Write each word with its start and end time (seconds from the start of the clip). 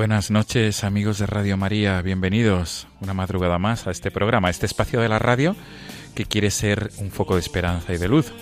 Buenas 0.00 0.30
noches 0.30 0.82
amigos 0.82 1.18
de 1.18 1.26
Radio 1.26 1.58
María, 1.58 2.00
bienvenidos 2.00 2.86
una 3.02 3.12
madrugada 3.12 3.58
más 3.58 3.86
a 3.86 3.90
este 3.90 4.10
programa, 4.10 4.48
a 4.48 4.50
este 4.50 4.64
espacio 4.64 4.98
de 4.98 5.10
la 5.10 5.18
radio 5.18 5.54
que 6.14 6.24
quiere 6.24 6.50
ser 6.50 6.90
un 6.96 7.10
foco 7.10 7.34
de 7.34 7.40
esperanza 7.40 7.92
y 7.92 7.98
de 7.98 8.08
luz, 8.08 8.32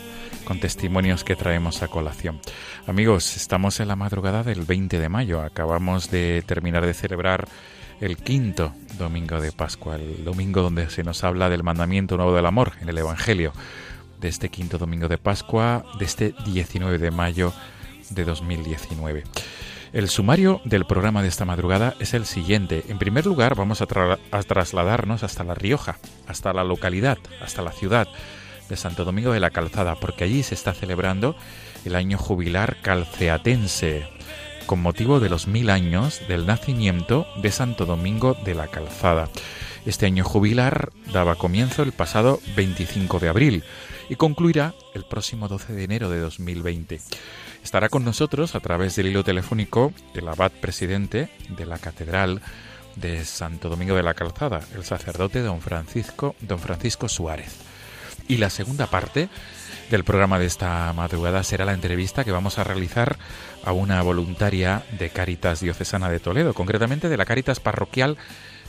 con 0.45 0.61
testimonios 0.61 1.25
que 1.25 1.35
traemos 1.35 1.83
a 1.83 1.89
colación. 1.89 2.41
Amigos, 2.87 3.35
estamos 3.37 3.81
en 3.81 3.89
la 3.89 3.97
madrugada 3.97 4.45
del 4.45 4.63
20 4.63 5.01
de 5.01 5.09
mayo, 5.09 5.43
acabamos 5.43 6.13
de 6.13 6.45
terminar 6.47 6.87
de 6.87 6.95
celebrar 6.95 7.49
el 8.01 8.19
quinto 8.19 8.73
domingo 8.97 9.41
de 9.41 9.51
Pascua, 9.51 9.97
el 9.97 10.25
domingo 10.25 10.63
donde 10.63 10.89
se 10.91 11.03
nos 11.03 11.25
habla 11.25 11.51
del 11.51 11.65
mandamiento 11.65 12.17
nuevo 12.17 12.37
del 12.37 12.47
amor 12.47 12.75
en 12.81 12.89
el 12.89 12.99
Evangelio, 12.99 13.53
de 14.21 14.29
este 14.29 14.49
quinto 14.49 14.79
domingo 14.79 15.09
de 15.09 15.19
Pascua, 15.19 15.85
de 15.99 16.05
este 16.05 16.35
19 16.47 16.99
de 16.99 17.11
mayo 17.11 17.53
de 18.11 18.25
2019. 18.25 19.25
El 19.93 20.11
sumario 20.11 20.61
del 20.65 20.85
programa 20.85 21.23
de 21.23 21.29
esta 21.29 21.47
madrugada 21.47 21.95
es 21.99 22.13
el 22.13 22.27
siguiente. 22.27 22.85
En 22.89 22.99
primer 22.99 23.25
lugar, 23.25 23.55
vamos 23.55 23.81
a, 23.81 23.87
tra 23.87 24.19
a, 24.31 24.43
trasladarnos 24.43 25.23
hasta 25.23 25.45
La 25.45 25.55
Rioja, 25.55 25.99
hasta 26.27 26.53
la 26.53 26.63
localidad, 26.63 27.17
hasta 27.41 27.63
la 27.63 27.73
ciudad 27.73 28.07
de 28.69 28.77
Santo 28.77 29.07
Domingo 29.07 29.33
de 29.33 29.41
la 29.41 29.49
Calzada, 29.49 29.95
porque 29.95 30.25
allí 30.25 30.43
se 30.43 30.55
está 30.55 30.75
celebrando 30.75 31.37
el 31.87 31.97
año 31.97 32.19
jubilar 32.19 32.77
calceatense, 32.83 34.07
con 34.67 34.83
motivo 34.83 35.21
de 35.21 35.31
los 35.31 35.47
mil 35.47 35.71
años 35.71 36.21
del 36.29 36.45
nacimiento 36.45 37.27
de 37.41 37.51
Santo 37.51 37.87
Domingo 37.87 38.37
de 38.45 38.55
la 38.55 38.69
Calzada. 38.69 39.31
Este 39.87 40.05
año 40.05 40.23
jubilar 40.23 40.91
daba 41.15 41.37
comienzo 41.37 41.83
el 41.83 41.93
pasado 41.93 42.41
25 42.57 43.21
de 43.21 43.29
abril 43.31 43.65
y 44.11 44.17
concluirá 44.17 44.75
el 44.95 45.05
próximo 45.05 45.49
12 45.49 45.73
de 45.73 45.85
enero 45.85 46.11
de 46.11 46.21
2020. 46.21 47.01
Estará 47.69 47.91
con 47.91 48.03
nosotros 48.03 48.55
a 48.55 48.61
través 48.61 48.97
del 48.97 49.09
hilo 49.09 49.25
telefónico 49.25 49.93
el 50.15 50.27
abad 50.27 50.51
presidente 50.51 51.29
de 51.51 51.67
la 51.67 51.77
Catedral 51.77 52.41
de 52.97 53.27
Santo 53.27 53.69
Domingo 53.69 53.95
de 53.95 54.03
la 54.03 54.15
Calzada, 54.15 54.63
el 54.75 54.85
sacerdote 54.85 55.43
don 55.43 55.61
Francisco, 55.61 56.35
don 56.41 56.61
Francisco 56.61 57.11
Suárez. 57.11 57.57
Y 58.27 58.39
la 58.39 58.49
segunda 58.49 58.87
parte 58.87 59.29
del 59.91 60.03
programa 60.03 60.39
de 60.39 60.47
esta 60.47 60.91
madrugada 60.95 61.43
será 61.43 61.67
la 61.67 61.75
entrevista 61.75 62.25
que 62.25 62.33
vamos 62.33 62.59
a 62.59 62.65
realizar 62.65 63.19
a 63.63 63.73
una 63.73 64.01
voluntaria 64.01 64.83
de 64.99 65.11
Cáritas 65.11 65.61
Diocesana 65.61 66.09
de 66.09 66.21
Toledo, 66.21 66.55
concretamente 66.55 67.11
de 67.11 67.19
la 67.19 67.27
Cáritas 67.27 67.61
Parroquial 67.61 68.17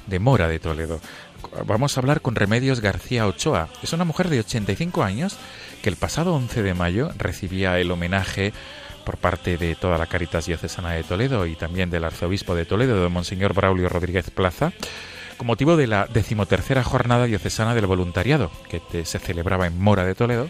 de 0.07 0.19
Mora 0.19 0.49
de 0.49 0.59
Toledo. 0.59 0.99
Vamos 1.65 1.95
a 1.95 2.01
hablar 2.01 2.19
con 2.19 2.35
Remedios 2.35 2.81
García 2.81 3.27
Ochoa. 3.27 3.69
Es 3.81 3.93
una 3.93 4.03
mujer 4.03 4.27
de 4.27 4.39
85 4.39 5.03
años 5.03 5.37
que 5.81 5.89
el 5.89 5.95
pasado 5.95 6.35
11 6.35 6.63
de 6.63 6.73
mayo 6.73 7.11
recibía 7.17 7.79
el 7.79 7.91
homenaje 7.91 8.51
por 9.09 9.17
parte 9.17 9.57
de 9.57 9.73
toda 9.73 9.97
la 9.97 10.05
Caritas 10.05 10.45
Diocesana 10.45 10.91
de 10.91 11.03
Toledo 11.03 11.47
y 11.47 11.55
también 11.55 11.89
del 11.89 12.03
Arzobispo 12.03 12.53
de 12.53 12.65
Toledo, 12.65 13.01
de 13.01 13.09
Monseñor 13.09 13.55
Braulio 13.55 13.89
Rodríguez 13.89 14.29
Plaza, 14.29 14.71
con 15.35 15.47
motivo 15.47 15.75
de 15.77 15.87
la 15.87 16.05
decimotercera 16.05 16.83
jornada 16.83 17.25
diocesana 17.25 17.73
del 17.73 17.87
voluntariado, 17.87 18.51
que 18.69 19.05
se 19.05 19.17
celebraba 19.17 19.65
en 19.65 19.81
Mora 19.81 20.05
de 20.05 20.13
Toledo, 20.13 20.47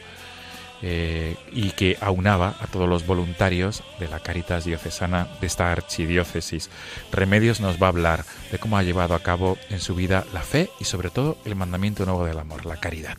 eh, 0.81 1.37
y 1.53 1.71
que 1.71 1.97
aunaba 2.01 2.55
a 2.59 2.67
todos 2.67 2.89
los 2.89 3.05
voluntarios 3.05 3.81
de 3.97 4.09
la 4.09 4.19
Caritas 4.19 4.65
Diocesana 4.65 5.29
de 5.39 5.47
esta 5.47 5.71
archidiócesis. 5.71 6.69
Remedios 7.13 7.61
nos 7.61 7.81
va 7.81 7.85
a 7.85 7.91
hablar 7.91 8.25
de 8.51 8.59
cómo 8.59 8.77
ha 8.77 8.83
llevado 8.83 9.15
a 9.15 9.23
cabo 9.23 9.57
en 9.69 9.79
su 9.79 9.95
vida 9.95 10.25
la 10.33 10.41
fe 10.41 10.69
y 10.81 10.83
sobre 10.83 11.11
todo 11.11 11.37
el 11.45 11.55
mandamiento 11.55 12.03
nuevo 12.03 12.25
del 12.25 12.39
amor, 12.39 12.65
la 12.65 12.75
caridad. 12.75 13.17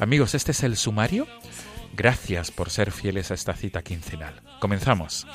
Amigos, 0.00 0.34
este 0.34 0.50
es 0.50 0.64
el 0.64 0.76
sumario. 0.76 1.28
Gracias 1.94 2.50
por 2.50 2.70
ser 2.70 2.90
fieles 2.90 3.30
a 3.30 3.34
esta 3.34 3.54
cita 3.54 3.82
quincenal. 3.82 4.40
Comenzamos. 4.60 5.26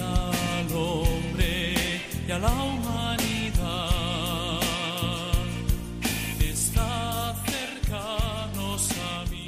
al 0.00 0.72
hombre 0.76 1.74
y 2.26 2.30
a 2.30 2.38
la 2.38 2.52
humanidad. 2.52 3.90
Está 6.40 7.34
cercanos 7.46 8.90
a 8.92 9.30
mí. 9.30 9.40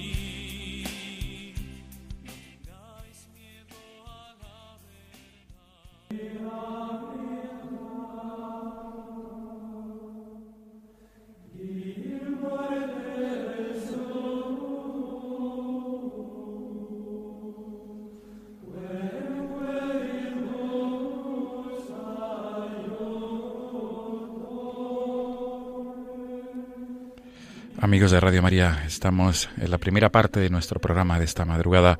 Amigos 27.82 28.12
de 28.12 28.20
Radio 28.20 28.42
María, 28.42 28.84
estamos 28.86 29.50
en 29.58 29.68
la 29.68 29.76
primera 29.76 30.12
parte 30.12 30.38
de 30.38 30.50
nuestro 30.50 30.80
programa 30.80 31.18
de 31.18 31.24
esta 31.24 31.44
madrugada 31.44 31.98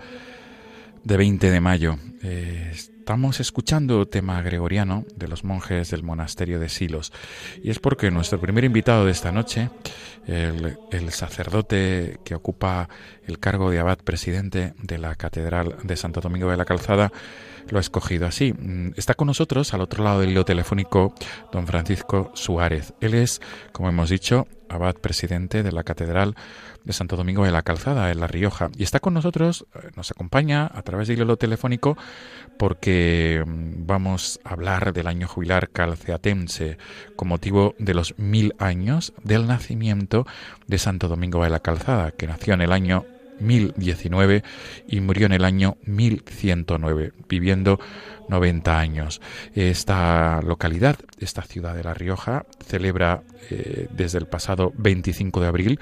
de 1.03 1.17
20 1.17 1.51
de 1.51 1.61
mayo. 1.61 1.99
Eh, 2.23 2.71
estamos 2.73 3.41
escuchando 3.41 4.07
tema 4.07 4.41
gregoriano 4.43 5.05
de 5.17 5.27
los 5.27 5.43
monjes 5.43 5.91
del 5.91 6.05
monasterio 6.05 6.61
de 6.61 6.69
Silos. 6.69 7.13
Y 7.65 7.71
es 7.71 7.81
porque 7.81 8.13
nuestro 8.13 8.41
primer 8.41 8.63
invitado 8.63 9.07
de 9.07 9.11
esta 9.11 9.33
noche, 9.33 9.71
el, 10.29 10.79
el 10.93 11.11
sacerdote 11.11 12.21
que 12.25 12.37
ocupa 12.37 12.89
el 13.27 13.41
cargo 13.41 13.69
de 13.73 13.81
abad 13.81 13.99
presidente 13.99 14.75
de 14.81 14.99
la 14.99 15.17
Catedral 15.17 15.79
de 15.83 15.97
Santo 15.97 16.21
Domingo 16.21 16.49
de 16.49 16.59
la 16.59 16.65
Calzada, 16.65 17.11
lo 17.69 17.79
ha 17.79 17.81
escogido 17.81 18.27
así. 18.27 18.55
Está 18.95 19.15
con 19.15 19.27
nosotros 19.27 19.75
al 19.75 19.81
otro 19.81 20.05
lado 20.05 20.21
del 20.21 20.31
hilo 20.31 20.45
telefónico 20.45 21.13
don 21.51 21.67
Francisco 21.67 22.31
Suárez. 22.35 22.95
Él 23.01 23.15
es, 23.15 23.41
como 23.73 23.89
hemos 23.89 24.11
dicho, 24.11 24.47
abad 24.75 24.97
presidente 24.97 25.63
de 25.63 25.73
la 25.73 25.85
Catedral 25.85 26.35
de 26.85 26.93
Santo 26.93 27.17
Domingo 27.17 27.45
de 27.45 27.53
la 27.53 27.63
Calzada, 27.63 28.11
en 28.11 28.21
La 28.21 28.27
Rioja. 28.27 28.71
Y 28.77 28.83
está 28.83 29.01
con 29.01 29.15
nosotros, 29.15 29.67
nos 29.97 30.11
acompaña 30.11 30.71
a 30.73 30.83
través 30.83 31.09
del 31.09 31.21
hilo 31.21 31.37
telefónico 31.37 31.97
porque 32.59 33.45
vamos 33.47 34.41
a 34.45 34.51
hablar 34.51 34.93
del 34.93 35.07
año 35.07 35.29
jubilar 35.29 35.71
calceatense 35.71 36.79
con 37.17 37.29
motivo 37.29 37.75
de 37.79 37.95
los 37.95 38.19
mil 38.19 38.55
años 38.59 39.13
del 39.23 39.47
nacimiento 39.47 40.27
de 40.67 40.79
Santo 40.79 41.09
Domingo 41.09 41.43
de 41.45 41.51
la 41.51 41.61
Calzada, 41.61 42.11
que 42.13 42.27
nació 42.27 42.55
en 42.55 42.63
el 42.63 42.73
año 42.73 43.05
1019 43.43 44.43
y 44.89 45.01
murió 45.01 45.27
en 45.27 45.33
el 45.33 45.45
año 45.45 45.77
1109, 45.85 47.13
viviendo 47.29 47.79
90 48.29 48.79
años. 48.79 49.21
Esta 49.55 50.41
localidad, 50.43 50.97
esta 51.19 51.43
ciudad 51.43 51.75
de 51.75 51.85
La 51.85 51.95
Rioja, 51.95 52.47
celebra 52.67 53.23
eh, 53.51 53.89
desde 53.91 54.19
el 54.19 54.27
pasado 54.27 54.73
25 54.77 55.41
de 55.41 55.47
abril 55.47 55.81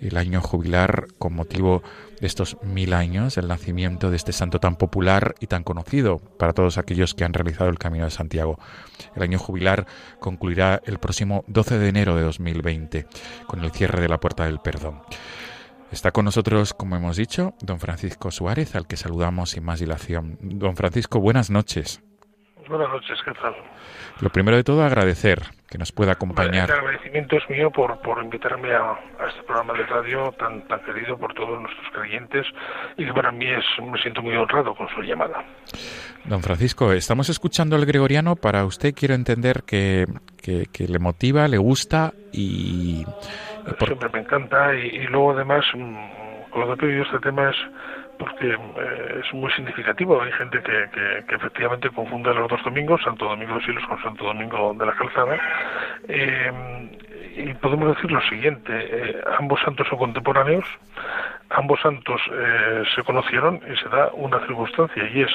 el 0.00 0.16
año 0.16 0.40
jubilar 0.40 1.08
con 1.18 1.34
motivo 1.34 1.82
de 2.20 2.26
estos 2.26 2.58
mil 2.62 2.92
años 2.92 3.34
del 3.34 3.48
nacimiento 3.48 4.10
de 4.10 4.16
este 4.16 4.32
santo 4.32 4.60
tan 4.60 4.76
popular 4.76 5.34
y 5.40 5.46
tan 5.46 5.62
conocido 5.62 6.18
para 6.18 6.52
todos 6.52 6.78
aquellos 6.78 7.14
que 7.14 7.24
han 7.24 7.32
realizado 7.32 7.70
el 7.70 7.78
Camino 7.78 8.04
de 8.04 8.10
Santiago. 8.10 8.58
El 9.16 9.22
año 9.22 9.38
jubilar 9.38 9.86
concluirá 10.20 10.80
el 10.84 10.98
próximo 10.98 11.44
12 11.48 11.78
de 11.78 11.88
enero 11.88 12.14
de 12.16 12.22
2020 12.22 13.06
con 13.46 13.64
el 13.64 13.70
cierre 13.72 14.00
de 14.00 14.08
la 14.08 14.20
Puerta 14.20 14.44
del 14.44 14.60
Perdón. 14.60 15.00
Está 15.90 16.12
con 16.12 16.24
nosotros, 16.24 16.72
como 16.72 16.94
hemos 16.96 17.16
dicho, 17.16 17.54
don 17.60 17.80
Francisco 17.80 18.30
Suárez, 18.30 18.76
al 18.76 18.86
que 18.86 18.96
saludamos 18.96 19.50
sin 19.50 19.64
más 19.64 19.80
dilación. 19.80 20.38
Don 20.40 20.76
Francisco, 20.76 21.18
buenas 21.18 21.50
noches. 21.50 22.00
Buenas 22.68 22.88
noches, 22.90 23.18
¿qué 23.24 23.32
tal? 23.32 23.56
Lo 24.20 24.30
primero 24.30 24.56
de 24.56 24.62
todo, 24.62 24.84
agradecer 24.84 25.42
que 25.68 25.78
nos 25.78 25.90
pueda 25.90 26.12
acompañar. 26.12 26.70
El 26.70 26.76
agradecimiento 26.76 27.36
es 27.36 27.50
mío 27.50 27.72
por, 27.72 28.00
por 28.02 28.22
invitarme 28.22 28.72
a, 28.72 28.92
a, 28.92 29.28
este 29.28 29.42
programa 29.42 29.72
de 29.72 29.84
radio 29.86 30.30
tan, 30.38 30.66
tan 30.68 30.80
querido 30.84 31.18
por 31.18 31.34
todos 31.34 31.60
nuestros 31.60 31.86
creyentes 31.92 32.46
y 32.96 33.06
que 33.06 33.12
para 33.12 33.32
mí 33.32 33.46
es, 33.46 33.64
me 33.82 34.00
siento 34.00 34.22
muy 34.22 34.36
honrado 34.36 34.72
con 34.76 34.88
su 34.90 35.02
llamada. 35.02 35.44
Don 36.24 36.42
Francisco, 36.42 36.92
estamos 36.92 37.28
escuchando 37.28 37.74
al 37.74 37.86
gregoriano. 37.86 38.36
Para 38.36 38.64
usted 38.64 38.94
quiero 38.94 39.14
entender 39.14 39.64
que, 39.64 40.06
que, 40.40 40.66
que 40.72 40.86
le 40.86 41.00
motiva, 41.00 41.48
le 41.48 41.58
gusta 41.58 42.12
y... 42.32 43.04
Por... 43.78 43.88
Siempre 43.88 44.08
me 44.12 44.18
encanta 44.20 44.74
y, 44.74 44.86
y 44.86 45.06
luego 45.06 45.32
además 45.32 45.64
mm, 45.74 46.50
con 46.50 46.60
lo 46.60 46.66
que 46.66 46.72
he 46.72 46.76
pedido 46.76 47.04
este 47.04 47.18
tema 47.20 47.50
es 47.50 47.56
porque 48.18 48.50
eh, 48.52 49.20
es 49.24 49.34
muy 49.34 49.50
significativo. 49.52 50.20
Hay 50.20 50.32
gente 50.32 50.62
que, 50.62 50.88
que, 50.92 51.24
que, 51.26 51.34
efectivamente 51.36 51.88
confunde 51.90 52.34
los 52.34 52.48
dos 52.50 52.62
domingos, 52.62 53.00
Santo 53.02 53.24
Domingo 53.24 53.54
de 53.54 53.64
Silos 53.64 53.84
con 53.86 54.02
Santo 54.02 54.24
Domingo 54.24 54.74
de 54.78 54.86
la 54.86 54.92
Calzada. 54.92 55.38
Eh, 56.06 56.52
y 57.36 57.54
podemos 57.54 57.94
decir 57.94 58.10
lo 58.10 58.20
siguiente, 58.22 58.72
eh, 58.72 59.20
ambos 59.38 59.60
santos 59.60 59.86
son 59.88 59.98
contemporáneos, 59.98 60.64
ambos 61.50 61.80
santos 61.80 62.20
eh, 62.32 62.82
se 62.94 63.02
conocieron 63.02 63.60
y 63.72 63.76
se 63.78 63.88
da 63.88 64.10
una 64.12 64.38
circunstancia 64.46 65.08
y 65.08 65.22
es 65.22 65.30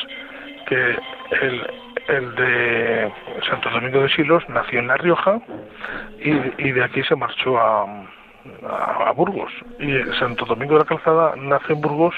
que 0.68 0.96
el, 1.42 1.68
el 2.08 2.36
de 2.36 3.12
Santo 3.50 3.70
Domingo 3.70 4.02
de 4.02 4.10
Silos 4.10 4.44
nació 4.50 4.80
en 4.80 4.88
La 4.88 4.98
Rioja 4.98 5.40
y, 6.20 6.32
y 6.68 6.72
de 6.72 6.84
aquí 6.84 7.04
se 7.04 7.16
marchó 7.16 7.58
a, 7.58 7.86
a, 9.08 9.12
Burgos. 9.12 9.52
Y 9.80 9.92
Santo 10.20 10.46
Domingo 10.46 10.74
de 10.74 10.80
la 10.80 10.86
Calzada 10.86 11.36
nace 11.36 11.74
en 11.74 11.82
Burgos 11.82 12.16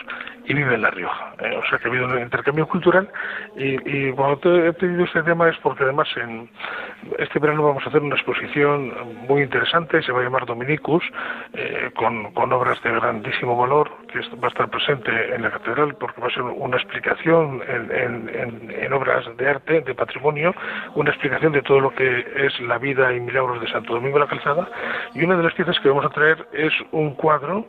y 0.48 0.54
vive 0.54 0.76
en 0.76 0.82
La 0.82 0.92
Rioja. 0.92 1.34
Eh, 1.40 1.58
o 1.58 1.70
sea 1.70 1.78
que 1.78 1.88
ha 1.88 1.92
habido 1.92 2.06
un 2.06 2.20
intercambio 2.20 2.68
cultural. 2.68 3.10
Y, 3.56 4.12
cuando 4.12 4.38
te 4.40 4.68
he 4.68 4.74
pedido 4.74 5.04
este 5.04 5.24
tema 5.24 5.50
es 5.50 5.58
porque 5.58 5.84
además 5.84 6.08
en 6.16 6.50
este 7.20 7.40
verano 7.40 7.64
vamos 7.64 7.84
a 7.86 7.90
hacer 7.90 8.02
una 8.02 8.16
exposición 8.16 8.94
muy 9.28 9.44
interesante, 9.44 10.02
se 10.02 10.12
va 10.12 10.22
a 10.22 10.24
llamar 10.24 10.46
Dominicus, 10.46 11.04
eh, 11.54 11.92
con, 11.96 12.54
obras 12.54 12.82
de 12.82 12.92
grandísimo 12.92 13.58
valor, 13.58 13.92
que 14.08 14.20
va 14.38 14.48
a 14.48 14.48
estar 14.48 14.70
presente 14.70 15.36
en 15.36 15.42
la 15.42 15.52
catedral, 15.52 15.96
porque 15.96 16.22
va 16.22 16.28
a 16.28 16.32
ser 16.32 16.44
una 16.44 16.78
explicación 16.78 17.62
en, 17.68 18.70
en 18.70 18.94
obras 18.94 19.26
de 19.36 19.50
arte, 19.50 19.82
de 19.82 19.96
patrimonio, 19.96 20.56
una 20.96 21.10
explicación 21.10 21.52
de 21.52 21.62
todo 21.62 21.80
lo 21.82 21.94
que 21.94 22.26
es 22.36 22.60
la 22.62 22.78
vida 22.78 23.14
y 23.14 23.20
milagros 23.20 23.60
de 23.60 23.68
Santo 23.68 23.94
Domingo 23.94 24.18
de 24.18 24.26
la 24.26 24.30
Calzada. 24.30 24.70
Y 25.14 25.24
una 25.24 25.36
de 25.36 25.44
las 25.44 25.54
piezas 25.54 25.80
que 25.80 25.90
vamos 25.90 26.06
a 26.06 26.10
traer 26.10 26.48
es 26.54 26.74
un 26.92 27.16
cuadro 27.16 27.68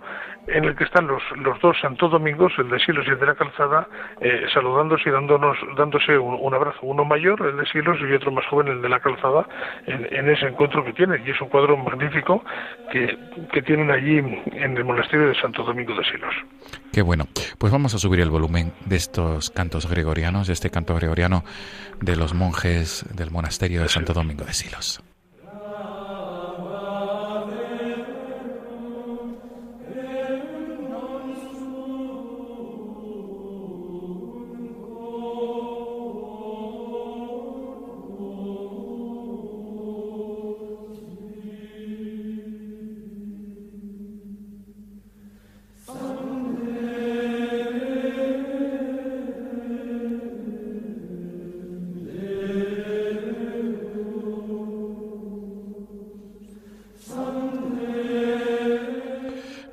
en 0.49 0.65
el 0.65 0.77
que 0.77 0.85
están 0.85 1.07
los, 1.07 1.23
los 1.37 1.61
dos 1.61 1.77
Santo 1.81 2.09
Domingos, 2.09 2.53
el 2.59 2.69
de 2.71 2.79
Silos 2.79 3.07
y 3.07 3.11
el 3.11 3.19
de 3.19 3.27
la 3.27 3.35
Calzada, 3.35 3.89
eh, 4.21 4.47
saludándose 4.53 5.09
y 5.09 5.13
dándonos, 5.13 5.57
dándose 5.77 6.19
un, 6.19 6.37
un, 6.41 6.55
abrazo, 6.55 6.79
uno 6.83 7.05
mayor, 7.05 7.41
el 7.47 7.57
de 7.57 7.67
Silos, 7.67 7.99
y 8.01 8.13
otro 8.13 8.33
más 8.33 8.47
joven, 8.47 8.69
el 8.69 8.83
de 8.83 8.89
la 8.89 9.01
Calzada, 9.01 9.47
en, 9.87 10.07
en 10.11 10.31
ese 10.31 10.47
encuentro 10.47 10.85
que 10.85 10.93
tienen. 10.93 11.23
Y 11.27 11.31
es 11.31 11.41
un 11.41 11.49
cuadro 11.49 11.77
magnífico 11.77 12.45
que, 12.91 13.19
que, 13.53 13.63
tienen 13.63 13.91
allí 13.91 14.19
en 14.19 14.77
el 14.77 14.85
monasterio 14.85 15.29
de 15.29 15.35
Santo 15.35 15.63
Domingo 15.63 15.95
de 15.95 16.05
Silos. 16.05 16.35
Qué 16.93 17.03
bueno. 17.03 17.27
Pues 17.59 17.73
vamos 17.73 17.95
a 17.95 17.99
subir 17.99 18.21
el 18.21 18.31
volumen 18.31 18.73
de 18.87 18.97
estos 18.97 19.51
cantos 19.51 19.89
gregorianos, 19.89 20.47
de 20.47 20.53
este 20.55 20.71
canto 20.71 20.95
gregoriano 20.95 21.45
de 22.01 22.17
los 22.17 22.35
monjes 22.35 23.05
del 23.15 23.31
monasterio 23.31 23.83
de 23.83 23.89
Santo 23.89 24.13
Domingo 24.13 24.45
de 24.45 24.53
Silos. 24.53 25.03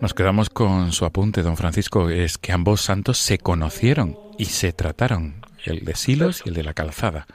Nos 0.05 0.13
quedamos 0.13 0.51
con 0.51 0.91
su 0.91 1.03
apunte, 1.03 1.41
don 1.41 1.57
Francisco, 1.57 2.11
es 2.11 2.37
que 2.37 2.51
ambos 2.51 2.81
santos 2.81 3.17
se 3.17 3.39
conocieron 3.39 4.19
y 4.37 4.45
se 4.45 4.71
trataron, 4.71 5.43
el 5.63 5.83
de 5.83 5.95
Silos 5.95 6.43
y 6.45 6.49
el 6.49 6.53
de 6.53 6.61
la 6.61 6.75
Calzada. 6.75 7.25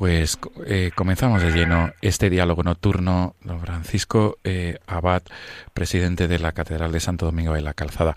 Pues 0.00 0.38
eh, 0.64 0.92
comenzamos 0.94 1.42
de 1.42 1.52
lleno 1.52 1.92
este 2.00 2.30
diálogo 2.30 2.62
nocturno, 2.62 3.36
don 3.44 3.60
Francisco 3.60 4.38
eh, 4.44 4.78
Abad, 4.86 5.20
presidente 5.74 6.26
de 6.26 6.38
la 6.38 6.52
Catedral 6.52 6.90
de 6.90 7.00
Santo 7.00 7.26
Domingo 7.26 7.52
de 7.52 7.60
la 7.60 7.74
Calzada. 7.74 8.16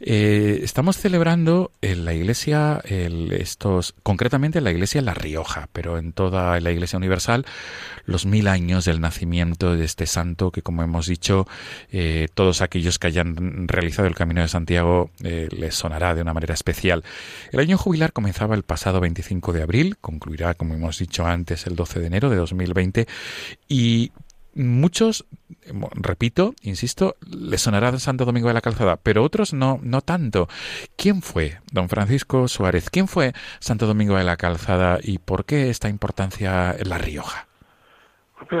Eh, 0.00 0.60
estamos 0.62 0.96
celebrando 0.96 1.72
en 1.82 2.04
la 2.04 2.14
iglesia, 2.14 2.80
estos, 2.84 3.96
concretamente 4.04 4.58
en 4.58 4.64
la 4.64 4.70
iglesia 4.70 5.02
La 5.02 5.12
Rioja, 5.12 5.68
pero 5.72 5.98
en 5.98 6.12
toda 6.12 6.60
la 6.60 6.70
iglesia 6.70 6.98
universal, 6.98 7.46
los 8.06 8.26
mil 8.26 8.46
años 8.46 8.84
del 8.84 9.00
nacimiento 9.00 9.74
de 9.74 9.84
este 9.84 10.06
santo 10.06 10.52
que, 10.52 10.62
como 10.62 10.84
hemos 10.84 11.08
dicho, 11.08 11.48
todos 12.34 12.60
aquellos 12.60 13.00
que 13.00 13.08
hayan 13.08 13.66
realizado 13.66 14.06
el 14.06 14.14
Camino 14.14 14.42
de 14.42 14.48
Santiago 14.48 15.10
les 15.18 15.74
sonará 15.74 16.14
de 16.14 16.22
una 16.22 16.34
manera 16.34 16.54
especial. 16.54 17.02
El 17.50 17.58
año 17.58 17.76
jubilar 17.76 18.12
comenzaba 18.12 18.54
el 18.54 18.62
pasado 18.62 19.00
25 19.00 19.52
de 19.52 19.62
abril, 19.62 19.96
concluirá, 20.00 20.54
como 20.54 20.74
hemos 20.74 20.98
dicho 20.98 21.23
antes, 21.26 21.66
el 21.66 21.76
12 21.76 22.00
de 22.00 22.06
enero 22.06 22.30
de 22.30 22.36
2020 22.36 23.06
y 23.68 24.12
muchos, 24.54 25.26
repito, 25.94 26.54
insisto, 26.62 27.16
les 27.28 27.62
sonará 27.62 27.92
Santo 27.98 28.24
Domingo 28.24 28.48
de 28.48 28.54
la 28.54 28.60
Calzada, 28.60 28.96
pero 29.02 29.22
otros 29.22 29.52
no, 29.52 29.78
no 29.82 30.00
tanto. 30.00 30.48
¿Quién 30.96 31.22
fue 31.22 31.58
don 31.72 31.88
Francisco 31.88 32.48
Suárez? 32.48 32.90
¿Quién 32.90 33.08
fue 33.08 33.32
Santo 33.58 33.86
Domingo 33.86 34.16
de 34.16 34.24
la 34.24 34.36
Calzada 34.36 34.98
y 35.02 35.18
por 35.18 35.44
qué 35.44 35.70
esta 35.70 35.88
importancia 35.88 36.74
en 36.78 36.88
La 36.88 36.98
Rioja? 36.98 37.46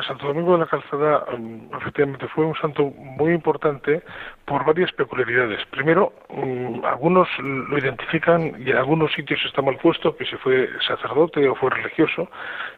Santo 0.06 0.26
Domingo 0.26 0.52
de 0.52 0.58
la 0.60 0.66
Calzada 0.66 1.24
um, 1.34 1.68
efectivamente 1.76 2.26
fue 2.28 2.44
un 2.44 2.54
santo 2.56 2.84
muy 2.84 3.32
importante 3.32 4.02
por 4.44 4.64
varias 4.64 4.92
peculiaridades. 4.92 5.64
Primero, 5.66 6.12
um, 6.28 6.84
algunos 6.84 7.28
lo 7.38 7.78
identifican 7.78 8.62
y 8.64 8.70
en 8.70 8.76
algunos 8.76 9.12
sitios 9.12 9.40
está 9.44 9.62
mal 9.62 9.76
puesto 9.78 10.16
que 10.16 10.24
si 10.26 10.36
fue 10.36 10.68
sacerdote 10.86 11.48
o 11.48 11.54
fue 11.54 11.70
religioso. 11.70 12.28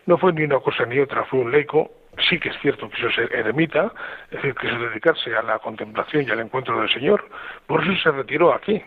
No 0.06 0.16
fue 0.18 0.32
ni 0.32 0.44
una 0.44 0.60
cosa 0.60 0.84
ni 0.86 0.98
otra, 0.98 1.24
fue 1.24 1.40
un 1.40 1.52
laico. 1.52 1.90
Sí 2.30 2.38
que 2.38 2.48
es 2.48 2.56
cierto 2.62 2.88
que 2.88 2.96
quiso 2.96 3.10
ser 3.10 3.30
eremita, 3.34 3.92
es 4.30 4.36
decir, 4.36 4.54
quiso 4.54 4.78
dedicarse 4.78 5.36
a 5.36 5.42
la 5.42 5.58
contemplación 5.58 6.24
y 6.26 6.30
al 6.30 6.40
encuentro 6.40 6.80
del 6.80 6.88
Señor. 6.88 7.28
Por 7.66 7.82
eso 7.82 7.94
se 8.02 8.10
retiró 8.10 8.54
aquí. 8.54 8.82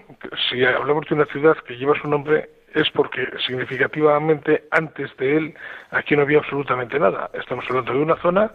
Si 0.49 0.65
hablamos 0.65 1.05
de 1.07 1.13
una 1.13 1.25
ciudad 1.25 1.55
que 1.57 1.77
lleva 1.77 1.93
su 2.01 2.07
nombre, 2.07 2.49
es 2.73 2.89
porque 2.91 3.27
significativamente 3.45 4.63
antes 4.71 5.15
de 5.17 5.37
él 5.37 5.53
aquí 5.91 6.15
no 6.15 6.23
había 6.23 6.39
absolutamente 6.39 6.99
nada. 6.99 7.29
Estamos 7.33 7.65
hablando 7.69 7.93
de 7.93 7.99
una 7.99 8.15
zona 8.17 8.51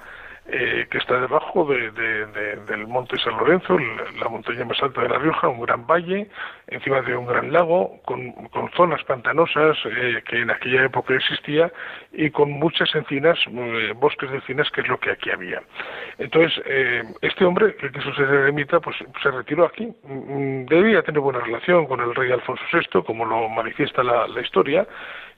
eh, 0.47 0.87
que 0.91 0.99
está 0.99 1.19
debajo 1.21 1.65
de, 1.65 1.91
de, 1.93 2.27
de, 2.27 2.57
del 2.67 2.87
monte 2.87 3.19
San 3.19 3.37
Lorenzo, 3.39 3.79
la 4.19 4.29
montaña 4.29 4.65
más 4.65 4.83
alta 4.83 5.03
de 5.03 5.09
La 5.09 5.19
Rioja, 5.19 5.49
un 5.49 5.61
gran 5.61 5.87
valle, 5.87 6.29
encima 6.67 7.01
de 7.01 7.17
un 7.17 7.27
gran 7.27 7.51
lago, 7.51 8.01
con, 8.05 8.31
con 8.49 8.71
zonas 8.73 9.03
pantanosas 9.05 9.79
eh, 9.87 10.23
que 10.29 10.43
en 10.43 10.51
aquella 10.51 10.85
época 10.85 11.15
existía 11.15 11.73
y 12.13 12.31
con 12.31 12.51
muchas 12.51 12.95
encinas, 12.95 13.39
eh, 13.49 13.95
bosques 13.97 14.31
de 14.31 14.37
encinas, 14.37 14.71
que 14.71 14.83
es 14.83 14.89
lo 14.89 14.99
que 14.99 15.13
aquí 15.13 15.31
había. 15.31 15.63
Entonces, 16.19 16.63
eh, 16.67 17.03
este 17.23 17.45
hombre, 17.45 17.75
que 17.77 17.91
quiso 17.91 18.15
ser 18.15 18.29
eremita, 18.29 18.81
pues 18.81 18.97
se 19.23 19.31
retiró 19.31 19.65
aquí. 19.65 19.87
Mm, 20.05 20.67
debía 20.67 21.03
tener 21.03 21.21
buena 21.21 21.41
relación 21.41 21.87
con 21.87 22.01
el 22.01 22.15
rey 22.15 22.31
Alfonso 22.33 22.63
VI, 22.71 23.03
como 23.03 23.25
lo 23.25 23.49
manifiesta 23.49 24.03
la, 24.03 24.27
la 24.29 24.41
historia, 24.43 24.87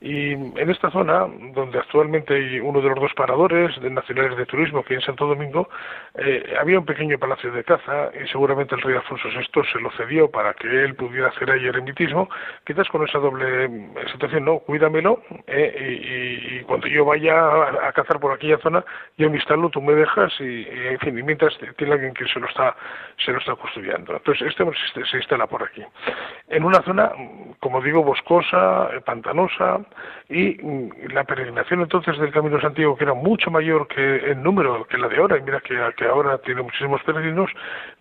y 0.00 0.32
en 0.32 0.70
esta 0.70 0.90
zona, 0.90 1.26
donde 1.54 1.78
actualmente 1.78 2.34
hay 2.34 2.60
uno 2.60 2.80
de 2.80 2.88
los 2.90 3.00
dos 3.00 3.14
paradores 3.14 3.80
de 3.80 3.90
nacionales 3.90 4.36
de 4.36 4.44
turismo, 4.44 4.84
que 4.84 4.95
en 4.96 5.02
Santo 5.02 5.26
Domingo, 5.26 5.68
eh, 6.14 6.54
había 6.60 6.78
un 6.78 6.84
pequeño 6.84 7.18
palacio 7.18 7.52
de 7.52 7.64
caza 7.64 8.10
y 8.22 8.26
seguramente 8.28 8.74
el 8.74 8.82
rey 8.82 8.96
Alfonso 8.96 9.28
VI 9.28 9.62
se 9.72 9.80
lo 9.80 9.90
cedió 9.92 10.30
para 10.30 10.54
que 10.54 10.66
él 10.66 10.94
pudiera 10.94 11.28
hacer 11.28 11.50
ahí 11.50 11.66
eremitismo, 11.66 12.28
quizás 12.64 12.88
con 12.88 13.06
esa 13.06 13.18
doble 13.18 13.68
situación, 14.12 14.44
no, 14.44 14.58
cuídamelo 14.60 15.22
eh, 15.46 16.60
y, 16.60 16.64
cuando 16.64 16.88
yo 16.88 17.04
vaya 17.04 17.34
a, 17.86 17.92
cazar 17.92 18.18
por 18.18 18.32
aquella 18.32 18.58
zona, 18.58 18.84
yo 19.16 19.30
me 19.30 19.36
instalo, 19.36 19.70
tú 19.70 19.80
me 19.80 19.94
dejas 19.94 20.32
y, 20.40 20.66
en 20.68 20.98
fin, 20.98 21.18
y 21.18 21.22
mientras 21.22 21.56
tiene 21.76 21.94
alguien 21.94 22.14
que 22.14 22.26
se 22.26 22.40
lo 22.40 22.48
está, 22.48 22.76
se 23.24 23.32
lo 23.32 23.38
está 23.38 23.54
custodiando. 23.54 24.16
Entonces, 24.16 24.48
este 24.48 24.64
se, 24.94 25.04
se 25.04 25.16
instala 25.18 25.46
por 25.46 25.62
aquí. 25.62 25.82
En 26.48 26.64
una 26.64 26.82
zona, 26.82 27.12
como 27.60 27.80
digo, 27.80 28.02
boscosa, 28.02 28.90
pantanosa, 29.04 29.80
y 30.28 30.58
mm, 30.60 31.12
la 31.12 31.24
peregrinación 31.24 31.82
entonces 31.82 32.18
del 32.18 32.32
Camino 32.32 32.60
Santiago, 32.60 32.96
que 32.96 33.04
era 33.04 33.14
mucho 33.14 33.50
mayor 33.50 33.86
que 33.88 34.30
en 34.30 34.42
número 34.42 34.85
que 34.86 34.98
la 34.98 35.08
de 35.08 35.16
ahora, 35.18 35.38
y 35.38 35.42
mira 35.42 35.60
que, 35.60 36.04
ahora 36.06 36.38
tiene 36.38 36.62
muchísimos 36.62 37.02
peregrinos, 37.02 37.50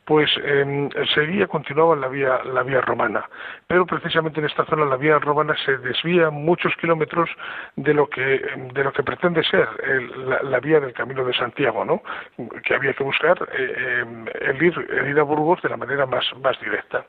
pues 0.05 0.29
eh, 0.43 0.89
seguía, 1.13 1.47
continuaba 1.47 1.95
la 1.95 2.07
vía, 2.07 2.39
la 2.43 2.63
vía 2.63 2.81
romana. 2.81 3.27
Pero 3.67 3.85
precisamente 3.85 4.39
en 4.39 4.45
esta 4.45 4.65
zona 4.65 4.85
la 4.85 4.97
vía 4.97 5.17
romana 5.19 5.55
se 5.65 5.77
desvía 5.77 6.29
muchos 6.29 6.75
kilómetros 6.75 7.29
de 7.75 7.93
lo 7.93 8.07
que, 8.07 8.21
de 8.73 8.83
lo 8.83 8.93
que 8.93 9.03
pretende 9.03 9.43
ser 9.43 9.67
el, 9.83 10.29
la, 10.29 10.43
la, 10.43 10.59
vía 10.59 10.79
del 10.79 10.93
Camino 10.93 11.25
de 11.25 11.33
Santiago, 11.33 11.83
¿no? 11.83 12.01
que 12.63 12.75
había 12.75 12.93
que 12.93 13.03
buscar 13.03 13.37
eh, 13.57 14.05
el, 14.41 14.63
ir, 14.63 14.87
el 14.89 15.09
ir 15.09 15.19
a 15.19 15.23
Burgos 15.23 15.61
de 15.61 15.69
la 15.69 15.77
manera 15.77 16.05
más, 16.05 16.25
más 16.41 16.59
directa. 16.59 17.05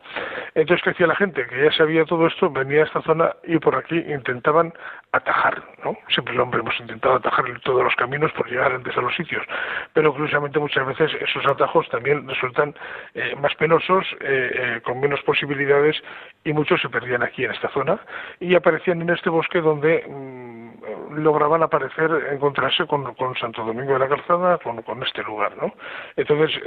Entonces, 0.54 0.82
¿qué 0.82 0.90
hacía 0.90 1.06
la 1.06 1.16
gente? 1.16 1.46
Que 1.46 1.64
ya 1.64 1.72
sabía 1.72 2.04
todo 2.04 2.26
esto, 2.26 2.50
venía 2.50 2.82
a 2.82 2.86
esta 2.86 3.02
zona 3.02 3.34
y 3.44 3.58
por 3.58 3.76
aquí 3.76 3.98
intentaban 3.98 4.72
atajar, 5.12 5.62
¿no? 5.84 5.96
Siempre 6.08 6.38
hombre 6.38 6.60
hemos 6.60 6.78
intentado 6.80 7.16
atajar 7.16 7.44
todos 7.62 7.82
los 7.82 7.94
caminos 7.96 8.32
por 8.32 8.48
llegar 8.48 8.72
antes 8.72 8.96
a 8.96 9.00
los 9.00 9.14
sitios, 9.14 9.44
pero 9.92 10.12
curiosamente 10.12 10.58
muchas 10.58 10.86
veces 10.86 11.10
esos 11.20 11.46
atajos 11.46 11.88
también 11.88 12.28
resultan 12.28 12.74
eh, 13.14 13.34
más 13.40 13.54
penosos, 13.56 14.04
eh, 14.20 14.50
eh, 14.54 14.80
con 14.82 15.00
menos 15.00 15.20
posibilidades 15.22 15.96
y 16.44 16.52
muchos 16.52 16.80
se 16.80 16.88
perdían 16.88 17.22
aquí 17.22 17.44
en 17.44 17.50
esta 17.52 17.68
zona 17.70 17.98
y 18.40 18.54
aparecían 18.54 19.02
en 19.02 19.10
este 19.10 19.30
bosque 19.30 19.60
donde 19.60 20.04
mmm, 20.06 21.16
lograban 21.16 21.62
aparecer, 21.62 22.10
encontrarse 22.32 22.86
con, 22.86 23.14
con, 23.14 23.34
Santo 23.36 23.64
Domingo 23.64 23.94
de 23.94 23.98
la 23.98 24.08
Calzada, 24.08 24.58
con, 24.58 24.82
con 24.82 25.02
este 25.02 25.22
lugar, 25.22 25.56
¿no? 25.56 25.72
Entonces, 26.16 26.60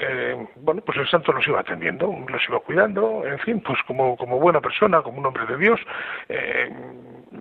bueno, 0.57 0.81
pues 0.85 0.97
el 0.97 1.07
santo 1.07 1.31
los 1.31 1.47
iba 1.47 1.59
atendiendo, 1.59 2.13
los 2.27 2.41
iba 2.49 2.59
cuidando, 2.59 3.23
en 3.25 3.39
fin, 3.39 3.61
pues 3.61 3.79
como, 3.87 4.17
como 4.17 4.39
buena 4.39 4.59
persona, 4.59 5.01
como 5.01 5.19
un 5.19 5.25
hombre 5.25 5.45
de 5.45 5.57
Dios, 5.57 5.79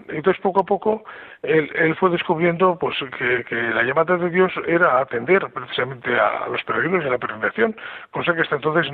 entonces 0.09 0.41
poco 0.43 0.61
a 0.61 0.65
poco 0.65 1.05
él, 1.43 1.95
fue 1.97 2.11
descubriendo 2.11 2.77
pues 2.79 2.97
que, 3.19 3.57
la 3.57 3.83
llamada 3.83 4.17
de 4.17 4.31
Dios 4.31 4.53
era 4.67 5.01
atender 5.01 5.48
precisamente 5.49 6.15
a, 6.19 6.45
a 6.45 6.49
los 6.49 6.63
peregrinos 6.65 7.05
y 7.05 7.09
a 7.09 7.11
la 7.11 7.19
peregrinación, 7.19 7.77
cosa 8.11 8.35
que 8.35 8.43
hasta 8.43 8.57
entonces 8.57 8.91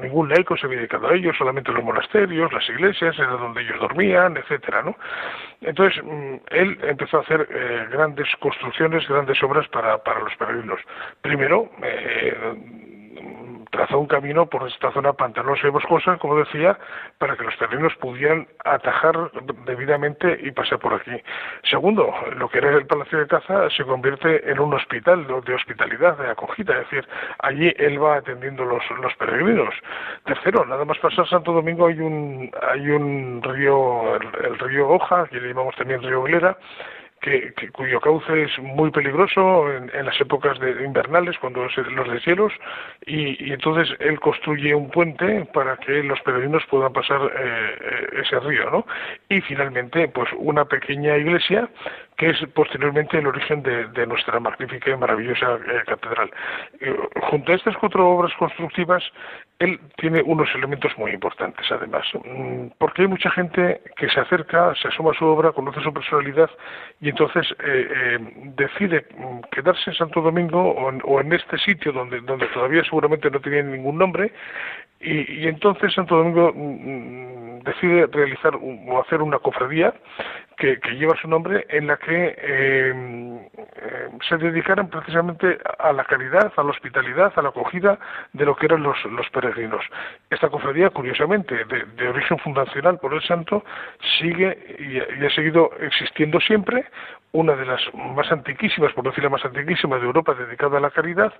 ningún 0.00 0.28
laico 0.28 0.56
se 0.56 0.66
había 0.66 0.78
dedicado 0.78 1.08
a 1.08 1.14
ello, 1.14 1.32
solamente 1.34 1.72
los 1.72 1.84
monasterios, 1.84 2.52
las 2.52 2.68
iglesias, 2.68 3.18
era 3.18 3.32
donde 3.32 3.62
ellos 3.62 3.80
dormían, 3.80 4.36
etcétera, 4.36 4.82
¿no? 4.82 4.96
Entonces 5.60 6.02
mm, 6.04 6.34
él 6.50 6.78
empezó 6.82 7.18
a 7.18 7.20
hacer 7.20 7.46
eh, 7.50 7.86
grandes 7.90 8.28
construcciones, 8.40 9.06
grandes 9.08 9.42
obras 9.42 9.66
para, 9.68 9.98
para 9.98 10.20
los 10.20 10.34
peregrinos. 10.36 10.80
Primero, 11.22 11.70
eh, 11.82 12.93
trazó 13.74 13.98
un 13.98 14.06
camino 14.06 14.46
por 14.46 14.68
esta 14.68 14.92
zona 14.92 15.12
pantanosa 15.12 15.66
y 15.66 15.70
boscosa, 15.70 16.16
como 16.18 16.36
decía, 16.36 16.78
para 17.18 17.36
que 17.36 17.42
los 17.42 17.56
peregrinos 17.56 17.92
pudieran 17.96 18.46
atajar 18.64 19.32
debidamente 19.66 20.38
y 20.42 20.52
pasar 20.52 20.78
por 20.78 20.94
aquí. 20.94 21.20
Segundo, 21.64 22.14
lo 22.36 22.48
que 22.48 22.58
era 22.58 22.70
el 22.70 22.86
Palacio 22.86 23.18
de 23.18 23.26
Caza 23.26 23.68
se 23.70 23.84
convierte 23.84 24.48
en 24.48 24.60
un 24.60 24.72
hospital 24.74 25.26
de 25.26 25.54
hospitalidad, 25.54 26.16
de 26.18 26.30
acogida, 26.30 26.74
es 26.74 26.90
decir, 26.90 27.08
allí 27.40 27.74
él 27.76 28.00
va 28.00 28.16
atendiendo 28.16 28.64
los, 28.64 28.82
los 29.02 29.12
peregrinos. 29.16 29.74
Tercero, 30.24 30.64
nada 30.64 30.84
más 30.84 30.98
pasar 30.98 31.26
Santo 31.26 31.52
Domingo 31.52 31.88
hay 31.88 31.98
un, 31.98 32.50
hay 32.70 32.88
un 32.90 33.42
río, 33.42 34.16
el, 34.16 34.52
el 34.52 34.58
río 34.60 34.88
Hoja, 34.88 35.26
que 35.26 35.40
le 35.40 35.48
llamamos 35.48 35.74
también 35.74 36.00
río 36.00 36.22
Glera, 36.22 36.56
que, 37.24 37.70
cuyo 37.72 38.00
cauce 38.00 38.42
es 38.42 38.58
muy 38.58 38.90
peligroso 38.90 39.72
en, 39.72 39.90
en 39.94 40.04
las 40.04 40.20
épocas 40.20 40.58
de, 40.58 40.84
invernales, 40.84 41.38
cuando 41.38 41.64
los 41.64 42.08
deshielos, 42.08 42.52
y, 43.06 43.42
y, 43.48 43.52
entonces 43.52 43.96
él 44.00 44.20
construye 44.20 44.74
un 44.74 44.90
puente 44.90 45.46
para 45.52 45.76
que 45.78 46.02
los 46.02 46.20
peregrinos 46.20 46.62
puedan 46.68 46.92
pasar 46.92 47.20
eh, 47.34 48.20
ese 48.22 48.38
río, 48.40 48.70
¿no? 48.70 48.86
Y 49.28 49.40
finalmente, 49.40 50.08
pues 50.08 50.28
una 50.36 50.66
pequeña 50.66 51.16
iglesia 51.16 51.68
que 52.16 52.30
es 52.30 52.36
posteriormente 52.54 53.18
el 53.18 53.26
origen 53.26 53.62
de, 53.62 53.88
de 53.88 54.06
nuestra 54.06 54.38
magnífica 54.38 54.90
y 54.90 54.96
maravillosa 54.96 55.54
eh, 55.54 55.82
catedral. 55.86 56.30
Eh, 56.80 56.96
junto 57.22 57.52
a 57.52 57.56
estas 57.56 57.76
cuatro 57.78 58.08
obras 58.08 58.32
constructivas, 58.38 59.02
él 59.60 59.78
tiene 59.96 60.20
unos 60.22 60.48
elementos 60.54 60.92
muy 60.98 61.12
importantes, 61.12 61.64
además, 61.70 62.04
mm, 62.12 62.66
porque 62.78 63.02
hay 63.02 63.08
mucha 63.08 63.30
gente 63.30 63.80
que 63.96 64.08
se 64.08 64.20
acerca, 64.20 64.74
se 64.74 64.88
asoma 64.88 65.12
a 65.12 65.14
su 65.14 65.24
obra, 65.24 65.52
conoce 65.52 65.80
su 65.80 65.92
personalidad 65.92 66.50
y 67.00 67.10
entonces 67.10 67.46
eh, 67.64 67.88
eh, 67.94 68.18
decide 68.56 69.06
mm, 69.16 69.40
quedarse 69.52 69.90
en 69.90 69.96
Santo 69.96 70.20
Domingo 70.20 70.60
o 70.60 70.90
en, 70.90 71.00
o 71.04 71.20
en, 71.20 71.32
este 71.32 71.56
sitio 71.58 71.92
donde, 71.92 72.20
donde 72.20 72.46
todavía 72.48 72.82
seguramente 72.84 73.30
no 73.30 73.40
tenía 73.40 73.62
ningún 73.62 73.98
nombre 73.98 74.32
y, 75.04 75.40
y 75.40 75.48
entonces 75.48 75.92
Santo 75.92 76.16
Domingo 76.16 76.52
mm, 76.54 77.60
decide 77.64 78.06
realizar 78.06 78.54
o 78.56 79.00
hacer 79.00 79.22
una 79.22 79.38
cofradía 79.38 79.94
que, 80.56 80.78
lleva 80.96 81.16
su 81.20 81.28
nombre, 81.28 81.66
en 81.68 81.86
la 81.86 81.96
que 81.96 82.34
eh, 82.38 83.48
se 84.28 84.36
dedicaran 84.36 84.88
precisamente 84.88 85.58
a 85.78 85.92
la 85.92 86.04
caridad, 86.04 86.52
a 86.56 86.62
la 86.62 86.70
hospitalidad, 86.70 87.32
a 87.34 87.42
la 87.42 87.48
acogida 87.48 87.98
de 88.32 88.44
lo 88.44 88.54
que 88.54 88.66
eran 88.66 88.82
los, 88.82 88.96
peregrinos. 89.32 89.84
Esta 90.30 90.48
cofradía, 90.48 90.90
curiosamente, 90.90 91.64
de, 91.64 91.84
de, 91.96 92.08
origen 92.08 92.38
fundacional 92.38 92.98
por 92.98 93.14
el 93.14 93.22
santo, 93.22 93.64
sigue 94.18 94.56
y, 94.78 95.24
ha 95.24 95.30
seguido 95.30 95.70
existiendo 95.80 96.40
siempre, 96.40 96.84
una 97.34 97.56
de 97.56 97.66
las 97.66 97.82
más 97.94 98.30
antiquísimas, 98.30 98.92
por 98.92 99.04
decir 99.04 99.24
la 99.24 99.28
más 99.28 99.44
antiquísima 99.44 99.98
de 99.98 100.04
Europa, 100.04 100.34
dedicada 100.34 100.78
a 100.78 100.80
la 100.80 100.90
caridad, 100.90 101.32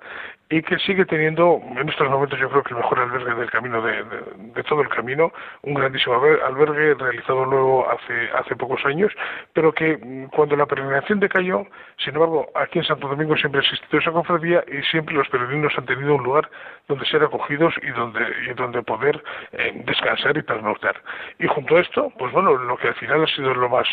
y 0.50 0.60
que 0.60 0.76
sigue 0.80 1.04
teniendo, 1.06 1.60
en 1.76 1.88
estos 1.88 2.10
momentos 2.10 2.36
yo 2.40 2.50
creo 2.50 2.64
que 2.64 2.74
el 2.74 2.80
mejor 2.80 2.98
albergue 2.98 3.34
del 3.36 3.50
camino, 3.50 3.80
de, 3.80 4.62
todo 4.64 4.82
el 4.82 4.88
camino, 4.88 5.32
un 5.62 5.74
grandísimo 5.74 6.16
albergue 6.16 6.94
realizado 6.94 7.44
luego 7.44 7.88
hace, 7.88 8.28
hace 8.36 8.56
pocos 8.56 8.84
años, 8.84 9.12
pero 9.52 9.72
que 9.72 9.96
mm, 9.96 10.30
cuando 10.30 10.56
la 10.56 10.66
peregrinación 10.66 11.20
decayó, 11.20 11.64
sin 11.98 12.14
embargo, 12.14 12.48
aquí 12.56 12.80
en 12.80 12.84
Santo 12.86 13.06
Domingo 13.06 13.36
siempre 13.36 13.60
ha 13.60 13.62
existido 13.62 14.00
esa 14.00 14.10
cofradía 14.10 14.64
y 14.66 14.82
siempre 14.90 15.14
los 15.14 15.28
peregrinos 15.28 15.72
han 15.78 15.86
tenido 15.86 16.16
un 16.16 16.24
lugar 16.24 16.50
donde 16.88 17.06
ser 17.06 17.22
acogidos 17.22 17.72
y 17.82 17.90
donde, 17.90 18.20
y 18.50 18.54
donde 18.54 18.82
poder 18.82 19.22
eh, 19.52 19.80
descansar 19.86 20.36
y 20.36 20.42
pernoctar. 20.42 21.00
Y 21.38 21.46
junto 21.46 21.76
a 21.76 21.80
esto, 21.80 22.12
pues 22.18 22.32
bueno, 22.32 22.52
lo 22.56 22.76
que 22.78 22.88
al 22.88 22.94
final 22.96 23.22
ha 23.22 23.28
sido 23.28 23.54
lo 23.54 23.68
más, 23.68 23.86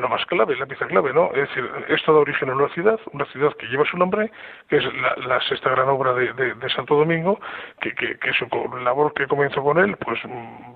lo 0.00 0.08
más 0.08 0.24
clave, 0.26 0.54
la 0.56 0.66
pieza 0.66 0.86
clave, 0.86 1.12
¿no? 1.12 1.32
Es 1.32 1.47
esto 1.88 2.12
da 2.12 2.20
origen 2.20 2.50
a 2.50 2.54
una 2.54 2.68
ciudad, 2.68 2.98
una 3.12 3.24
ciudad 3.26 3.54
que 3.56 3.66
lleva 3.66 3.84
su 3.84 3.96
nombre, 3.96 4.30
que 4.68 4.76
es 4.76 4.84
la, 5.26 5.40
sexta 5.48 5.70
gran 5.70 5.88
obra 5.88 6.12
de 6.14 6.70
Santo 6.74 6.96
Domingo, 6.96 7.40
que, 7.80 7.94
que, 7.94 8.18
que, 8.18 8.32
su 8.32 8.46
labor 8.82 9.12
que 9.14 9.26
comenzó 9.26 9.62
con 9.62 9.78
él, 9.78 9.96
pues 9.96 10.20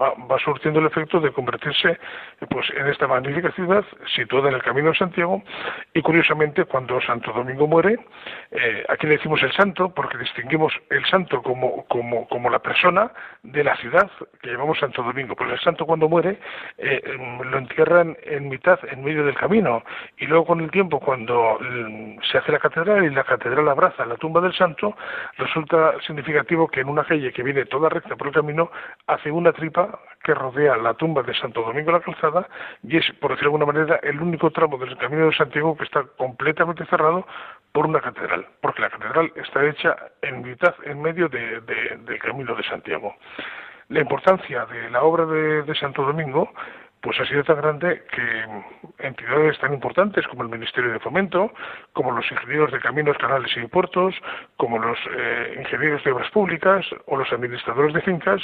va, 0.01 0.15
va 0.31 0.39
surtiendo 0.39 0.81
el 0.81 0.87
efecto 0.87 1.21
de 1.21 1.33
convertirse 1.33 1.99
pues 2.51 2.69
en 2.77 2.87
esta 2.87 3.07
magnífica 3.07 3.51
ciudad 3.53 3.85
situada 4.15 4.49
en 4.49 4.55
el 4.55 4.63
Camino 4.63 4.91
de 4.91 4.97
Santiago 4.97 5.43
y 5.95 6.03
curiosamente 6.03 6.65
cuando 6.65 7.01
Santo 7.01 7.33
Domingo 7.33 7.67
muere, 7.67 7.99
eh, 8.51 8.85
aquí 8.89 9.07
le 9.07 9.17
decimos 9.17 9.43
el 9.43 9.53
santo 9.53 9.93
porque 9.95 10.19
distinguimos 10.19 10.73
el 10.91 11.05
santo 11.07 11.43
como, 11.43 11.85
como, 11.87 12.29
como 12.29 12.51
la 12.51 12.61
persona 12.61 13.13
de 13.43 13.65
la 13.65 13.77
ciudad 13.77 14.11
que 14.41 14.51
llamamos 14.51 14.79
Santo 14.79 15.03
Domingo, 15.03 15.35
pues 15.35 15.51
el 15.51 15.61
santo 15.61 15.87
cuando 15.87 16.09
muere 16.09 16.39
eh, 16.79 17.03
lo 17.45 17.59
entierran 17.59 18.17
en 18.25 18.49
mitad, 18.49 18.79
en 18.91 19.05
medio 19.05 19.25
del 19.25 19.35
camino 19.35 19.83
y 20.19 20.27
luego 20.27 20.47
con 20.47 20.61
el 20.65 20.71
tiempo 20.71 21.01
cuando 21.01 21.59
mm, 21.61 22.21
se 22.31 22.39
hace 22.39 22.53
la 22.53 22.59
catedral 22.59 23.05
y 23.05 23.11
la 23.11 23.25
catedral 23.25 23.69
abraza 23.69 24.07
la 24.07 24.17
tumba 24.17 24.41
del 24.41 24.55
santo, 24.55 24.97
resulta 25.37 25.95
significativo 26.07 26.69
que 26.69 26.81
en 26.81 26.89
una 26.89 27.05
calle 27.05 27.33
que 27.33 27.43
viene 27.43 27.65
toda 27.67 27.89
recta 27.89 28.17
por 28.17 28.29
el 28.29 28.35
camino 28.35 28.71
hace 29.07 29.31
una 29.31 29.53
tripa 29.53 30.01
que 30.23 30.35
rodea 30.35 30.77
la 30.77 30.95
tumba 30.95 31.23
de 31.23 31.35
Santo 31.35 31.63
Domingo 31.63 31.93
la 31.93 32.01
Calzada 32.01 32.49
y 32.83 32.97
es, 32.97 33.05
por 33.21 33.33
decirlo 33.33 33.53
de 33.53 33.57
alguna 33.57 33.73
manera, 33.73 34.01
el 34.03 34.21
único 34.21 34.51
tramo 34.51 34.79
del 34.79 34.97
Camino 34.97 35.27
de 35.27 35.35
Santiago 35.35 35.77
que 35.77 35.85
está 35.85 36.05
completamente 36.17 36.85
cerrado 36.87 37.27
por 37.73 37.87
una 37.87 38.01
catedral, 38.01 38.47
porque 38.61 38.83
la 38.83 38.91
catedral 38.91 39.33
está 39.37 39.65
hecha 39.67 39.97
en 40.23 40.43
mitad, 40.43 40.75
en 40.85 41.01
medio 41.01 41.29
de, 41.29 41.61
del 41.61 42.19
Camino 42.19 42.55
de 42.55 42.63
Santiago. 42.65 43.15
La 43.89 44.01
importancia 44.01 44.65
de 44.67 44.91
la 44.91 45.03
obra 45.03 45.27
de, 45.27 45.63
de 45.63 45.75
Santo 45.75 46.03
Domingo 46.03 46.51
pues 47.03 47.19
ha 47.21 47.27
sido 47.27 47.43
tan 47.43 47.57
grande 47.57 48.03
que 48.15 49.07
entidades 49.07 49.59
tan 49.59 49.75
importantes 49.75 50.27
como 50.29 50.45
el 50.45 50.49
Ministerio 50.49 50.93
de 50.93 51.01
Fomento, 51.01 51.53
como 51.93 52.13
los 52.13 52.25
ingenieros 52.31 52.71
de 52.71 52.79
caminos, 52.79 53.19
canales 53.19 53.51
y 53.57 53.67
puertos, 53.67 54.15
como 54.57 54.79
los 54.79 54.97
eh, 55.17 55.57
ingenieros 55.59 56.03
de 56.05 56.13
obras 56.13 56.31
públicas 56.31 56.87
o 57.07 57.17
los 57.17 57.31
administradores 57.33 57.93
de 57.93 58.03
fincas, 58.03 58.41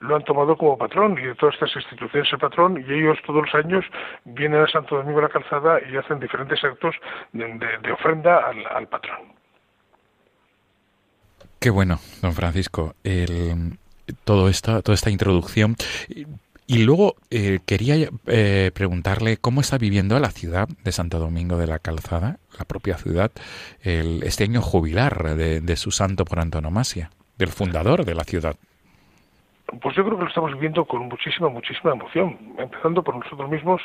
lo 0.00 0.16
han 0.16 0.24
tomado 0.24 0.56
como 0.56 0.76
patrón 0.76 1.18
y 1.18 1.22
de 1.22 1.34
todas 1.34 1.54
estas 1.54 1.74
instituciones 1.74 2.30
el 2.32 2.38
patrón 2.38 2.84
y 2.86 2.92
ellos 2.92 3.18
todos 3.26 3.46
los 3.46 3.54
años 3.54 3.84
vienen 4.24 4.60
a 4.60 4.68
Santo 4.68 4.96
Domingo 4.96 5.20
de 5.20 5.28
la 5.28 5.32
Calzada 5.32 5.80
y 5.90 5.96
hacen 5.96 6.20
diferentes 6.20 6.62
actos 6.62 6.94
de, 7.32 7.92
ofrenda 7.92 8.46
al, 8.46 8.66
al 8.66 8.88
patrón. 8.88 9.32
Qué 11.58 11.70
bueno, 11.70 11.98
don 12.20 12.34
Francisco. 12.34 12.94
El, 13.04 13.78
todo 14.24 14.48
esta, 14.48 14.82
toda 14.82 14.94
esta 14.94 15.10
introducción. 15.10 15.76
Y 16.72 16.84
luego 16.84 17.16
eh, 17.30 17.58
quería 17.66 18.08
eh, 18.26 18.70
preguntarle 18.74 19.36
cómo 19.36 19.60
está 19.60 19.76
viviendo 19.76 20.18
la 20.18 20.30
ciudad 20.30 20.68
de 20.82 20.90
Santo 20.90 21.18
Domingo 21.18 21.58
de 21.58 21.66
la 21.66 21.78
Calzada, 21.78 22.38
la 22.58 22.64
propia 22.64 22.96
ciudad, 22.96 23.30
el, 23.82 24.22
este 24.22 24.44
año 24.44 24.62
jubilar 24.62 25.36
de, 25.36 25.60
de 25.60 25.76
su 25.76 25.90
santo 25.90 26.24
por 26.24 26.40
antonomasia, 26.40 27.10
del 27.36 27.48
fundador 27.50 28.06
de 28.06 28.14
la 28.14 28.24
ciudad. 28.24 28.56
Pues 29.82 29.94
yo 29.96 30.02
creo 30.02 30.16
que 30.16 30.24
lo 30.24 30.28
estamos 30.30 30.54
viviendo 30.54 30.86
con 30.86 31.08
muchísima, 31.08 31.50
muchísima 31.50 31.92
emoción, 31.92 32.38
empezando 32.56 33.02
por 33.02 33.16
nosotros 33.16 33.50
mismos, 33.50 33.82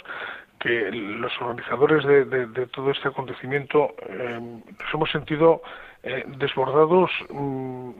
que 0.57 0.89
los 0.91 1.31
organizadores 1.41 2.05
de, 2.05 2.67
todo 2.67 2.91
este 2.91 3.09
acontecimiento 3.09 3.95
eh, 4.07 4.39
nos 4.39 4.93
hemos 4.93 5.11
sentido 5.11 5.61
eh, 6.07 6.23
desbordados 6.37 7.11
mm, 7.29 7.91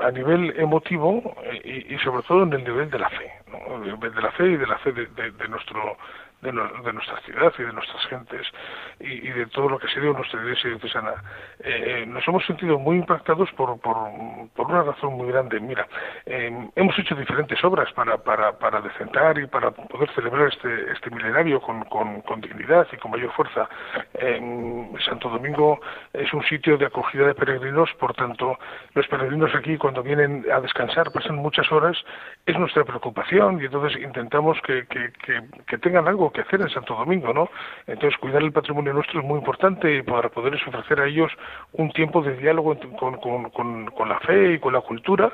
a 0.00 0.10
nivel 0.10 0.54
emotivo 0.58 1.34
eh, 1.44 1.84
y, 1.88 1.94
y, 1.94 1.98
sobre 1.98 2.22
todo 2.24 2.42
en 2.42 2.52
el 2.52 2.64
nivel 2.64 2.90
de 2.90 2.98
la 2.98 3.10
fe, 3.10 3.30
¿no? 3.50 3.80
de 3.96 4.22
la 4.22 4.30
fe 4.32 4.46
y 4.46 4.56
de 4.56 4.66
la 4.66 4.78
fe 4.78 4.92
de 4.92 5.48
nuestro 5.48 5.96
de, 6.42 6.52
no, 6.52 6.68
de, 6.82 6.92
nuestra 6.92 7.20
ciudad 7.22 7.52
y 7.58 7.62
de 7.62 7.72
nuestras 7.72 8.04
gentes 8.06 8.46
y, 9.00 9.28
de 9.28 9.46
todo 9.46 9.68
lo 9.68 9.78
que 9.78 9.86
ha 9.86 9.90
sido 9.90 10.12
nuestra 10.12 10.40
iglesia 10.40 10.70
diocesana. 10.70 11.14
Eh, 11.60 12.04
nos 12.06 12.26
hemos 12.28 12.44
sentido 12.46 12.78
muy 12.78 12.96
impactados 12.96 13.50
por, 13.52 13.78
por, 13.80 13.96
por 14.54 14.66
una 14.66 14.82
razón 14.82 15.14
muy 15.14 15.28
grande. 15.28 15.58
Mira, 15.60 15.86
eh, 16.26 16.68
hemos 16.76 16.98
hecho 16.98 17.14
diferentes 17.16 17.62
obras 17.64 17.92
para, 17.92 18.18
para, 18.18 18.52
para 18.58 18.80
decentar 18.80 19.38
y 19.38 19.46
para 19.46 19.70
poder 19.70 20.10
celebrar 20.14 20.48
este, 20.48 20.92
este 20.92 21.10
milenario 21.10 21.60
con, 21.60 21.84
con, 21.84 22.20
con 22.22 22.40
dignidad 22.40 22.86
y 22.92 22.96
con 22.96 23.10
mayor 23.10 23.32
fuerza. 23.32 23.68
Eh, 24.14 24.88
Santo 25.04 25.28
Domingo 25.28 25.80
es 26.12 26.32
un 26.32 26.42
sitio 26.44 26.78
de 26.78 26.86
acogida 26.86 27.26
de 27.26 27.34
peregrinos, 27.34 27.92
por 27.94 28.14
tanto, 28.14 28.58
los 28.94 29.06
peregrinos 29.08 29.54
aquí 29.54 29.76
cuando 29.76 30.02
vienen 30.02 30.44
a 30.52 30.60
descansar 30.60 31.10
pasan 31.10 31.36
muchas 31.36 31.70
horas, 31.72 31.96
es 32.46 32.58
nuestra 32.58 32.84
preocupación 32.84 33.60
y 33.60 33.64
entonces 33.64 34.00
intentamos 34.00 34.58
que, 34.62 34.86
que, 34.86 35.10
que 35.66 35.78
tengan 35.78 36.06
algo 36.06 36.27
que 36.30 36.42
hacer 36.42 36.60
en 36.60 36.70
Santo 36.70 36.94
Domingo, 36.94 37.32
¿no? 37.32 37.50
Entonces, 37.86 38.18
cuidar 38.18 38.42
el 38.42 38.52
patrimonio 38.52 38.92
nuestro 38.92 39.20
es 39.20 39.26
muy 39.26 39.38
importante 39.38 40.02
para 40.04 40.28
poderles 40.28 40.66
ofrecer 40.66 41.00
a 41.00 41.06
ellos 41.06 41.30
un 41.72 41.90
tiempo 41.92 42.22
de 42.22 42.36
diálogo 42.36 42.76
con, 42.98 43.50
con, 43.50 44.08
la 44.08 44.20
fe 44.20 44.54
y 44.54 44.58
con 44.58 44.72
la 44.72 44.80
cultura 44.80 45.32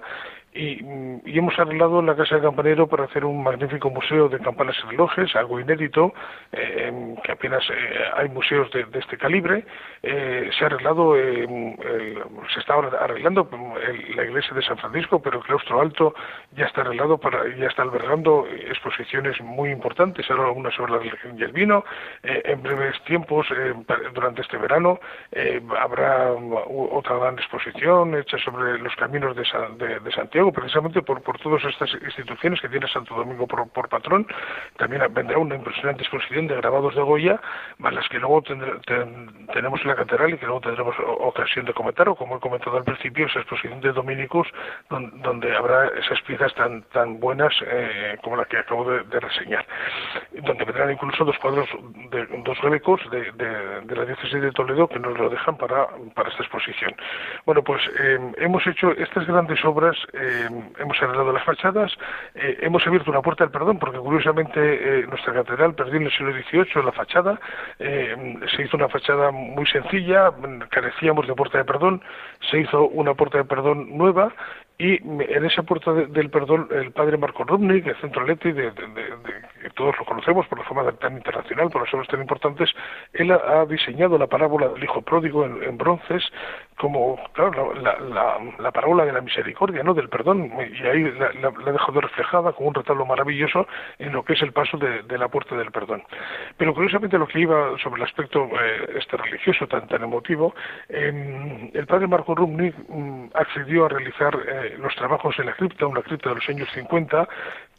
y, 0.55 0.81
y, 1.25 1.39
hemos 1.39 1.59
arreglado 1.59 2.01
la 2.01 2.15
Casa 2.15 2.37
del 2.37 2.45
Campanero 2.45 2.87
para 2.87 3.05
hacer 3.05 3.25
un 3.25 3.43
magnífico 3.43 3.91
museo 3.91 4.29
de 4.29 4.39
campanas 4.39 4.77
y 4.85 4.91
relojes, 4.91 5.35
algo 5.35 5.59
inédito, 5.59 6.15
eh, 6.53 7.17
que 7.25 7.33
apenas 7.33 7.65
eh, 7.71 7.75
hay 8.17 8.29
museos 8.29 8.71
de, 8.71 8.85
de 8.85 9.01
este 9.01 9.19
calibre. 9.19 9.65
Eh, 10.03 10.51
se 10.57 10.65
ha 10.65 10.69
arreglado, 10.69 11.17
el, 11.17 12.23
se 12.53 12.61
está 12.61 12.75
arreglando 12.75 13.49
el, 13.85 14.17
la 14.17 14.25
iglesia 14.25 14.55
de 14.55 14.63
San 14.63 14.79
Francisco, 14.79 15.21
pero 15.21 15.39
el 15.39 15.45
claustro 15.45 15.81
alto 15.81 16.15
ya 16.57 16.67
está 16.67 16.83
arreglado, 16.83 17.19
para, 17.19 17.49
ya 17.57 17.67
está 17.67 17.83
albergando 17.83 18.47
exposiciones 18.69 19.41
muy 19.41 19.71
importantes, 19.71 20.31
ahora 20.31 20.51
una 20.51 20.71
sobre 20.71 20.93
la 20.93 20.99
religión 20.99 21.37
y 21.37 21.43
el 21.43 21.53
vino. 21.53 21.85
en 22.23 22.63
breves 22.63 23.03
tiempos, 23.05 23.49
durante 24.15 24.43
este 24.43 24.57
verano, 24.57 25.01
habrá 25.81 26.31
otra 26.33 27.17
gran 27.17 27.39
exposición 27.39 28.15
hecha 28.15 28.39
sobre 28.39 28.79
los 28.79 28.95
caminos 28.95 29.35
de, 29.35 29.45
San, 29.45 29.79
de 29.79 30.13
Santiago 30.13 30.44
precisamente 30.53 31.03
por, 31.03 31.23
por 31.23 31.39
todas 31.39 31.65
estas 31.65 31.93
instituciones 31.95 32.61
que 32.61 32.69
tiene 32.69 32.87
Santo 32.89 33.15
Domingo 33.15 33.47
por, 33.47 33.69
por 33.71 33.89
patrón. 33.89 34.27
También 34.77 35.03
vendrá 35.13 35.39
una 35.39 35.55
impresionante 35.55 36.03
exposición 36.03 36.47
de 36.47 36.57
grabados 36.57 36.95
de 36.95 37.03
Goya, 37.03 37.41
más 37.79 37.93
las 37.93 38.09
que 38.09 38.19
luego 38.19 38.43
tendré, 38.43 38.73
ten, 38.87 39.47
tenemos 39.53 39.81
en 39.83 39.89
la 39.89 39.97
catedral 39.97 40.35
y 40.35 40.39
que 40.39 40.47
luego 40.47 40.61
tendremos 40.61 40.95
ocasión 41.21 41.65
de 41.65 41.73
comentar, 41.73 42.09
o 42.09 42.15
como 42.15 42.37
he 42.37 42.41
comentado 42.41 42.77
al 42.77 42.85
principio, 42.85 43.27
esa 43.27 43.41
exposición 43.41 43.81
de 43.81 43.93
Dominicus, 43.93 44.49
donde, 44.91 45.57
habrá 45.57 45.89
esas 45.99 46.21
piezas 46.23 46.55
tan, 46.55 46.83
tan 46.93 47.21
buenas 47.21 47.53
eh, 47.67 48.17
como 48.23 48.37
la 48.37 48.45
que 48.45 48.59
acabo 48.59 48.85
de, 48.91 49.21
reseñar. 49.21 49.65
Donde 50.33 50.65
vendrán 50.65 50.91
incluso 50.91 51.25
dos 51.25 51.39
cuadros, 51.39 51.69
de, 52.11 52.27
dos 52.45 52.59
de, 53.11 53.33
de, 53.33 53.81
de, 53.83 53.97
la 53.97 54.05
diócesis 54.05 54.41
de 54.41 54.51
Toledo 54.53 54.89
que 54.89 54.99
nos 54.99 55.17
lo 55.19 55.29
dejan 55.29 55.57
para, 55.57 55.87
para 56.15 56.29
esta 56.29 56.43
exposición. 56.43 56.95
Bueno, 57.47 57.63
pues 57.63 57.83
eh, 57.99 58.19
hemos 58.39 58.67
hecho 58.67 58.93
estas 58.93 59.27
grandes 59.27 59.65
obras. 59.65 59.97
Eh, 60.13 60.34
eh, 60.35 60.49
hemos 60.79 61.01
arreglado 61.01 61.33
las 61.33 61.45
fachadas, 61.45 61.93
eh, 62.35 62.59
hemos 62.63 62.87
abierto 62.87 63.11
una 63.11 63.23
puerta 63.23 63.45
del 63.45 63.53
perdón, 63.53 63.79
porque 63.79 63.99
curiosamente 63.99 64.61
eh, 64.61 65.07
nuestra 65.07 65.33
catedral 65.33 65.75
perdió 65.75 65.97
en 65.97 66.07
el 66.07 66.13
siglo 66.13 66.33
XVIII 66.33 66.85
la 66.85 66.93
fachada, 66.93 67.41
se 67.79 68.63
hizo 68.63 68.77
una 68.77 68.89
fachada 68.89 69.31
muy 69.31 69.67
sencilla, 69.67 70.33
carecíamos 70.71 71.27
de 71.27 71.35
puerta 71.35 71.59
de 71.59 71.65
perdón, 71.65 72.03
se 72.51 72.61
hizo 72.61 72.87
una 72.89 73.15
puerta 73.15 73.39
de 73.39 73.45
perdón 73.45 73.97
nueva 73.97 74.33
y 74.77 74.95
en 74.95 75.45
esa 75.45 75.63
puerta 75.63 75.93
de, 75.93 76.07
del 76.07 76.31
perdón 76.31 76.69
el 76.73 76.91
padre 76.91 77.17
Marco 77.17 77.45
Rubnik, 77.45 77.87
el 77.87 77.97
centro 78.01 78.27
Leti, 78.27 78.51
de, 78.51 78.73
de, 78.73 79.71
todos 79.77 79.97
lo 79.99 80.05
conocemos 80.05 80.47
por 80.49 80.59
la 80.59 80.65
fama 80.65 80.91
tan 80.93 81.17
internacional, 81.17 81.71
por 81.71 81.83
las 81.83 81.95
obras 81.95 82.09
tan 82.09 82.21
importantes, 82.21 82.71
él 83.13 83.31
ha, 83.31 83.61
ha 83.61 83.67
diseñado 83.67 84.19
la 84.19 84.27
parábola 84.27 84.69
del 84.69 84.83
hijo 84.83 85.03
pródigo 85.03 85.45
en, 85.45 85.63
en 85.63 85.79
bronces 85.79 86.25
como, 86.77 87.19
claro, 87.33 87.75
la, 87.75 87.99
la, 88.01 88.39
la, 88.59 88.71
parábola 88.73 89.05
de 89.05 89.13
la 89.13 89.21
misericordia, 89.21 89.83
¿no? 89.83 89.95
del 89.95 90.09
perdón, 90.09 90.51
y 90.59 90.87
ahí 90.87 91.03
la, 91.13 91.33
la, 91.33 91.73
dejado 91.73 92.01
reflejada 92.01 92.53
con 92.53 92.69
un 92.69 92.75
retablo 92.75 93.07
maravilloso 93.07 93.67
en 93.99 94.13
lo 94.13 94.25
que 94.25 94.33
es 94.33 94.43
el 94.43 94.53
paso 94.53 94.77
de, 94.77 95.19
la 95.19 95.29
puerta 95.29 95.57
del 95.57 95.71
perdón. 95.71 96.03
Pero 96.57 96.75
curiosamente 96.75 97.19
lo 97.19 97.29
que 97.29 97.41
iba 97.41 97.79
sobre 97.79 98.03
el 98.03 98.09
aspecto 98.09 98.45
eh, 98.47 98.97
este 98.99 99.17
religioso 99.17 99.67
tan, 99.69 99.87
tan 99.87 100.03
emotivo, 100.03 100.55
eh, 100.89 101.71
el 101.73 101.87
padre 101.87 102.09
Marco 102.09 102.35
Rubnik 102.35 102.75
mm, 102.89 103.27
accedió 103.35 103.87
a 103.87 103.89
realizar 103.89 104.37
eh, 104.47 104.77
los 104.79 104.95
trabajos 104.97 105.39
en 105.39 105.47
la 105.47 105.55
cripta, 105.55 105.87
una 105.87 106.03
cripta 106.03 106.31
de 106.31 106.35
los 106.37 106.49
años 106.49 106.69
50, 106.75 107.29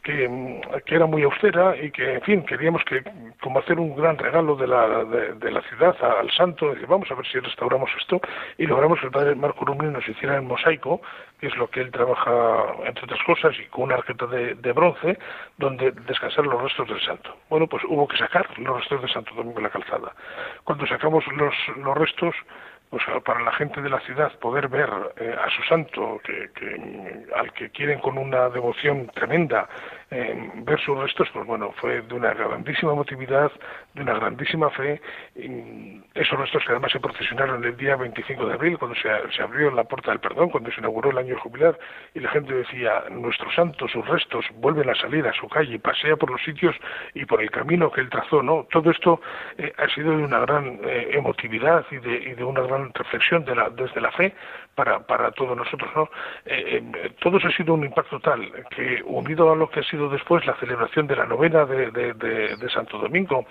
que, 0.06 0.94
era 0.94 1.06
muy 1.06 1.24
austera 1.24 1.76
y 1.76 1.90
que, 1.90 2.14
en 2.14 2.22
fin, 2.22 2.42
queríamos 2.44 2.82
que, 2.84 3.02
como 3.42 3.58
hacer 3.58 3.80
un 3.80 3.96
gran 3.96 4.16
regalo 4.16 4.54
de 4.54 4.68
la, 4.68 5.04
de, 5.04 5.50
la 5.50 5.60
ciudad 5.62 5.96
al 6.00 6.30
santo, 6.30 6.70
decir, 6.70 6.86
vamos 6.86 7.10
a 7.10 7.14
ver 7.14 7.26
si 7.26 7.40
restauramos 7.40 7.90
esto, 7.98 8.20
y 8.56 8.66
logramos 8.66 9.00
que 9.00 9.06
el 9.06 9.12
padre 9.12 9.34
Marco 9.34 9.64
Rubin 9.64 9.92
nos 9.92 10.08
hiciera 10.08 10.36
el 10.36 10.42
mosaico, 10.42 11.00
que 11.40 11.48
es 11.48 11.56
lo 11.56 11.68
que 11.68 11.80
él 11.80 11.90
trabaja, 11.90 12.66
entre 12.84 13.04
otras 13.04 13.22
cosas, 13.24 13.58
y 13.58 13.66
con 13.66 13.84
una 13.84 13.96
arqueta 13.96 14.26
de, 14.26 14.54
de 14.54 14.72
bronce, 14.72 15.18
donde 15.58 15.90
descansaron 16.06 16.52
los 16.52 16.62
restos 16.62 16.88
del 16.88 17.00
santo. 17.00 17.36
Bueno, 17.50 17.66
pues 17.66 17.82
hubo 17.88 18.06
que 18.06 18.16
sacar 18.16 18.46
los 18.60 18.78
restos 18.78 19.02
de 19.02 19.08
Santo 19.08 19.34
Domingo 19.34 19.56
de 19.56 19.62
la 19.62 19.70
Calzada. 19.70 20.12
Cuando 20.62 20.86
sacamos 20.86 21.26
los, 21.32 21.54
los 21.78 21.98
restos, 21.98 22.34
pues 22.90 23.02
para 23.24 23.40
la 23.40 23.52
gente 23.52 23.82
de 23.82 23.90
la 23.90 24.00
ciudad 24.00 24.32
poder 24.38 24.68
ver 24.68 24.88
eh, 25.16 25.34
a 25.38 25.50
su 25.50 25.62
santo, 25.64 26.20
que, 26.24 26.50
que, 26.54 27.26
al 27.34 27.52
que 27.52 27.70
quieren 27.70 27.98
con 28.00 28.16
una 28.16 28.48
devoción 28.48 29.08
tremenda, 29.08 29.68
eh, 30.10 30.50
ver 30.62 30.80
sus 30.80 30.96
restos, 30.98 31.28
pues 31.32 31.46
bueno, 31.46 31.72
fue 31.80 32.00
de 32.02 32.14
una 32.14 32.32
grandísima 32.32 32.92
emotividad, 32.92 33.50
de 33.94 34.02
una 34.02 34.14
grandísima 34.14 34.70
fe. 34.70 35.00
Esos 36.14 36.38
restos 36.38 36.64
que 36.64 36.72
además 36.72 36.92
se 36.92 37.00
procesionaron 37.00 37.64
el 37.64 37.76
día 37.76 37.96
25 37.96 38.46
de 38.46 38.54
abril, 38.54 38.78
cuando 38.78 38.96
se, 38.96 39.42
abrió 39.42 39.70
la 39.70 39.84
puerta 39.84 40.10
del 40.10 40.20
perdón, 40.20 40.50
cuando 40.50 40.70
se 40.70 40.80
inauguró 40.80 41.10
el 41.10 41.18
año 41.18 41.38
jubilar, 41.40 41.78
y 42.14 42.20
la 42.20 42.30
gente 42.30 42.54
decía, 42.54 43.04
nuestro 43.10 43.50
santo, 43.52 43.88
sus 43.88 44.06
restos 44.06 44.44
vuelven 44.56 44.88
a 44.90 44.94
salir 44.94 45.26
a 45.26 45.32
su 45.32 45.48
calle, 45.48 45.78
pasea 45.78 46.16
por 46.16 46.30
los 46.30 46.42
sitios 46.42 46.76
y 47.14 47.24
por 47.24 47.42
el 47.42 47.50
camino 47.50 47.90
que 47.90 48.00
él 48.00 48.08
trazó, 48.08 48.42
¿no? 48.42 48.66
Todo 48.70 48.90
esto 48.90 49.20
eh, 49.58 49.72
ha 49.76 49.88
sido 49.88 50.16
de 50.16 50.24
una 50.24 50.40
gran 50.40 50.80
eh, 50.84 51.10
emotividad 51.12 51.84
y 51.90 51.96
de, 51.96 52.16
y 52.30 52.34
de 52.34 52.44
una 52.44 52.62
gran 52.62 52.92
reflexión 52.94 53.44
de 53.44 53.54
la, 53.54 53.70
desde 53.70 54.00
la 54.00 54.12
fe 54.12 54.34
para, 54.76 55.00
para 55.00 55.32
todos 55.32 55.56
nosotros. 55.56 55.90
¿no? 55.96 56.08
Eh, 56.44 56.82
todo 57.20 57.38
eso 57.38 57.48
ha 57.48 57.52
sido 57.52 57.74
un 57.74 57.84
impacto 57.84 58.20
tal 58.20 58.40
que, 58.70 59.02
unido 59.04 59.50
a 59.50 59.56
lo 59.56 59.68
que 59.68 59.80
ha 59.80 59.82
sido 59.82 59.95
después 60.08 60.46
la 60.46 60.54
celebración 60.56 61.06
de 61.06 61.16
la 61.16 61.26
novena 61.26 61.64
de, 61.64 62.68
Santo 62.72 62.98
Domingo, 62.98 63.46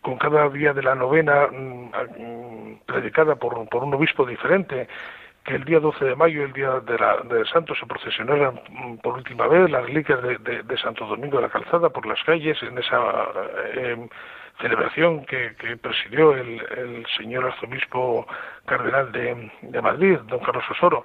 con 0.00 0.16
cada 0.18 0.48
día 0.50 0.72
de 0.72 0.82
la 0.82 0.94
novena 0.94 1.48
mmm, 1.48 2.76
predicada 2.86 3.36
por, 3.36 3.54
un 3.58 3.94
obispo 3.94 4.24
diferente, 4.24 4.88
que 5.44 5.54
el 5.54 5.64
día 5.64 5.80
12 5.80 6.04
de 6.04 6.16
mayo, 6.16 6.44
el 6.44 6.52
día 6.52 6.80
de, 6.80 6.98
la, 6.98 7.18
de 7.18 7.44
Santo, 7.46 7.74
se 7.74 7.86
procesionaran 7.86 8.60
por 9.02 9.14
última 9.14 9.46
vez 9.46 9.70
las 9.70 9.84
reliquias 9.86 10.20
de, 10.22 10.78
Santo 10.78 11.06
Domingo 11.06 11.36
de 11.36 11.44
la 11.44 11.48
Calzada 11.48 11.88
por 11.90 12.04
las 12.06 12.22
calles 12.24 12.60
en 12.62 12.76
esa 12.78 13.00
eh, 13.74 14.08
celebración 14.60 15.24
que, 15.24 15.54
presidió 15.80 16.34
el, 16.34 17.06
señor 17.16 17.44
arzobispo 17.44 18.26
cardenal 18.64 19.12
de, 19.12 19.50
de, 19.62 19.82
Madrid, 19.82 20.18
don 20.26 20.40
Carlos 20.40 20.64
Osoro. 20.70 21.02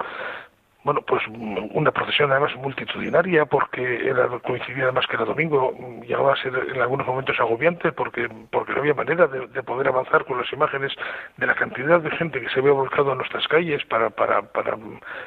Bueno, 0.83 1.01
pues 1.01 1.21
una 1.27 1.91
procesión 1.91 2.31
además 2.31 2.55
multitudinaria 2.55 3.45
porque 3.45 4.09
era 4.09 4.27
coincidía 4.39 4.85
además 4.85 5.05
que 5.07 5.15
era 5.15 5.25
domingo, 5.25 5.73
llegaba 6.07 6.33
a 6.33 6.35
ser 6.37 6.53
en 6.55 6.81
algunos 6.81 7.05
momentos 7.05 7.39
agobiante 7.39 7.91
porque 7.91 8.27
porque 8.51 8.73
no 8.73 8.79
había 8.79 8.95
manera 8.95 9.27
de, 9.27 9.61
poder 9.63 9.89
avanzar 9.89 10.25
con 10.25 10.39
las 10.39 10.51
imágenes 10.51 10.91
de 11.37 11.45
la 11.45 11.53
cantidad 11.53 11.99
de 11.99 12.09
gente 12.11 12.41
que 12.41 12.49
se 12.49 12.59
había 12.59 12.71
volcado 12.71 13.11
a 13.11 13.15
nuestras 13.15 13.47
calles 13.47 13.85
para 13.85 14.09
para 14.09 14.41
para 14.41 14.75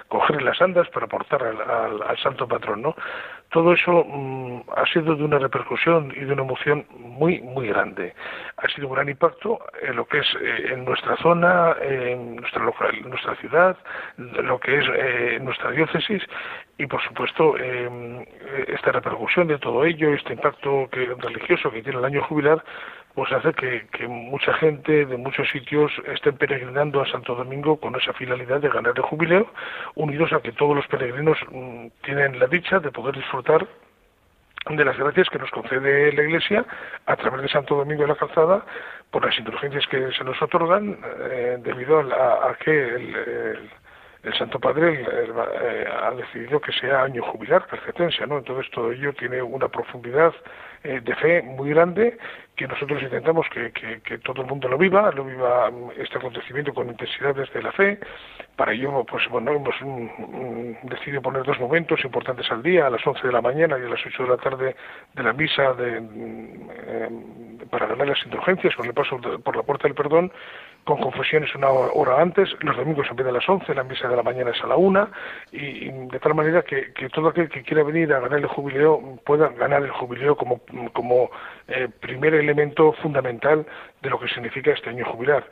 coger 0.08 0.42
las 0.42 0.60
andas 0.60 0.88
para 0.88 1.06
aportar 1.06 1.42
al, 1.44 2.02
al 2.02 2.18
santo 2.18 2.48
patrón, 2.48 2.82
¿no? 2.82 2.96
Todo 3.54 3.72
eso 3.72 4.04
mm, 4.04 4.62
ha 4.74 4.84
sido 4.86 5.14
de 5.14 5.22
una 5.22 5.38
repercusión 5.38 6.12
y 6.16 6.24
de 6.24 6.32
una 6.32 6.42
emoción 6.42 6.84
muy, 6.98 7.40
muy 7.40 7.68
grande. 7.68 8.12
Ha 8.56 8.66
sido 8.70 8.88
un 8.88 8.94
gran 8.94 9.08
impacto 9.08 9.60
en 9.80 9.94
lo 9.94 10.06
que 10.06 10.18
es 10.18 10.26
eh, 10.40 10.72
en 10.72 10.84
nuestra 10.84 11.16
zona, 11.18 11.76
en 11.80 12.34
nuestra, 12.34 13.36
ciudad, 13.36 13.76
lo 14.16 14.58
que 14.58 14.76
es 14.76 14.84
eh, 14.92 15.38
nuestra 15.40 15.70
diócesis 15.70 16.20
y, 16.78 16.86
por 16.86 17.00
supuesto, 17.04 17.54
eh, 17.56 18.26
esta 18.66 18.90
repercusión 18.90 19.46
de 19.46 19.58
todo 19.58 19.84
ello, 19.84 20.12
este 20.12 20.32
impacto 20.32 20.88
que, 20.90 21.14
religioso 21.20 21.70
que 21.70 21.82
tiene 21.82 22.00
el 22.00 22.04
año 22.04 22.24
jubilar, 22.24 22.60
pues 23.14 23.30
hace 23.32 23.52
que, 23.52 24.08
mucha 24.08 24.52
gente 24.54 25.06
de 25.06 25.16
muchos 25.16 25.48
sitios 25.50 25.92
estén 26.06 26.36
peregrinando 26.36 27.00
a 27.00 27.06
Santo 27.06 27.34
Domingo 27.34 27.78
con 27.78 27.94
esa 27.94 28.12
finalidad 28.12 28.60
de 28.60 28.68
ganar 28.68 28.92
el 28.96 29.02
jubileo, 29.02 29.46
unidos 29.94 30.32
a 30.32 30.40
que 30.40 30.52
todos 30.52 30.74
los 30.74 30.86
peregrinos 30.88 31.38
mm, 31.50 31.86
tienen 32.02 32.38
la 32.38 32.46
dicha 32.46 32.80
de 32.80 32.90
poder 32.90 33.14
disfrutar 33.14 33.66
de 34.70 34.84
las 34.84 34.96
gracias 34.96 35.28
que 35.28 35.38
nos 35.38 35.50
concede 35.50 36.12
la 36.12 36.22
Iglesia 36.22 36.64
a 37.06 37.16
través 37.16 37.42
de 37.42 37.48
Santo 37.48 37.76
Domingo 37.76 38.02
de 38.02 38.08
la 38.08 38.16
Calzada 38.16 38.64
por 39.10 39.24
las 39.24 39.38
indulgencias 39.38 39.86
que 39.86 40.10
se 40.12 40.24
nos 40.24 40.40
otorgan 40.40 40.98
eh, 41.30 41.58
debido 41.60 42.00
a, 42.00 42.56
que 42.58 42.94
el, 42.94 43.70
Santo 44.38 44.58
Padre 44.58 45.04
eh, 45.06 45.86
ha 46.02 46.10
decidido 46.12 46.58
que 46.58 46.72
sea 46.72 47.02
año 47.02 47.22
jubilar 47.22 47.66
calcetense, 47.66 48.26
¿no? 48.26 48.38
Entonces 48.38 48.70
todo 48.72 48.90
ello 48.90 49.12
tiene 49.12 49.42
una 49.42 49.68
profundidad 49.68 50.34
eh, 50.82 51.00
de 51.04 51.14
fe 51.16 51.42
muy 51.42 51.70
grande 51.70 52.16
que 52.56 52.68
nosotros 52.68 53.02
intentamos 53.02 53.46
que, 53.50 53.72
que, 53.72 54.18
todo 54.18 54.42
el 54.42 54.48
mundo 54.48 54.68
lo 54.68 54.78
viva, 54.78 55.10
lo 55.10 55.24
viva 55.24 55.70
mm, 55.70 55.90
este 55.98 56.18
acontecimiento 56.18 56.72
con 56.72 56.88
intensidad 56.88 57.34
desde 57.34 57.62
la 57.62 57.72
fe. 57.72 57.98
Para 58.56 58.72
ello, 58.72 59.04
pues 59.04 59.28
bueno, 59.28 59.52
hemos 59.52 59.74
mm, 59.80 59.86
mm, 59.86 60.76
decidido 60.84 61.22
poner 61.22 61.42
dos 61.42 61.58
momentos 61.58 62.04
importantes 62.04 62.50
al 62.50 62.62
día, 62.62 62.86
a 62.86 62.90
las 62.90 63.04
11 63.04 63.26
de 63.26 63.32
la 63.32 63.40
mañana 63.40 63.76
y 63.78 63.82
a 63.82 63.88
las 63.88 64.00
8 64.04 64.22
de 64.22 64.28
la 64.28 64.36
tarde 64.36 64.76
de 65.14 65.22
la 65.22 65.32
misa 65.32 65.72
de, 65.74 65.98
eh, 65.98 67.08
para 67.70 67.86
ganar 67.86 68.08
las 68.08 68.24
indulgencias 68.24 68.76
con 68.76 68.86
el 68.86 68.94
paso 68.94 69.18
por 69.42 69.56
la 69.56 69.62
puerta 69.62 69.88
del 69.88 69.96
perdón 69.96 70.30
con 70.84 70.98
confesiones 70.98 71.54
una 71.54 71.70
hora 71.70 72.20
antes, 72.20 72.50
los 72.60 72.76
domingos 72.76 73.06
empieza 73.08 73.30
a 73.30 73.32
las 73.32 73.48
11, 73.48 73.74
la 73.74 73.84
misa 73.84 74.06
de 74.06 74.16
la 74.16 74.22
mañana 74.22 74.50
es 74.50 74.62
a 74.62 74.66
la 74.66 74.76
una, 74.76 75.08
y, 75.50 75.88
de 75.88 76.20
tal 76.20 76.34
manera 76.34 76.62
que, 76.62 76.92
todo 77.12 77.28
aquel 77.28 77.48
que 77.48 77.62
quiera 77.62 77.82
venir 77.82 78.12
a 78.12 78.20
ganar 78.20 78.38
el 78.38 78.46
jubileo 78.46 79.18
pueda 79.24 79.48
ganar 79.48 79.82
el 79.82 79.90
jubileo 79.90 80.36
como, 80.36 80.60
como 80.92 81.30
eh, 81.68 81.88
elemento 82.44 82.92
fundamental 82.94 83.66
de 84.02 84.10
lo 84.10 84.20
que 84.20 84.28
significa 84.28 84.72
este 84.72 84.90
año 84.90 85.04
jubilar. 85.04 85.44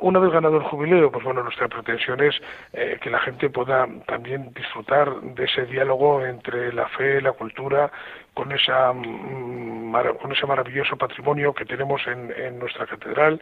Una 0.00 0.18
vez 0.18 0.30
ganado 0.32 0.56
el 0.56 0.62
jubileo, 0.62 1.10
pues 1.10 1.24
bueno, 1.24 1.42
nuestra 1.42 1.68
pretensión 1.68 2.20
es 2.20 2.34
eh, 2.72 2.98
que 3.00 3.10
la 3.10 3.18
gente 3.20 3.50
pueda 3.50 3.88
también 4.06 4.52
disfrutar 4.54 5.12
de 5.20 5.44
ese 5.44 5.66
diálogo 5.66 6.24
entre 6.24 6.72
la 6.72 6.86
fe, 6.88 7.20
la 7.20 7.32
cultura, 7.32 7.90
con, 8.34 8.52
esa, 8.52 8.92
mm, 8.92 9.92
con 10.20 10.32
ese 10.32 10.46
maravilloso 10.46 10.96
patrimonio 10.96 11.54
que 11.54 11.64
tenemos 11.64 12.02
en, 12.06 12.58
nuestra 12.58 12.86
catedral, 12.86 13.40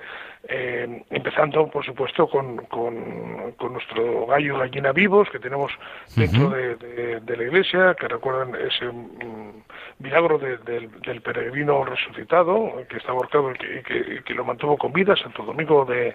eh, 0.48 1.02
empezando, 1.10 1.66
por 1.68 1.84
supuesto, 1.84 2.28
con, 2.28 2.58
con, 2.66 3.72
nuestro 3.72 4.26
gallo 4.26 4.58
gallina 4.58 4.92
vivos 4.92 5.28
que 5.30 5.38
tenemos 5.38 5.72
dentro 6.14 6.50
de, 6.50 7.36
la 7.36 7.42
iglesia, 7.42 7.94
que 7.98 8.06
recuerdan 8.06 8.54
ese 8.54 8.86
mm, 8.86 9.62
milagro 10.00 10.38
del 10.38 11.22
peregrino 11.22 11.84
resucitado, 11.84 12.84
que 12.88 12.98
está 12.98 13.12
ahorcado 13.12 13.50
y 13.52 13.82
que, 13.82 14.22
que, 14.24 14.34
lo 14.34 14.44
mantuvo 14.44 14.76
con 14.76 14.92
vida, 14.92 15.16
Santo 15.16 15.42
Domingo 15.42 15.84
de, 15.86 16.14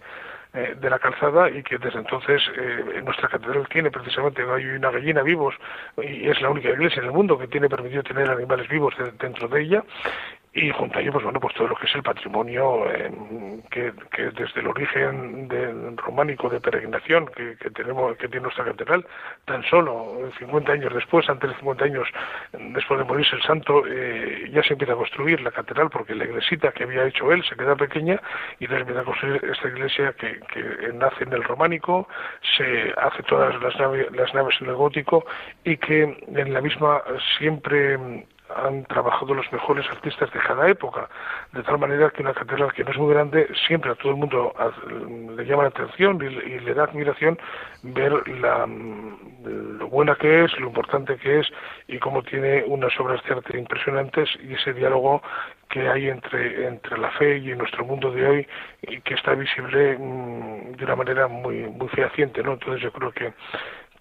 eh, 0.58 0.76
de 0.82 0.89
la 0.89 0.98
calzada 0.98 1.52
y 1.52 1.62
que 1.62 1.78
desde 1.78 2.00
entonces 2.00 2.41
eh, 2.58 3.00
nuestra 3.04 3.30
catedral 3.30 3.67
tiene 3.70 3.91
precisamente 3.91 4.43
gallo 4.43 4.74
y 4.74 4.76
una 4.76 4.89
gallina 4.89 5.22
vivos 5.22 5.54
y 5.98 6.28
es 6.28 6.41
la 6.41 6.50
única 6.50 6.70
iglesia 6.70 7.00
en 7.00 7.06
el 7.06 7.12
mundo 7.12 7.38
que 7.38 7.48
tiene 7.48 7.70
permitido 7.70 8.02
tener 8.02 8.28
animales 8.28 8.67
vivos 8.67 8.96
dentro 9.20 9.48
de 9.48 9.62
ella 9.62 9.84
y 10.58 10.72
junto 10.72 10.98
a 10.98 11.02
ello 11.02 11.12
pues 11.12 11.24
bueno 11.24 11.39
pues 11.39 11.54
todo 11.54 11.67
lo 11.67 11.76
que 11.76 11.86
es 11.86 11.96
el 11.96 12.02
patrimonio 12.02 12.91
eh, 12.91 13.12
que, 13.70 13.91
desde 14.32 14.60
el 14.60 14.67
origen 14.67 15.48
románico 15.98 16.50
de 16.50 16.60
peregrinación 16.60 17.28
que, 17.28 17.56
tenemos 17.70 18.17
que 18.17 18.28
tiene 18.28 18.43
nuestra 18.43 18.65
catedral 18.65 19.06
tan 19.46 19.63
solo 19.65 20.32
50 20.39 20.72
años 20.72 20.93
después 20.96 21.30
antes 21.30 21.52
de 21.52 21.56
50 21.58 21.86
años 21.86 22.08
después 22.74 23.00
de 23.00 23.06
morirse 23.06 23.36
el 23.36 23.43
santo 23.43 23.84
eh, 23.88 24.50
ya 24.52 24.63
se 24.63 24.74
empieza 24.74 24.93
a 24.93 24.96
construir 24.96 25.41
la 25.41 25.52
catedral 25.52 25.91
porque 25.91 26.15
la 26.15 26.26
iglesita 26.26 26.72
que 26.72 26.84
había 26.86 27.06
hecho 27.06 27.32
él 27.32 27.43
se 27.43 27.56
queda 27.56 27.76
pequeña 27.76 28.20
y 28.60 28.63
entonces 28.63 28.82
empieza 28.82 29.02
a 29.02 29.06
construir 29.06 29.46
esta 29.46 29.67
iglesia 29.67 30.13
que, 30.13 30.39
nace 30.93 31.24
en 31.24 31.34
el 31.34 31.43
románico 31.43 32.08
se 32.58 32.93
hace 32.98 33.22
todas 33.24 33.62
las 33.62 33.78
naves, 33.78 34.12
las 34.12 34.34
naves 34.34 34.56
en 34.62 34.70
el 34.70 34.76
gótico 34.76 35.24
y 35.63 35.78
que 35.78 36.17
en 36.28 36.54
la 36.54 36.62
misma 36.62 37.04
siempre 37.38 38.26
han 38.55 38.86
trabajado 38.86 39.33
los 39.33 39.51
mejores 39.51 39.86
artistas 39.89 40.31
de 40.31 40.39
cada 40.39 40.67
época, 40.69 41.10
de 41.53 41.63
tal 41.63 41.77
manera 41.77 42.10
que 42.10 42.21
una 42.21 42.33
catedral 42.33 42.73
que 42.73 42.83
no 42.83 42.91
es 42.91 42.97
muy 42.97 43.13
grande, 43.13 43.47
siempre 43.67 43.91
a 43.91 43.95
todo 43.95 44.12
el 44.12 44.17
mundo 44.17 44.53
le 45.36 45.45
llama 45.45 45.63
la 45.63 45.69
atención 45.69 46.17
y, 46.21 46.60
le 46.60 46.73
da 46.73 46.86
admiración 46.86 47.38
ver 47.83 48.27
la, 48.39 48.65
lo 48.67 49.88
buena 49.88 50.15
que 50.15 50.45
es, 50.45 50.60
lo 50.60 50.67
importante 50.67 51.17
que 51.17 51.39
es 51.39 51.47
y 51.88 51.99
cómo 51.99 52.23
tiene 52.23 52.63
unas 52.67 52.97
obras 52.99 53.23
de 53.23 53.36
arte 53.36 53.57
impresionantes 53.57 54.29
y 54.41 54.53
ese 54.53 54.73
diálogo 54.73 55.21
que 55.69 55.88
hay 55.88 56.07
entre, 56.07 56.67
entre 56.67 56.97
la 56.97 57.12
fe 57.12 57.38
y 57.38 57.53
nuestro 57.55 57.86
mundo 57.86 58.12
de 58.12 58.25
hoy 58.25 58.47
y 58.83 59.01
que 59.01 59.13
está 59.15 59.33
visible 59.33 59.97
mm, 59.97 60.73
de 60.77 60.86
una 60.86 60.95
manera 60.95 61.27
muy, 61.27 61.67
muy 61.67 61.88
fehaciente, 61.89 62.41
¿no? 62.41 62.53
Entonces 62.53 62.81
yo 62.81 62.91
creo 62.91 63.12
que 63.12 63.33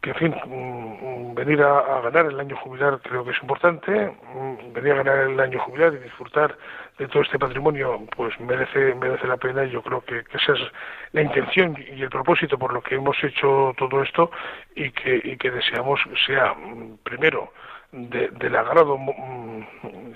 que 0.00 0.10
en 0.10 0.16
fin, 0.16 0.34
mm, 0.46 1.34
venir 1.34 1.62
a, 1.62 2.00
ganar 2.00 2.26
el 2.26 2.38
año 2.38 2.56
jubilar 2.56 3.00
creo 3.02 3.24
que 3.24 3.30
es 3.32 3.42
importante, 3.42 3.90
mm, 3.90 4.72
venir 4.72 4.92
a 4.92 5.02
ganar 5.02 5.18
el 5.18 5.40
año 5.40 5.58
jubilar 5.60 5.94
y 5.94 5.98
disfrutar 5.98 6.56
de 6.98 7.08
todo 7.08 7.22
este 7.22 7.38
patrimonio 7.38 8.06
pues 8.16 8.38
merece 8.40 8.94
merece 8.94 9.26
la 9.26 9.36
pena 9.36 9.64
y 9.64 9.70
yo 9.70 9.82
creo 9.82 10.00
que, 10.02 10.24
esa 10.32 10.52
es 10.52 10.60
la 11.12 11.22
intención 11.22 11.76
y 11.78 12.02
el 12.02 12.08
propósito 12.08 12.58
por 12.58 12.72
lo 12.72 12.82
que 12.82 12.94
hemos 12.94 13.22
hecho 13.22 13.74
todo 13.76 14.02
esto 14.02 14.30
y 14.74 14.90
que, 14.90 15.20
y 15.22 15.36
que 15.36 15.50
deseamos 15.50 16.00
sea 16.26 16.54
mm, 16.54 16.98
primero 17.02 17.52
del 17.92 18.56
agrado 18.56 18.98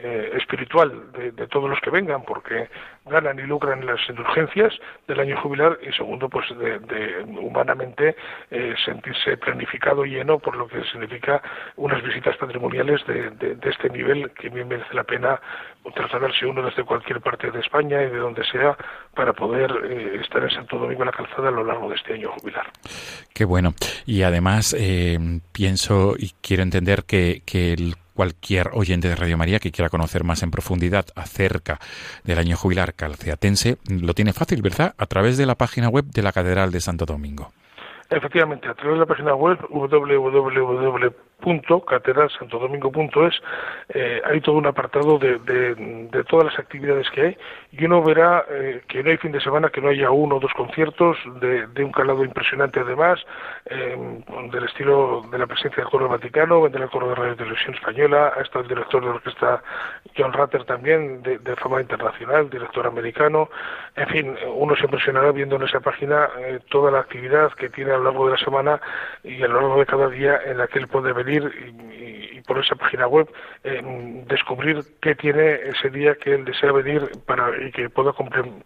eh, 0.03 0.33
espiritual 0.37 1.13
de, 1.13 1.47
todos 1.47 1.71
los 1.71 1.81
que 1.81 1.91
vengan, 1.91 2.23
porque 2.23 2.69
ganan 3.07 3.39
y 3.39 3.43
lucran 3.43 3.85
las 3.87 4.01
indulgencias 4.09 4.73
del 5.09 5.21
año 5.21 5.41
jubilar, 5.41 5.79
y 5.83 5.93
segundo, 5.93 6.29
pues 6.29 6.47
de, 6.59 7.25
humanamente 7.39 8.17
eh, 8.51 8.75
sentirse 8.85 9.37
planificado 9.37 10.05
y 10.05 10.11
lleno 10.11 10.39
por 10.39 10.57
lo 10.57 10.69
que 10.69 10.83
significa 10.85 11.43
unas 11.77 12.03
visitas 12.03 12.37
patrimoniales 12.37 13.01
de, 13.07 13.57
este 13.63 13.89
nivel 13.91 14.31
que 14.33 14.49
bien 14.49 14.69
merece 14.69 14.95
la 14.95 15.05
pena 15.05 15.41
trasladarse 15.95 16.47
uno 16.47 16.63
desde 16.63 16.85
cualquier 16.85 17.21
parte 17.21 17.51
de 17.51 17.61
España 17.61 18.03
y 18.03 18.11
de 18.11 18.19
donde 18.19 18.45
sea 18.45 18.77
para 19.15 19.33
poder 19.33 19.71
eh, 19.85 20.21
estar 20.23 20.43
en 20.43 20.51
Santo 20.51 20.79
Domingo 20.79 21.03
en 21.03 21.07
la 21.07 21.13
calzada 21.13 21.49
a 21.49 21.53
lo 21.53 21.65
largo 21.65 21.89
de 21.89 21.97
este 21.97 22.15
año 22.15 22.31
jubilar. 22.33 22.67
Qué 23.33 23.45
bueno. 23.45 23.75
Y 24.05 24.23
además 24.23 24.77
pienso 25.53 26.15
y 26.19 26.33
quiero 26.43 26.63
entender 26.63 27.05
que 27.05 27.43
cualquier 28.21 28.69
oyente 28.75 29.09
de 29.09 29.17
Radio 29.17 29.39
María 29.39 29.61
que 29.61 29.73
quiera 29.73 29.89
conocer 29.89 30.25
más 30.25 30.43
en 30.43 30.51
profundidad 30.51 31.07
acerca 31.17 31.79
del 32.23 32.39
año 32.39 32.55
jubilar 32.55 32.93
calceatense, 32.93 33.79
lo 33.89 34.13
tiene 34.13 34.35
fácil, 34.35 34.61
¿verdad? 34.61 34.95
A 34.99 35.07
través 35.07 35.39
de 35.39 35.47
la 35.47 35.55
página 35.55 35.89
web 35.89 36.05
de 36.05 36.23
la 36.23 36.31
Catedral 36.31 36.71
de 36.71 36.83
Santo 36.83 37.07
Domingo. 37.07 37.51
Efectivamente, 38.11 38.69
a 38.69 38.75
través 38.75 38.97
de 38.97 39.01
la 39.01 39.07
página 39.07 39.35
web 39.35 39.59
www 39.71 41.30
catedralsantodomingo.es, 41.87 43.43
eh, 43.89 44.23
hay 44.25 44.41
todo 44.41 44.57
un 44.57 44.67
apartado 44.67 45.19
de, 45.19 45.39
todas 46.29 46.47
las 46.47 46.59
actividades 46.59 47.09
que 47.11 47.23
hay 47.23 47.37
y 47.73 47.85
uno 47.85 48.03
verá 48.03 48.45
eh, 48.51 48.83
que 48.89 49.03
no 49.03 49.11
hay 49.11 49.17
fin 49.17 49.33
de 49.33 49.41
semana 49.41 49.69
que 49.71 49.81
no 49.81 49.89
haya 49.89 50.11
uno 50.11 50.37
o 50.37 50.41
dos 50.41 50.53
conciertos 50.55 51.17
de, 51.41 51.85
un 51.85 51.93
calado 51.93 52.25
impresionante 52.25 52.81
además, 52.81 53.21
eh, 53.67 53.97
del 54.53 54.65
estilo 54.65 55.23
de 55.31 55.39
la 55.39 55.47
presencia 55.47 55.83
del 55.83 55.91
coro 55.91 56.09
Vaticano, 56.09 56.61
vendrá 56.63 56.85
el 56.85 56.91
coro 56.91 57.09
de 57.09 57.15
Radio 57.15 57.37
Televisión 57.37 57.75
Española, 57.75 58.33
ha 58.37 58.59
el 58.59 58.69
director 58.69 59.03
de 59.03 59.11
orquesta 59.11 59.63
John 60.17 60.33
Ratter 60.33 60.65
también, 60.65 61.23
de, 61.23 61.39
de 61.39 61.57
fama 61.57 61.81
internacional, 61.81 62.51
director 62.51 62.87
americano, 62.87 63.49
en 63.97 64.09
fin, 64.09 64.37
uno 64.55 64.77
se 64.77 64.85
impresionará 64.85 65.33
viendo 65.33 65.57
en 65.57 65.63
esa 65.63 65.81
página 65.81 66.29
eh, 66.39 66.61
toda 66.71 66.91
la 66.91 67.01
actividad 67.01 67.53
que 67.53 67.69
tiene 67.69 67.93
a 67.93 67.99
lo 67.99 68.05
largo 68.05 68.27
de 68.27 68.33
la 68.33 68.45
semana 68.45 68.81
y 69.25 69.43
a 69.43 69.49
lo 69.49 69.61
largo 69.61 69.79
de 69.79 69.87
cada 69.87 70.09
día 70.09 70.41
en 70.45 70.59
la 70.59 70.69
que 70.69 70.79
él 70.79 70.89
puede 70.89 71.13
venir 71.13 71.30
y, 71.33 72.20
por 72.51 72.59
esa 72.59 72.75
página 72.75 73.07
web 73.07 73.31
descubrir 74.27 74.83
qué 75.01 75.15
tiene 75.15 75.53
ese 75.67 75.89
día 75.89 76.17
que 76.17 76.35
él 76.35 76.45
desea 76.45 76.73
venir 76.73 77.09
para 77.25 77.49
y 77.65 77.71
que 77.71 77.89
pueda 77.89 78.13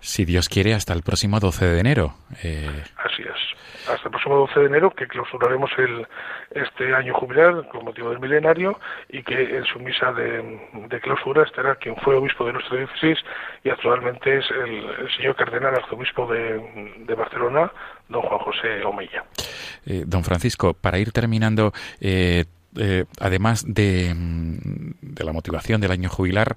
Si 0.00 0.24
Dios 0.24 0.48
quiere, 0.48 0.72
hasta 0.72 0.94
el 0.94 1.02
próximo 1.02 1.40
12 1.40 1.66
de 1.66 1.80
enero. 1.80 2.14
Eh... 2.42 2.84
Así 2.96 3.20
es 3.20 3.54
hasta 3.88 4.08
el 4.08 4.10
próximo 4.10 4.36
12 4.36 4.60
de 4.60 4.66
enero, 4.66 4.90
que 4.90 5.06
clausuraremos 5.06 5.70
el, 5.78 6.06
este 6.54 6.94
año 6.94 7.14
jubilar 7.14 7.68
con 7.68 7.84
motivo 7.84 8.10
del 8.10 8.20
milenario 8.20 8.78
y 9.08 9.22
que 9.22 9.56
en 9.56 9.64
su 9.64 9.78
misa 9.78 10.12
de, 10.12 11.00
clausura 11.02 11.42
estará 11.42 11.74
quien 11.76 11.96
fue 11.96 12.14
obispo 12.14 12.46
de 12.46 12.52
nuestra 12.54 12.78
diócesis 12.78 13.18
y 13.62 13.68
actualmente 13.68 14.38
es 14.38 14.44
el, 14.50 15.10
señor 15.16 15.36
cardenal 15.36 15.74
arzobispo 15.74 16.26
de, 16.26 17.14
Barcelona, 17.14 17.70
don 18.08 18.22
Juan 18.22 18.40
José 18.40 18.84
Omeya. 18.84 19.24
Eh, 19.86 20.04
don 20.06 20.24
Francisco, 20.24 20.74
para 20.74 20.98
ir 20.98 21.12
terminando, 21.12 21.72
eh, 22.00 22.44
eh, 22.76 23.04
además 23.20 23.64
de, 23.66 24.12
de, 25.00 25.24
la 25.24 25.32
motivación 25.32 25.80
del 25.80 25.92
año 25.92 26.08
jubilar, 26.08 26.56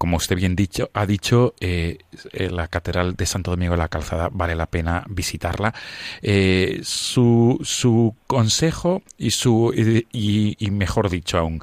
como 0.00 0.16
usted 0.16 0.36
bien 0.36 0.56
ha 0.94 1.04
dicho, 1.04 1.54
eh, 1.60 1.98
eh, 2.32 2.48
la 2.48 2.68
Catedral 2.68 3.16
de 3.16 3.26
Santo 3.26 3.50
Domingo 3.50 3.72
de 3.74 3.78
la 3.80 3.88
Calzada 3.88 4.30
vale 4.32 4.54
la 4.54 4.64
pena 4.64 5.04
visitarla. 5.10 5.74
Eh, 6.22 6.80
su, 6.84 7.58
su, 7.64 8.16
consejo 8.26 9.02
y 9.18 9.32
su 9.32 9.74
y, 9.74 10.70
mejor 10.70 11.10
dicho 11.10 11.36
aún, 11.36 11.62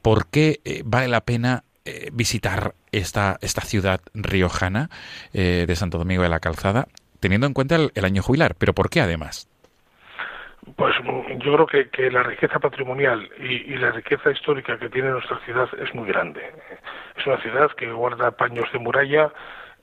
¿por 0.00 0.28
qué 0.28 0.82
vale 0.86 1.08
la 1.08 1.20
pena 1.20 1.64
visitar 2.12 2.74
esta, 2.90 3.36
esta 3.42 3.60
ciudad 3.60 4.00
riojana 4.14 4.88
de 5.34 5.76
Santo 5.76 5.98
Domingo 5.98 6.22
de 6.22 6.30
la 6.30 6.40
Calzada, 6.40 6.88
teniendo 7.20 7.46
en 7.46 7.52
cuenta 7.52 7.76
el 7.76 8.04
año 8.04 8.22
jubilar? 8.22 8.54
¿Pero 8.54 8.74
por 8.74 8.88
qué 8.88 9.02
además? 9.02 9.47
Pues 10.76 10.94
yo 11.38 11.66
creo 11.66 11.88
que, 11.90 12.10
la 12.10 12.22
riqueza 12.22 12.58
patrimonial 12.58 13.28
y, 13.38 13.76
la 13.76 13.90
riqueza 13.92 14.30
histórica 14.30 14.78
que 14.78 14.88
tiene 14.88 15.10
nuestra 15.10 15.38
ciudad 15.40 15.68
es 15.78 15.94
muy 15.94 16.08
grande. 16.08 16.40
Es 17.16 17.26
una 17.26 17.38
ciudad 17.38 17.70
que 17.72 17.90
guarda 17.90 18.30
paños 18.32 18.70
de 18.72 18.78
muralla, 18.78 19.32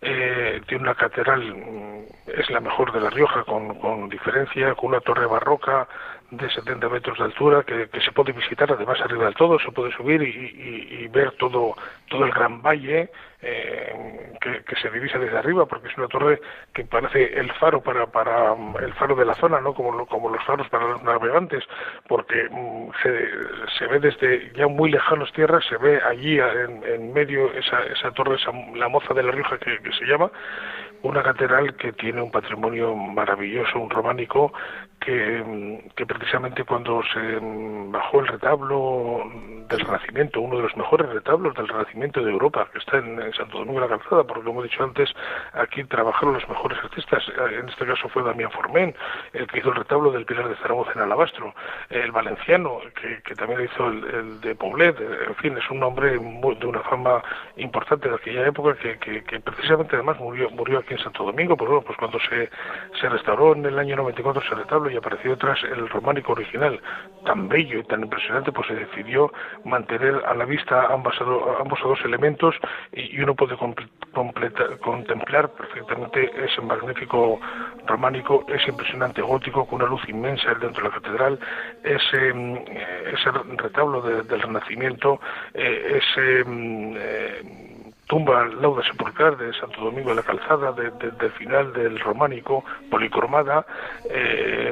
eh, 0.02 0.62
tiene 0.68 0.84
una 0.84 0.96
catedral, 0.96 1.42
mm, 1.42 2.04
es 2.28 2.50
la 2.50 2.60
mejor 2.60 2.92
de 2.92 3.02
La 3.02 3.10
Rioja 3.10 3.44
con, 3.44 3.80
con 3.80 4.10
diferencia, 4.10 4.76
con 4.76 4.90
una 4.90 5.00
torre 5.00 5.26
barroca 5.26 5.88
de 6.32 6.50
70 6.50 6.90
metros 6.90 7.18
de 7.18 7.26
altura 7.26 7.64
que, 7.64 7.88
se 8.02 8.12
puede 8.12 8.32
visitar 8.32 8.72
además 8.72 9.00
arriba 9.02 9.26
del 9.26 9.36
todo, 9.36 9.60
se 9.60 9.72
puede 9.72 9.92
subir 9.92 10.22
y, 10.22 11.08
ver 11.08 11.32
todo, 11.34 11.76
todo 12.10 12.26
el 12.26 12.32
gran 12.32 12.62
valle 12.62 13.10
eh, 13.46 14.34
que, 14.42 14.76
se 14.76 14.90
divisa 14.90 15.20
desde 15.20 15.38
arriba 15.38 15.66
porque 15.66 15.88
es 15.88 15.98
una 15.98 16.08
torre 16.08 16.42
que 16.74 16.84
parece 16.84 17.40
el 17.40 17.52
faro 17.54 17.82
para, 17.82 18.08
para 18.08 18.56
el 18.82 18.94
faro 18.94 19.16
de 19.16 19.26
la 19.26 19.36
zona, 19.36 19.62
¿no? 19.62 19.74
como, 19.74 20.06
como 20.08 20.30
los 20.30 20.44
faros 20.44 20.68
para 20.70 20.86
los 20.86 21.04
navegantes, 21.04 21.64
porque 22.08 22.48
mm, 22.50 22.90
se, 23.02 23.30
se, 23.78 23.88
ve 23.88 24.00
desde 24.00 24.52
ya 24.54 24.68
muy 24.68 24.92
lejanos 24.92 25.32
tierras, 25.34 25.64
se 25.70 25.78
ve 25.78 26.02
allí 26.04 26.40
en, 26.40 26.84
en 26.84 27.14
medio 27.14 27.52
esa, 27.54 27.84
esa 27.84 28.12
torre, 28.12 28.36
esa, 28.36 28.52
la 28.76 28.90
moza 28.90 29.14
de 29.14 29.24
la 29.24 29.32
Rioja 29.32 29.58
que 29.58 29.80
se 29.92 30.06
llama, 30.06 30.32
una 31.04 31.22
catedral 31.22 31.76
que 31.76 31.94
tiene 31.94 32.22
un 32.22 32.32
patrimonio 32.32 32.96
maravilloso, 32.96 33.80
un 33.80 33.90
románico, 33.90 34.52
que, 35.06 35.84
que, 35.96 36.06
precisamente 36.06 36.64
cuando 36.64 37.02
se 37.14 37.40
bajó 37.92 38.22
el 38.22 38.28
retablo 38.28 39.32
del 39.70 39.80
Renacimiento, 39.80 40.42
uno 40.42 40.58
de 40.58 40.64
los 40.64 40.76
mejores 40.76 41.08
retablos 41.10 41.54
del 41.56 41.68
Renacimiento 41.68 42.24
de 42.24 42.32
Europa, 42.32 42.68
que 42.72 42.80
está 42.80 42.98
en, 42.98 43.16
Santo 43.34 43.60
Domingo 43.60 43.82
de 43.82 43.88
la 43.88 43.98
Calzada, 43.98 44.24
porque 44.24 44.44
como 44.44 44.62
he 44.62 44.68
dicho 44.68 44.84
antes, 44.84 45.10
aquí 45.54 45.84
trabajaron 45.84 46.34
los 46.34 46.50
mejores 46.50 46.80
artistas, 46.84 47.24
en 47.52 47.70
este 47.70 47.86
caso 47.86 48.10
fue 48.10 48.24
Damián 48.24 48.50
Formén, 48.52 48.96
el 49.34 49.46
que 49.48 49.60
hizo 49.60 49.70
el 49.70 49.76
retablo 49.76 50.12
del 50.12 50.26
Pilar 50.26 50.50
de 50.50 50.56
Zaragoza 50.56 50.92
en 50.96 51.02
Alabastro, 51.02 51.54
el 51.90 52.12
valenciano, 52.12 52.80
que, 53.24 53.36
también 53.36 53.62
hizo 53.66 53.88
el, 53.88 54.42
de 54.42 54.56
Poblet, 54.56 55.00
en 55.00 55.36
fin, 55.36 55.58
es 55.58 55.70
un 55.70 55.84
hombre 55.84 56.12
de 56.12 56.66
una 56.66 56.80
fama 56.82 57.22
importante 57.58 58.10
de 58.10 58.16
aquella 58.16 58.48
época, 58.48 58.76
que, 58.76 58.98
que, 58.98 59.40
precisamente 59.40 59.96
además 59.96 60.20
murió, 60.20 60.50
murió 60.50 60.80
aquí 60.80 60.94
en 60.94 61.00
Santo 61.00 61.26
Domingo, 61.26 61.56
pues, 61.56 61.70
bueno, 61.70 61.84
pues 61.86 61.98
cuando 61.98 62.20
se, 62.22 62.50
se 63.00 63.10
restauró 63.10 63.54
en 63.54 63.66
el 63.66 63.78
año 63.78 63.96
94 63.98 64.42
ese 64.42 64.56
retablo 64.56 64.95
y 64.96 64.98
apareció 64.98 65.32
detrás 65.32 65.60
el 65.64 65.90
románico 65.90 66.32
original, 66.32 66.80
tan 67.26 67.50
bello 67.50 67.80
y 67.80 67.84
tan 67.84 68.04
impresionante, 68.04 68.52
pues 68.52 68.68
se 68.68 68.76
decidió 68.76 69.32
mantener 69.66 70.24
a 70.26 70.34
la 70.34 70.46
vista 70.46 70.88
ambas, 70.88 71.16
ambos 71.60 71.80
dos 71.84 72.00
elementos 72.06 72.56
y, 72.94 73.20
uno 73.26 73.36
puede 73.36 73.58
contemplar 73.58 75.50
perfectamente 75.50 76.32
ese 76.46 76.62
magnífico 76.62 77.40
románico, 77.88 78.46
ese 78.48 78.70
impresionante 78.70 79.22
gótico 79.22 79.66
con 79.66 79.82
una 79.82 79.90
luz 79.90 80.02
inmensa 80.08 80.54
dentro 80.54 80.84
de 80.84 80.90
la 80.90 80.96
catedral, 80.96 81.40
ese, 81.84 82.34
mm, 82.34 82.56
ese 83.14 83.32
retablo 83.58 84.02
del 84.02 84.42
Renacimiento, 84.42 85.20
eh, 85.54 86.00
ese 86.02 86.44
mm, 86.46 86.96
eh, 86.98 87.75
tumba 88.08 88.46
lauda 88.46 88.84
sepulcral 88.84 89.38
de 89.38 89.54
Santo 89.54 89.82
Domingo 89.82 90.10
de 90.10 90.16
la 90.16 90.24
Calzada, 90.24 90.72
de, 90.72 90.92
del 90.92 91.32
final 91.32 91.74
del 91.74 92.00
románico, 92.00 92.64
policromada, 92.90 93.66
eh, 94.10 94.72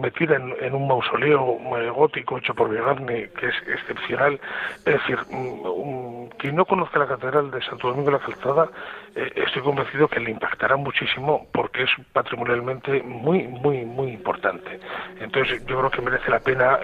metida 0.00 0.36
en, 0.36 0.74
un 0.74 0.86
mausoleo 0.86 1.58
eh, 1.78 1.90
gótico 1.90 2.38
hecho 2.38 2.54
por 2.54 2.68
Vigarni, 2.68 3.28
que 3.28 3.48
es 3.48 3.54
excepcional. 3.66 4.40
Es 4.84 4.94
decir, 4.94 5.18
mm, 5.30 6.26
quien 6.38 6.56
no 6.56 6.64
conozca 6.64 6.98
la 6.98 7.06
Catedral 7.06 7.50
de 7.50 7.62
Santo 7.62 7.88
Domingo 7.88 8.10
de 8.10 8.18
la 8.18 8.24
Calzada, 8.24 8.68
eh, 9.16 9.32
estoy 9.46 9.62
convencido 9.62 10.08
que 10.08 10.20
le 10.20 10.30
impactará 10.30 10.76
muchísimo 10.76 11.48
porque 11.52 11.84
es 11.84 11.90
patrimonialmente 12.12 13.02
muy, 13.02 13.44
muy, 13.44 13.84
muy 13.84 14.10
importante. 14.12 14.78
Entonces, 15.20 15.64
yo 15.66 15.78
creo 15.78 15.90
que 15.90 16.02
merece 16.02 16.30
la 16.30 16.40
pena, 16.40 16.78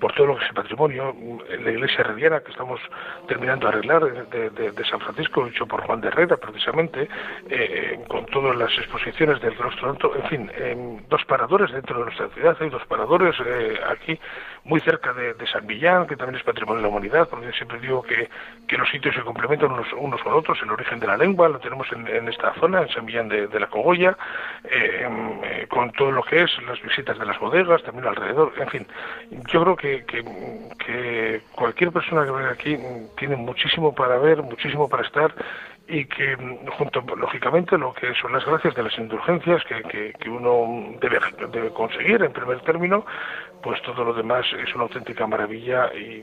por 0.00 0.12
todo 0.12 0.26
lo 0.26 0.36
que 0.36 0.44
es 0.44 0.50
el 0.50 0.54
patrimonio, 0.54 1.14
la 1.48 1.70
iglesia 1.70 2.00
herediana 2.00 2.40
que 2.40 2.50
estamos 2.50 2.80
terminando 3.26 3.66
de 3.66 3.72
arreglar, 3.72 4.28
de 4.28 4.84
San 4.84 5.00
Francisco, 5.00 5.46
hecho 5.46 5.66
por 5.66 5.82
Juan 5.82 6.00
de 6.00 6.08
Herrera, 6.08 6.36
precisamente, 6.36 7.08
eh, 7.48 7.98
con 8.08 8.26
todas 8.26 8.56
las 8.56 8.70
exposiciones 8.78 9.40
del 9.40 9.54
claustro 9.54 9.94
en 10.14 10.28
fin, 10.28 10.50
dos 11.08 11.24
paradores 11.24 11.70
dentro 11.72 11.98
de 11.98 12.04
nuestra 12.04 12.28
ciudad, 12.28 12.56
hay 12.60 12.70
dos 12.70 12.84
paradores 12.86 13.34
eh, 13.44 13.78
aquí, 13.88 14.18
muy 14.64 14.80
cerca 14.80 15.12
de, 15.12 15.34
San 15.46 15.66
Millán, 15.66 16.06
que 16.06 16.16
también 16.16 16.38
es 16.38 16.42
patrimonio 16.42 16.78
de 16.78 16.82
la 16.82 16.88
humanidad, 16.88 17.28
porque 17.28 17.52
siempre 17.52 17.78
digo 17.80 18.02
que, 18.02 18.28
que 18.66 18.78
los 18.78 18.88
sitios 18.88 19.14
se 19.14 19.20
complementan 19.20 19.70
unos, 19.70 19.86
unos 19.92 20.22
con 20.22 20.32
otros, 20.32 20.58
el 20.62 20.70
origen 20.70 20.98
de 21.00 21.06
la 21.06 21.18
lengua 21.18 21.48
lo 21.48 21.58
tenemos 21.58 21.86
en, 21.92 22.28
esta 22.28 22.54
zona, 22.54 22.82
en 22.82 22.88
San 22.88 23.04
Millán 23.04 23.28
de, 23.28 23.60
la 23.60 23.66
Cogolla, 23.66 24.16
eh, 24.64 25.66
con 25.68 25.92
todo 25.92 26.10
lo 26.10 26.22
que 26.22 26.42
es 26.42 26.50
las 26.66 26.80
visitas 26.82 27.18
de 27.18 27.26
las 27.26 27.38
bodegas, 27.38 27.82
también 27.82 28.06
alrededor, 28.06 28.52
en 28.58 28.68
fin, 28.68 28.86
yo 29.52 29.62
creo 29.62 29.76
que, 29.76 30.04
que, 30.06 30.24
que 30.84 31.42
cualquier 31.52 31.92
persona 31.92 32.24
que 32.24 32.30
venga 32.30 32.50
aquí 32.50 32.78
tiene 33.18 33.36
muchísimo 33.36 33.94
para 33.94 34.16
ver, 34.18 34.42
muchísimo 34.42 34.88
para 34.88 35.02
estar 35.02 35.34
y 35.86 36.06
que 36.06 36.36
junto 36.78 37.02
lógicamente 37.16 37.76
lo 37.76 37.92
que 37.92 38.14
son 38.14 38.32
las 38.32 38.44
gracias 38.44 38.74
de 38.74 38.82
las 38.82 38.98
indulgencias 38.98 39.62
que, 39.64 40.12
que, 40.18 40.30
uno 40.30 40.96
debe, 41.00 41.18
debe 41.52 41.70
conseguir 41.70 42.22
en 42.22 42.32
primer 42.32 42.60
término 42.60 43.04
pues 43.62 43.82
todo 43.82 44.02
lo 44.02 44.14
demás 44.14 44.46
es 44.62 44.74
una 44.74 44.84
auténtica 44.84 45.26
maravilla 45.26 45.92
y 45.94 46.22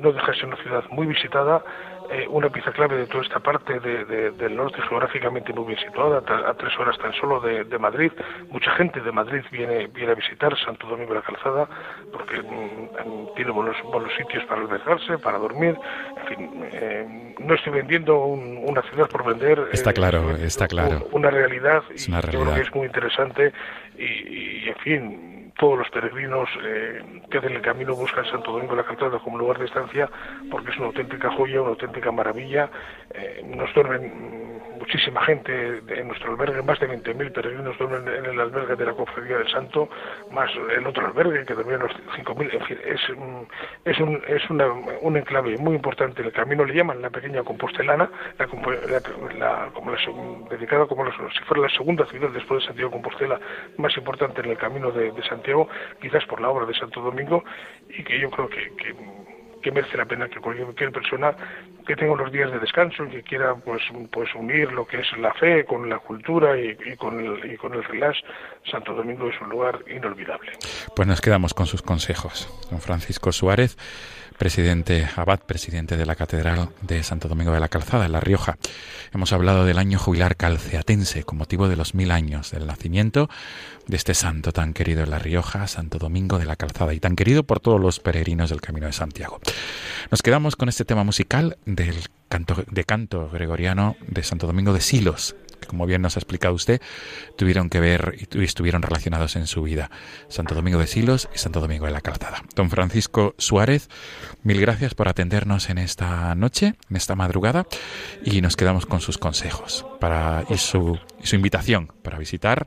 no 0.00 0.12
deja 0.12 0.32
de 0.32 0.46
una 0.46 0.56
ciudad 0.56 0.84
muy 0.90 1.06
visitada 1.06 1.62
eh, 2.10 2.26
una 2.28 2.48
pieza 2.48 2.72
clave 2.72 2.96
de 2.96 3.06
toda 3.06 3.22
esta 3.22 3.38
parte 3.40 3.78
del 3.80 4.56
norte, 4.56 4.80
geográficamente 4.88 5.52
muy 5.52 5.66
bien 5.66 5.78
situada, 5.78 6.18
a, 6.18 6.54
tres 6.54 6.72
horas 6.78 6.96
tan 6.98 7.12
solo 7.14 7.40
de, 7.40 7.78
Madrid. 7.78 8.10
Mucha 8.50 8.70
gente 8.72 9.00
de 9.00 9.12
Madrid 9.12 9.42
viene, 9.52 9.86
viene 9.88 10.12
a 10.12 10.14
visitar 10.14 10.56
Santo 10.58 10.86
Domingo 10.86 11.12
de 11.12 11.20
la 11.20 11.24
Calzada 11.24 11.68
porque 12.12 12.40
mm, 12.42 13.34
tiene 13.36 13.50
buenos, 13.50 13.76
buenos 13.84 14.12
sitios 14.16 14.44
para 14.46 14.62
albergarse, 14.62 15.18
para 15.18 15.38
dormir. 15.38 15.76
En 16.16 16.26
fin, 16.26 16.64
eh, 16.72 17.34
no 17.38 17.54
estoy 17.54 17.72
vendiendo 17.72 18.18
una 18.24 18.82
ciudad 18.82 19.08
por 19.08 19.24
vender. 19.24 19.68
Está 19.72 19.92
claro, 19.92 20.30
está 20.36 20.66
claro. 20.66 21.08
Una 21.12 21.30
realidad, 21.30 21.82
y 21.94 22.10
yo 22.10 22.20
creo 22.20 22.54
que 22.54 22.60
es 22.62 22.74
muy 22.74 22.86
interesante 22.86 23.52
y, 23.96 24.64
y 24.64 24.68
en 24.68 24.76
fin 24.76 25.37
todos 25.58 25.76
los 25.76 25.90
peregrinos 25.90 26.48
eh, 26.62 27.02
que 27.30 27.38
hacen 27.38 27.52
el 27.52 27.60
camino 27.60 27.94
buscan 27.94 28.24
Santo 28.26 28.52
Domingo 28.52 28.76
de 28.76 28.82
la 28.82 28.88
Calzada 28.88 29.18
como 29.18 29.38
lugar 29.38 29.58
de 29.58 29.66
estancia 29.66 30.08
porque 30.50 30.70
es 30.70 30.76
una 30.78 30.86
auténtica 30.86 31.30
joya, 31.32 31.60
una 31.60 31.70
auténtica 31.70 32.12
maravilla. 32.12 32.70
Eh, 33.10 33.42
nos 33.44 33.72
duermen 33.74 34.58
muchísima 34.78 35.22
gente 35.24 35.82
en 35.88 36.08
nuestro 36.08 36.32
albergue, 36.32 36.62
más 36.62 36.78
de 36.80 36.88
20.000 36.88 37.32
peregrinos 37.32 37.76
duermen 37.78 38.14
en 38.14 38.24
el 38.24 38.40
albergue 38.40 38.76
de 38.76 38.86
la 38.86 38.92
Cofradía 38.92 39.38
del 39.38 39.48
Santo, 39.50 39.88
más 40.30 40.50
el 40.76 40.86
otro 40.86 41.06
albergue 41.06 41.44
que 41.44 41.54
duermen 41.54 41.80
los 41.80 41.90
5.000, 41.90 42.54
en 42.54 42.64
fin, 42.64 42.78
es, 42.84 43.00
es, 43.84 44.00
un, 44.00 44.22
es 44.26 44.50
un 44.50 45.16
enclave 45.16 45.56
muy 45.58 45.74
importante 45.74 46.22
el 46.22 46.32
camino, 46.32 46.64
le 46.64 46.74
llaman 46.74 47.02
la 47.02 47.10
pequeña 47.10 47.42
compostelana, 47.42 48.08
la, 48.38 48.46
la, 48.46 49.70
como 49.72 49.90
la, 49.90 49.98
dedicada 50.50 50.86
como 50.86 51.04
si 51.06 51.40
fuera 51.44 51.62
la 51.62 51.68
segunda 51.70 52.06
ciudad 52.06 52.30
después 52.30 52.60
de 52.60 52.66
Santiago 52.66 52.90
de 52.90 52.92
Compostela 52.94 53.40
más 53.76 53.96
importante 53.96 54.40
en 54.40 54.50
el 54.50 54.56
camino 54.56 54.90
de, 54.90 55.10
de 55.12 55.22
Santiago, 55.24 55.47
quizás 56.00 56.24
por 56.26 56.40
la 56.40 56.50
obra 56.50 56.66
de 56.66 56.74
Santo 56.74 57.00
Domingo, 57.00 57.44
y 57.88 58.02
que 58.02 58.18
yo 58.18 58.30
creo 58.30 58.48
que, 58.48 58.94
merece 59.70 59.98
la 59.98 60.06
pena 60.06 60.30
que 60.30 60.40
cualquier 60.40 60.90
persona 60.92 61.36
que 61.86 61.94
tenga 61.94 62.12
unos 62.12 62.32
días 62.32 62.50
de 62.50 62.58
descanso 62.58 63.04
y 63.04 63.10
que 63.10 63.22
quiera 63.22 63.54
pues 63.54 63.82
pues 64.10 64.34
unir 64.34 64.72
lo 64.72 64.86
que 64.86 65.00
es 65.00 65.06
la 65.18 65.34
fe 65.34 65.66
con 65.66 65.90
la 65.90 65.98
cultura 65.98 66.56
y, 66.56 66.74
con 66.96 67.20
el 67.20 67.52
y 67.52 67.56
con 67.58 67.74
el 67.74 67.84
relax 67.84 68.16
Santo 68.70 68.94
Domingo 68.94 69.28
es 69.28 69.38
un 69.42 69.50
lugar 69.50 69.80
inolvidable. 69.94 70.52
Pues 70.96 71.06
nos 71.06 71.20
quedamos 71.20 71.52
con 71.52 71.66
sus 71.66 71.82
consejos. 71.82 72.48
Don 72.70 72.80
Francisco 72.80 73.30
Suárez 73.30 73.76
presidente 74.38 75.08
abad, 75.16 75.40
presidente 75.40 75.96
de 75.96 76.06
la 76.06 76.14
Catedral 76.14 76.70
de 76.80 77.02
Santo 77.02 77.28
Domingo 77.28 77.52
de 77.52 77.60
la 77.60 77.68
Calzada, 77.68 78.06
en 78.06 78.12
La 78.12 78.20
Rioja. 78.20 78.56
Hemos 79.12 79.32
hablado 79.32 79.64
del 79.64 79.78
año 79.78 79.98
jubilar 79.98 80.36
calceatense 80.36 81.24
con 81.24 81.38
motivo 81.38 81.68
de 81.68 81.76
los 81.76 81.94
mil 81.94 82.12
años 82.12 82.52
del 82.52 82.66
nacimiento 82.66 83.28
de 83.88 83.96
este 83.96 84.14
santo 84.14 84.52
tan 84.52 84.74
querido 84.74 85.02
en 85.02 85.10
La 85.10 85.18
Rioja, 85.18 85.66
Santo 85.66 85.98
Domingo 85.98 86.38
de 86.38 86.46
la 86.46 86.56
Calzada, 86.56 86.94
y 86.94 87.00
tan 87.00 87.16
querido 87.16 87.42
por 87.42 87.58
todos 87.58 87.80
los 87.80 88.00
peregrinos 88.00 88.50
del 88.50 88.60
Camino 88.60 88.86
de 88.86 88.92
Santiago. 88.92 89.40
Nos 90.10 90.22
quedamos 90.22 90.56
con 90.56 90.68
este 90.68 90.84
tema 90.84 91.04
musical 91.04 91.58
del 91.66 91.96
canto, 92.28 92.64
de 92.70 92.84
canto 92.84 93.28
gregoriano 93.30 93.96
de 94.06 94.22
Santo 94.22 94.46
Domingo 94.46 94.72
de 94.72 94.80
Silos, 94.80 95.34
como 95.68 95.86
bien 95.86 96.02
nos 96.02 96.16
ha 96.16 96.18
explicado 96.18 96.54
usted, 96.54 96.82
tuvieron 97.36 97.70
que 97.70 97.78
ver 97.78 98.16
y 98.32 98.42
estuvieron 98.42 98.82
relacionados 98.82 99.36
en 99.36 99.46
su 99.46 99.62
vida. 99.62 99.90
Santo 100.26 100.56
Domingo 100.56 100.80
de 100.80 100.88
Silos 100.88 101.28
y 101.32 101.38
Santo 101.38 101.60
Domingo 101.60 101.86
de 101.86 101.92
la 101.92 102.00
Calzada. 102.00 102.42
Don 102.56 102.70
Francisco 102.70 103.36
Suárez, 103.38 103.88
mil 104.42 104.60
gracias 104.60 104.94
por 104.94 105.08
atendernos 105.08 105.70
en 105.70 105.78
esta 105.78 106.34
noche, 106.34 106.74
en 106.90 106.96
esta 106.96 107.14
madrugada, 107.14 107.66
y 108.24 108.40
nos 108.40 108.56
quedamos 108.56 108.86
con 108.86 109.00
sus 109.00 109.18
consejos 109.18 109.86
para, 110.00 110.44
y, 110.48 110.58
su, 110.58 110.98
y 111.22 111.26
su 111.26 111.36
invitación 111.36 111.92
para 112.02 112.18
visitar 112.18 112.66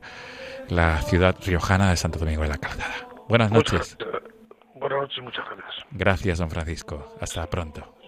la 0.70 1.02
ciudad 1.02 1.36
riojana 1.44 1.90
de 1.90 1.96
Santo 1.96 2.18
Domingo 2.18 2.42
de 2.42 2.48
la 2.48 2.58
Calzada. 2.58 3.08
Buenas 3.28 3.50
noches. 3.50 3.96
Buenas 4.74 5.00
noches, 5.02 5.22
muchas 5.22 5.44
gracias. 5.44 5.86
Gracias, 5.92 6.38
don 6.38 6.50
Francisco. 6.50 7.14
Hasta 7.20 7.46
pronto. 7.48 8.01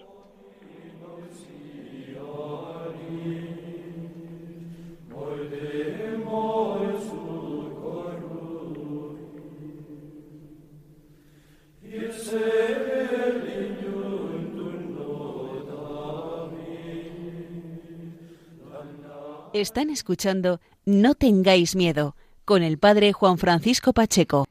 Están 19.55 19.89
escuchando 19.89 20.61
No 20.85 21.15
tengáis 21.15 21.77
miedo 21.77 22.17
con 22.45 22.65
el 22.65 22.77
padre 22.77 23.13
Juan 23.13 23.39
Francisco 23.39 23.93
Pacheco. 23.93 24.47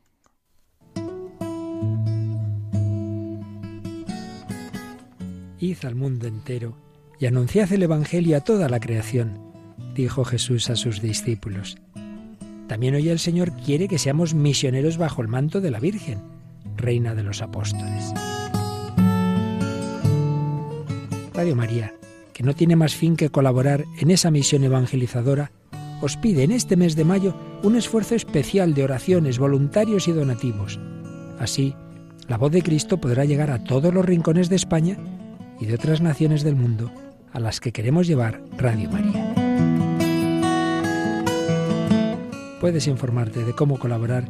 Id 5.60 5.78
al 5.84 5.96
mundo 5.96 6.28
entero 6.28 6.78
y 7.20 7.26
anunciad 7.26 7.72
el 7.74 7.84
Evangelio 7.84 8.38
a 8.38 8.42
toda 8.42 8.70
la 8.70 8.80
creación, 8.80 9.40
dijo 9.94 10.24
Jesús 10.24 10.70
a 10.70 10.78
sus 10.78 11.02
discípulos. 11.02 11.78
También 12.68 12.96
hoy 12.96 13.10
el 13.10 13.20
Señor 13.20 13.52
quiere 13.58 13.90
que 13.90 14.00
seamos 14.00 14.34
misioneros 14.34 14.98
bajo 14.98 15.22
el 15.22 15.28
manto 15.28 15.60
de 15.60 15.72
la 15.72 15.80
Virgen, 15.80 16.22
Reina 16.76 17.16
de 17.16 17.24
los 17.24 17.42
Apóstoles. 17.42 18.14
Radio 21.34 21.56
María 21.56 21.94
que 22.34 22.44
no 22.44 22.54
tiene 22.54 22.76
más 22.76 22.96
fin 22.96 23.16
que 23.16 23.30
colaborar 23.30 23.86
en 24.00 24.12
esa 24.12 24.32
misión 24.32 24.64
evangelizadora, 24.64 25.52
os 26.02 26.18
pide 26.18 26.44
en 26.44 26.52
este 26.52 26.76
mes 26.76 26.96
de 26.96 27.06
mayo 27.06 27.36
un 27.62 27.78
esfuerzo 27.78 28.16
especial 28.16 28.74
de 28.74 28.84
oraciones, 28.84 29.40
voluntarios 29.40 30.08
y 30.08 30.12
donativos. 30.12 30.80
Así, 31.40 31.76
la 32.28 32.38
voz 32.38 32.52
de 32.52 32.62
Cristo 32.62 32.98
podrá 32.98 33.24
llegar 33.24 33.52
a 33.52 33.64
todos 33.64 33.94
los 33.94 34.04
rincones 34.04 34.50
de 34.50 34.58
España 34.58 34.98
y 35.60 35.66
de 35.66 35.76
otras 35.76 36.02
naciones 36.02 36.44
del 36.44 36.56
mundo 36.56 36.92
a 37.32 37.40
las 37.40 37.60
que 37.60 37.72
queremos 37.72 38.08
llevar 38.08 38.42
Radio 38.58 38.90
María. 38.90 39.34
Puedes 42.60 42.88
informarte 42.88 43.44
de 43.44 43.54
cómo 43.54 43.78
colaborar 43.78 44.30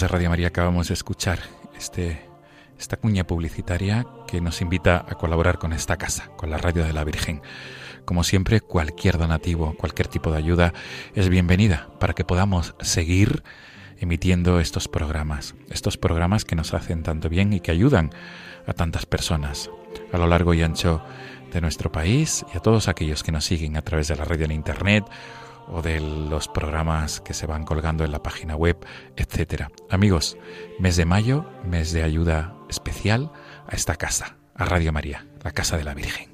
De 0.00 0.08
Radio 0.08 0.30
María, 0.30 0.46
acabamos 0.46 0.88
de 0.88 0.94
escuchar 0.94 1.40
este, 1.76 2.22
esta 2.78 2.96
cuña 2.96 3.26
publicitaria 3.26 4.06
que 4.26 4.40
nos 4.40 4.62
invita 4.62 5.04
a 5.06 5.16
colaborar 5.16 5.58
con 5.58 5.74
esta 5.74 5.98
casa, 5.98 6.30
con 6.38 6.48
la 6.48 6.56
Radio 6.56 6.86
de 6.86 6.94
la 6.94 7.04
Virgen. 7.04 7.42
Como 8.06 8.24
siempre, 8.24 8.62
cualquier 8.62 9.18
donativo, 9.18 9.74
cualquier 9.76 10.08
tipo 10.08 10.32
de 10.32 10.38
ayuda 10.38 10.72
es 11.14 11.28
bienvenida 11.28 11.90
para 12.00 12.14
que 12.14 12.24
podamos 12.24 12.74
seguir 12.80 13.42
emitiendo 13.98 14.58
estos 14.58 14.88
programas, 14.88 15.54
estos 15.68 15.98
programas 15.98 16.46
que 16.46 16.56
nos 16.56 16.72
hacen 16.72 17.02
tanto 17.02 17.28
bien 17.28 17.52
y 17.52 17.60
que 17.60 17.70
ayudan 17.70 18.08
a 18.66 18.72
tantas 18.72 19.04
personas 19.04 19.68
a 20.14 20.16
lo 20.16 20.26
largo 20.26 20.54
y 20.54 20.62
ancho 20.62 21.02
de 21.52 21.60
nuestro 21.60 21.92
país 21.92 22.46
y 22.54 22.56
a 22.56 22.60
todos 22.60 22.88
aquellos 22.88 23.22
que 23.22 23.32
nos 23.32 23.44
siguen 23.44 23.76
a 23.76 23.82
través 23.82 24.08
de 24.08 24.16
la 24.16 24.24
radio 24.24 24.46
en 24.46 24.52
internet 24.52 25.04
o 25.68 25.82
de 25.82 26.00
los 26.00 26.48
programas 26.48 27.20
que 27.20 27.34
se 27.34 27.46
van 27.46 27.64
colgando 27.64 28.04
en 28.04 28.12
la 28.12 28.22
página 28.22 28.56
web, 28.56 28.76
etcétera. 29.16 29.70
Amigos, 29.88 30.36
mes 30.78 30.96
de 30.96 31.04
mayo, 31.04 31.44
mes 31.64 31.92
de 31.92 32.02
ayuda 32.02 32.54
especial 32.68 33.32
a 33.66 33.74
esta 33.74 33.96
casa, 33.96 34.36
a 34.54 34.64
Radio 34.64 34.92
María, 34.92 35.26
la 35.42 35.52
casa 35.52 35.76
de 35.76 35.84
la 35.84 35.94
Virgen. 35.94 36.29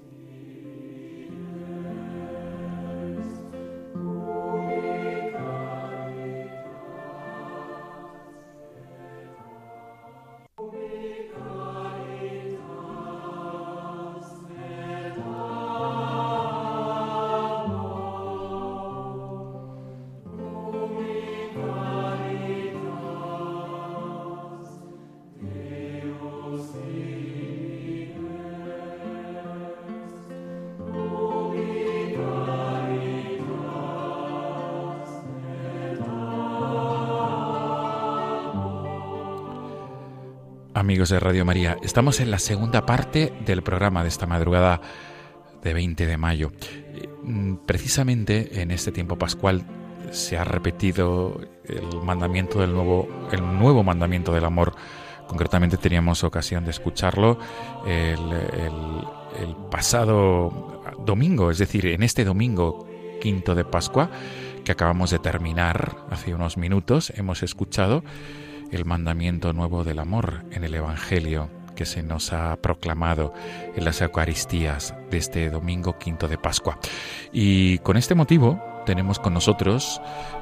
Amigos 40.86 41.08
de 41.08 41.18
Radio 41.18 41.44
María, 41.44 41.78
estamos 41.82 42.20
en 42.20 42.30
la 42.30 42.38
segunda 42.38 42.86
parte 42.86 43.32
del 43.44 43.62
programa 43.62 44.04
de 44.04 44.08
esta 44.08 44.24
madrugada 44.24 44.80
de 45.60 45.74
20 45.74 46.06
de 46.06 46.16
mayo. 46.16 46.52
Mm, 47.24 47.56
precisamente 47.66 48.62
en 48.62 48.70
este 48.70 48.92
tiempo 48.92 49.18
pascual 49.18 49.64
se 50.12 50.38
ha 50.38 50.44
repetido 50.44 51.40
el 51.64 52.02
mandamiento 52.04 52.60
del 52.60 52.72
nuevo, 52.72 53.08
el 53.32 53.42
nuevo 53.58 53.82
mandamiento 53.82 54.32
del 54.32 54.44
amor. 54.44 54.76
Concretamente 55.26 55.76
teníamos 55.76 56.22
ocasión 56.22 56.64
de 56.64 56.70
escucharlo 56.70 57.36
el, 57.84 58.20
el 59.40 59.56
pasado 59.68 60.84
domingo, 61.04 61.50
es 61.50 61.58
decir, 61.58 61.86
en 61.86 62.04
este 62.04 62.24
domingo 62.24 62.86
quinto 63.20 63.56
de 63.56 63.64
Pascua 63.64 64.08
que 64.64 64.70
acabamos 64.70 65.10
de 65.10 65.18
terminar 65.18 65.96
hace 66.10 66.32
unos 66.32 66.56
minutos, 66.56 67.12
hemos 67.16 67.42
escuchado 67.42 68.04
el 68.72 68.84
mandamiento 68.84 69.52
nuevo 69.52 69.84
del 69.84 69.98
amor 69.98 70.44
en 70.50 70.64
el 70.64 70.74
Evangelio 70.74 71.50
que 71.76 71.86
se 71.86 72.02
nos 72.02 72.32
ha 72.32 72.56
proclamado 72.56 73.32
en 73.76 73.84
las 73.84 74.00
Eucaristías 74.00 74.94
de 75.10 75.18
este 75.18 75.50
domingo 75.50 75.98
quinto 75.98 76.26
de 76.26 76.38
Pascua. 76.38 76.78
Y 77.32 77.78
con 77.78 77.96
este 77.96 78.14
motivo 78.14 78.60
tenemos 78.86 79.18
con 79.18 79.34
nosotros 79.34 80.00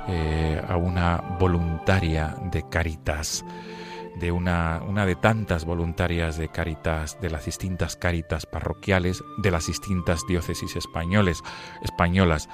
eh, 0.09 0.63
a 0.67 0.77
una 0.77 1.37
voluntaria 1.39 2.37
de 2.51 2.63
Caritas, 2.69 3.45
de 4.17 4.31
una, 4.31 4.81
una 4.87 5.05
de 5.05 5.17
tantas 5.17 5.65
voluntarias 5.65 6.39
de 6.39 6.49
Caritas, 6.49 7.21
de 7.21 7.31
las 7.31 7.47
distintas 7.47 7.97
Caritas 7.97 8.47
parroquiales, 8.47 9.23
de 9.39 9.51
las 9.51 9.67
distintas 9.67 10.21
diócesis 10.29 10.77
españoles, 10.77 11.43
españolas. 11.83 12.49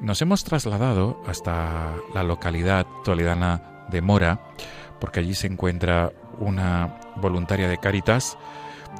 Nos 0.00 0.20
hemos 0.20 0.44
trasladado 0.44 1.22
hasta 1.26 1.94
la 2.12 2.22
localidad 2.22 2.86
toledana 3.04 3.86
de 3.88 4.02
Mora, 4.02 4.40
porque 5.00 5.20
allí 5.20 5.34
se 5.34 5.46
encuentra 5.46 6.12
una 6.38 6.98
voluntaria 7.16 7.68
de 7.68 7.78
Caritas 7.78 8.36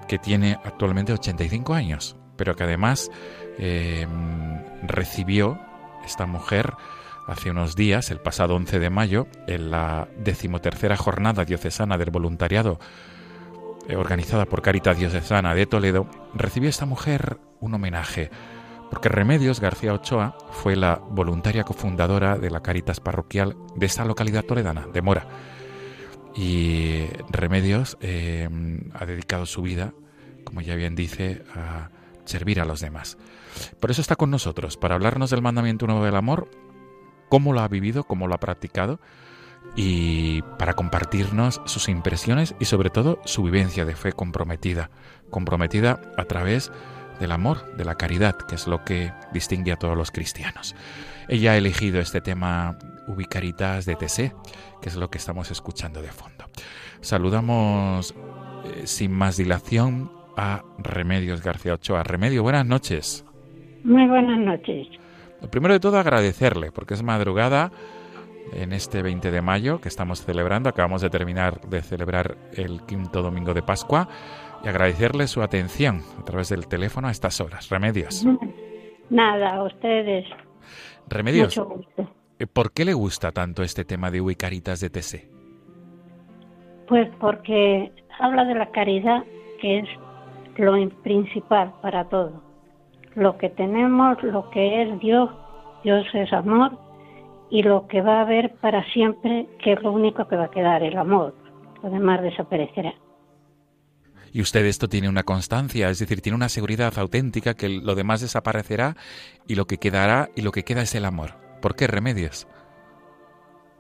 que 0.09 0.19
tiene 0.19 0.59
actualmente 0.65 1.13
85 1.13 1.75
años, 1.75 2.17
pero 2.37 2.55
que 2.55 2.65
además 2.65 3.11
eh, 3.59 4.07
recibió 4.83 5.59
esta 6.05 6.27
mujer 6.27 6.73
hace 7.27 7.51
unos 7.51 7.75
días, 7.75 8.11
el 8.11 8.21
pasado 8.21 8.55
11 8.55 8.79
de 8.79 8.91
mayo, 8.91 9.27
en 9.47 9.71
la 9.71 10.09
decimotercera 10.17 10.97
jornada 10.97 11.45
diocesana 11.45 11.99
del 11.99 12.11
voluntariado 12.11 12.79
eh, 13.89 13.97
organizada 13.97 14.47
por 14.47 14.63
Caritas 14.63 14.99
Diocesana 14.99 15.55
de 15.55 15.67
Toledo, 15.67 16.09
recibió 16.35 16.69
esta 16.69 16.87
mujer 16.87 17.39
un 17.61 17.75
homenaje, 17.75 18.31
porque 18.91 19.09
Remedios 19.09 19.61
García 19.61 19.93
Ochoa 19.93 20.37
fue 20.51 20.77
la 20.77 20.97
voluntaria 20.97 21.65
cofundadora 21.65 22.39
de 22.39 22.51
la 22.51 22.63
Caritas 22.63 23.01
parroquial 23.01 23.57
de 23.75 23.87
esta 23.87 24.05
localidad 24.05 24.45
toledana, 24.45 24.87
de 24.93 25.03
Mora. 25.03 25.27
Y 26.37 27.07
Remedios 27.31 27.97
eh, 28.01 28.49
ha 28.93 29.07
dedicado 29.07 29.47
su 29.47 29.63
vida, 29.63 29.95
como 30.45 30.61
ya 30.61 30.75
bien 30.75 30.95
dice, 30.95 31.43
a 31.55 31.91
servir 32.25 32.61
a 32.61 32.65
los 32.65 32.81
demás. 32.81 33.17
Por 33.81 33.91
eso 33.91 34.01
está 34.01 34.17
con 34.17 34.31
nosotros, 34.31 34.77
para 34.77 34.95
hablarnos 34.95 35.31
del 35.31 35.43
mandamiento 35.43 35.87
nuevo 35.87 36.05
del 36.05 36.17
amor, 36.17 36.51
cómo 37.29 37.53
lo 37.53 37.61
ha 37.61 37.69
vivido, 37.69 38.05
cómo 38.05 38.29
lo 38.29 38.35
ha 38.35 38.41
practicado 38.41 39.01
y 39.75 40.43
para 40.59 40.75
compartirnos 40.75 41.61
sus 41.65 41.89
impresiones 41.89 42.55
y 42.61 42.67
sobre 42.67 42.91
todo 42.91 43.21
su 43.25 43.43
vivencia 43.43 43.85
de 43.85 43.97
fe 43.97 44.13
comprometida, 44.13 44.91
comprometida 45.31 46.01
a 46.17 46.25
través 46.25 46.71
del 47.19 47.33
amor, 47.33 47.77
de 47.77 47.85
la 47.85 47.97
caridad, 47.97 48.37
que 48.37 48.55
es 48.55 48.67
lo 48.67 48.85
que 48.85 49.13
distingue 49.33 49.73
a 49.73 49.77
todos 49.77 49.97
los 49.97 50.11
cristianos. 50.11 50.75
Ella 51.29 51.53
ha 51.53 51.57
elegido 51.57 52.01
este 52.01 52.21
tema 52.21 52.79
Ubicaritas 53.07 53.87
de 53.87 53.97
TC, 53.97 54.35
que 54.81 54.89
es 54.89 54.97
lo 54.97 55.11
que 55.11 55.19
estamos 55.19 55.51
escuchando 55.51 56.03
de 56.03 56.09
fondo. 56.09 56.45
Saludamos 57.01 58.15
eh, 58.65 58.87
sin 58.87 59.13
más 59.13 59.37
dilación 59.37 60.11
a 60.37 60.63
Remedios 60.79 61.43
García 61.43 61.75
Ochoa. 61.75 62.03
Remedio, 62.03 62.43
buenas 62.43 62.67
noches. 62.67 63.25
Muy 63.85 64.07
buenas 64.07 64.39
noches. 64.39 64.89
Lo 65.41 65.51
primero 65.51 65.75
de 65.75 65.81
todo 65.81 65.99
agradecerle, 65.99 66.73
porque 66.73 66.95
es 66.95 67.03
madrugada 67.03 67.71
en 68.53 68.73
este 68.73 69.03
20 69.03 69.31
de 69.31 69.43
mayo 69.43 69.81
que 69.81 69.89
estamos 69.89 70.25
celebrando. 70.25 70.69
Acabamos 70.69 71.03
de 71.03 71.11
terminar 71.11 71.61
de 71.63 71.83
celebrar 71.83 72.37
el 72.53 72.83
quinto 72.83 73.23
domingo 73.23 73.55
de 73.55 73.63
Pascua 73.63 74.09
y 74.65 74.69
agradecerle 74.69 75.27
su 75.27 75.43
atención 75.43 76.03
a 76.21 76.25
través 76.25 76.49
del 76.49 76.67
teléfono 76.67 77.09
a 77.09 77.11
estas 77.11 77.41
horas. 77.41 77.69
Remedios. 77.69 78.27
Nada, 79.11 79.57
a 79.57 79.65
ustedes. 79.65 80.27
Remedios, 81.09 81.57
Mucho 81.57 81.69
gusto. 81.69 82.16
Eh, 82.39 82.47
¿por 82.47 82.73
qué 82.73 82.85
le 82.85 82.95
gusta 82.95 83.33
tanto 83.33 83.63
este 83.63 83.85
tema 83.85 84.11
de 84.11 84.21
Uicaritas 84.21 84.81
de 84.81 84.91
TC? 84.91 85.29
Pues 86.89 87.09
porque 87.21 87.93
habla 88.21 88.45
de 88.45 88.55
la 88.55 88.71
caridad, 88.71 89.25
que 89.61 89.81
es 89.81 89.89
lo 90.57 90.77
in- 90.77 90.91
principal 91.03 91.75
para 91.83 92.09
todo. 92.09 92.43
Lo 93.15 93.39
que 93.39 93.49
tenemos, 93.49 94.23
lo 94.23 94.51
que 94.51 94.83
es 94.83 95.01
Dios, 95.01 95.31
Dios 95.83 96.07
es 96.15 96.33
amor, 96.33 96.79
y 97.51 97.63
lo 97.63 97.87
que 97.89 98.03
va 98.03 98.19
a 98.19 98.23
haber 98.23 98.55
para 98.57 98.85
siempre, 98.93 99.47
que 99.63 99.73
es 99.73 99.83
lo 99.83 99.93
único 99.93 100.27
que 100.29 100.37
va 100.37 100.45
a 100.45 100.51
quedar, 100.51 100.83
el 100.83 100.97
amor. 100.97 101.35
Lo 101.83 101.91
demás 101.91 102.23
desaparecerá. 102.23 102.95
Y 104.33 104.41
usted 104.43 104.67
esto 104.67 104.89
tiene 104.89 105.09
una 105.09 105.23
constancia, 105.23 105.89
es 105.89 105.99
decir, 105.99 106.21
tiene 106.21 106.37
una 106.37 106.49
seguridad 106.49 106.93
auténtica 106.99 107.55
que 107.55 107.69
lo 107.69 107.95
demás 107.95 108.21
desaparecerá 108.21 108.97
y 109.47 109.55
lo 109.55 109.67
que 109.67 109.79
quedará 109.79 110.29
y 110.35 110.43
lo 110.43 110.53
que 110.53 110.65
queda 110.65 110.83
es 110.83 110.95
el 110.95 111.05
amor. 111.07 111.46
¿Por 111.61 111.75
qué 111.75 111.87
remedios? 111.87 112.47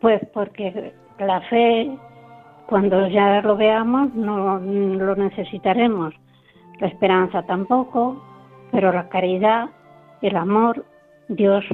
Pues 0.01 0.21
porque 0.33 0.95
la 1.19 1.41
fe, 1.43 1.97
cuando 2.67 3.09
ya 3.09 3.41
lo 3.43 3.57
veamos, 3.57 4.15
no 4.15 4.59
lo 4.59 5.17
necesitaremos. 5.17 6.15
La 6.81 6.89
esperanza 6.89 7.43
tampoco, 7.45 8.23
pero 8.71 8.93
la 8.93 9.09
caridad, 9.09 9.71
el 10.23 10.37
amor, 10.37 10.85
Dios 11.29 11.65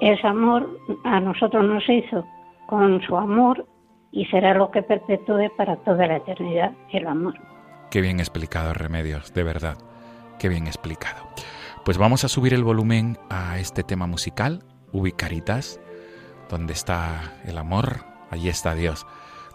es 0.00 0.24
amor, 0.24 0.68
a 1.04 1.20
nosotros 1.20 1.64
nos 1.64 1.88
hizo 1.88 2.26
con 2.66 3.00
su 3.02 3.16
amor 3.16 3.66
y 4.10 4.24
será 4.26 4.54
lo 4.54 4.70
que 4.70 4.82
perpetúe 4.82 5.50
para 5.56 5.76
toda 5.76 6.06
la 6.06 6.16
eternidad 6.16 6.72
el 6.92 7.06
amor. 7.06 7.34
Qué 7.90 8.00
bien 8.00 8.18
explicado, 8.18 8.74
Remedios, 8.74 9.32
de 9.34 9.44
verdad. 9.44 9.76
Qué 10.38 10.48
bien 10.48 10.66
explicado. 10.66 11.22
Pues 11.84 11.98
vamos 11.98 12.24
a 12.24 12.28
subir 12.28 12.54
el 12.54 12.64
volumen 12.64 13.18
a 13.30 13.58
este 13.58 13.82
tema 13.82 14.06
musical, 14.06 14.64
Ubicaritas, 14.94 15.80
donde 16.48 16.72
está 16.72 17.34
el 17.44 17.58
amor, 17.58 18.06
allí 18.30 18.48
está 18.48 18.74
Dios, 18.74 19.06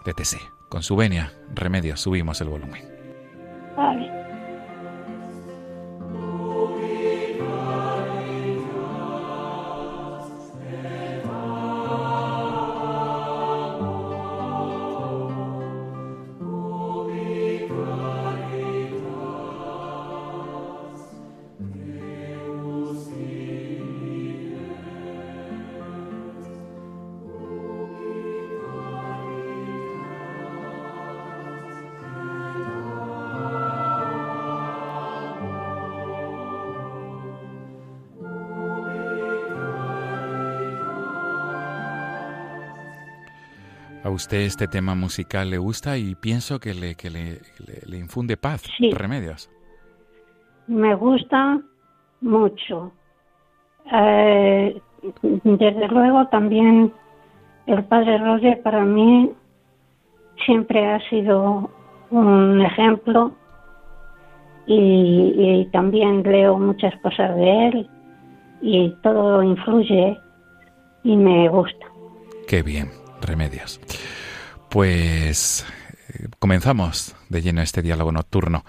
de 0.05 0.13
TC. 0.13 0.37
Con 0.69 0.83
su 0.83 0.95
venia, 0.95 1.33
Remedios, 1.55 2.01
subimos 2.01 2.41
el 2.41 2.49
volumen. 2.49 2.83
A 44.09 44.11
usted 44.11 44.39
este 44.39 44.67
tema 44.67 44.95
musical 44.95 45.51
le 45.51 45.59
gusta 45.59 45.95
y 45.99 46.15
pienso 46.15 46.59
que 46.59 46.73
le, 46.73 46.95
que 46.95 47.11
le, 47.11 47.41
le- 47.67 47.83
le 47.85 47.97
infunde 47.99 48.37
paz, 48.37 48.63
Sí. 48.79 48.89
Remedios. 48.91 49.51
Me 50.65 50.95
gusta 50.95 51.59
mucho. 52.21 52.91
Eh, 53.93 54.81
desde 55.21 55.87
luego 55.89 56.27
también 56.29 56.91
el 57.67 57.83
padre 57.83 58.17
Roger 58.17 58.59
para 58.63 58.83
mí 58.83 59.31
siempre 60.43 60.87
ha 60.91 60.99
sido 61.11 61.69
un 62.09 62.61
ejemplo 62.61 63.35
y, 64.65 65.35
y 65.37 65.65
también 65.71 66.23
leo 66.23 66.57
muchas 66.57 66.95
cosas 67.01 67.35
de 67.35 67.67
él 67.67 67.89
y 68.61 68.89
todo 69.03 69.43
influye 69.43 70.17
y 71.03 71.15
me 71.15 71.47
gusta. 71.49 71.85
Qué 72.47 72.63
bien, 72.63 72.89
Remedios. 73.29 73.79
Pues 74.69 75.63
eh, 76.09 76.27
comenzamos 76.39 77.15
de 77.29 77.43
lleno 77.43 77.61
este 77.61 77.83
diálogo 77.83 78.11
nocturno 78.11 78.65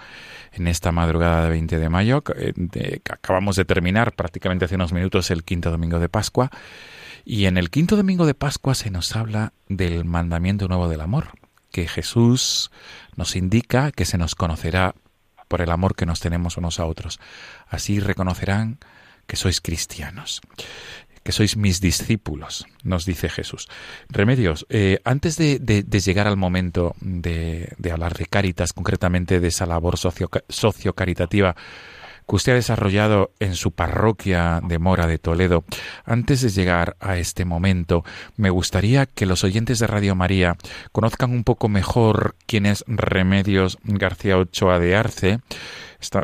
en 0.52 0.66
esta 0.66 0.92
madrugada 0.92 1.44
de 1.44 1.50
20 1.50 1.78
de 1.78 1.88
mayo. 1.88 2.22
eh, 2.36 3.00
acabamos 3.10 3.56
de 3.56 3.64
terminar 3.64 4.12
prácticamente 4.12 4.66
hace 4.66 4.74
unos 4.74 4.92
minutos 4.92 5.30
el 5.30 5.44
quinto 5.44 5.70
domingo 5.70 5.98
de 5.98 6.10
Pascua. 6.10 6.50
Y 7.24 7.46
en 7.46 7.56
el 7.56 7.70
quinto 7.70 7.96
domingo 7.96 8.26
de 8.26 8.34
Pascua 8.34 8.74
se 8.74 8.90
nos 8.90 9.16
habla 9.16 9.54
del 9.68 10.04
mandamiento 10.04 10.68
nuevo 10.68 10.88
del 10.88 11.00
amor, 11.00 11.28
que 11.72 11.88
Jesús 11.88 12.70
nos 13.16 13.36
indica 13.36 13.92
que 13.92 14.04
se 14.04 14.18
nos 14.18 14.34
conocerá 14.34 14.94
por 15.48 15.62
el 15.62 15.70
amor 15.70 15.96
que 15.96 16.06
nos 16.06 16.20
tenemos 16.20 16.58
unos 16.58 16.80
a 16.80 16.84
otros. 16.84 17.18
Así 17.66 17.98
reconocerán 17.98 18.78
que 19.26 19.36
sois 19.36 19.60
cristianos 19.60 20.42
que 21.22 21.32
sois 21.32 21.56
mis 21.56 21.80
discípulos, 21.80 22.66
nos 22.82 23.04
dice 23.04 23.28
Jesús. 23.28 23.68
Remedios, 24.08 24.66
eh, 24.70 25.00
antes 25.04 25.36
de, 25.36 25.58
de- 25.58 26.00
llegar 26.00 26.26
al 26.26 26.36
momento 26.38 26.94
de, 27.00 27.74
de 27.78 27.92
hablar 27.92 28.14
de 28.16 28.26
Cáritas, 28.26 28.72
concretamente 28.72 29.38
de 29.40 29.48
esa 29.48 29.66
labor 29.66 29.98
socio, 29.98 30.30
sociocaritativa 30.48 31.54
que 32.28 32.36
usted 32.36 32.52
ha 32.52 32.56
desarrollado 32.56 33.32
en 33.40 33.56
su 33.56 33.72
parroquia 33.72 34.60
de 34.62 34.78
Mora 34.78 35.06
de 35.08 35.18
Toledo. 35.18 35.64
Antes 36.04 36.40
de 36.42 36.48
llegar 36.50 36.96
a 37.00 37.18
este 37.18 37.44
momento, 37.44 38.04
me 38.36 38.50
gustaría 38.50 39.06
que 39.06 39.26
los 39.26 39.42
oyentes 39.42 39.80
de 39.80 39.88
Radio 39.88 40.14
María 40.14 40.56
conozcan 40.92 41.32
un 41.32 41.42
poco 41.42 41.68
mejor 41.68 42.36
quién 42.46 42.66
es 42.66 42.84
Remedios 42.86 43.78
García 43.82 44.38
Ochoa 44.38 44.78
de 44.78 44.94
Arce. 44.94 45.40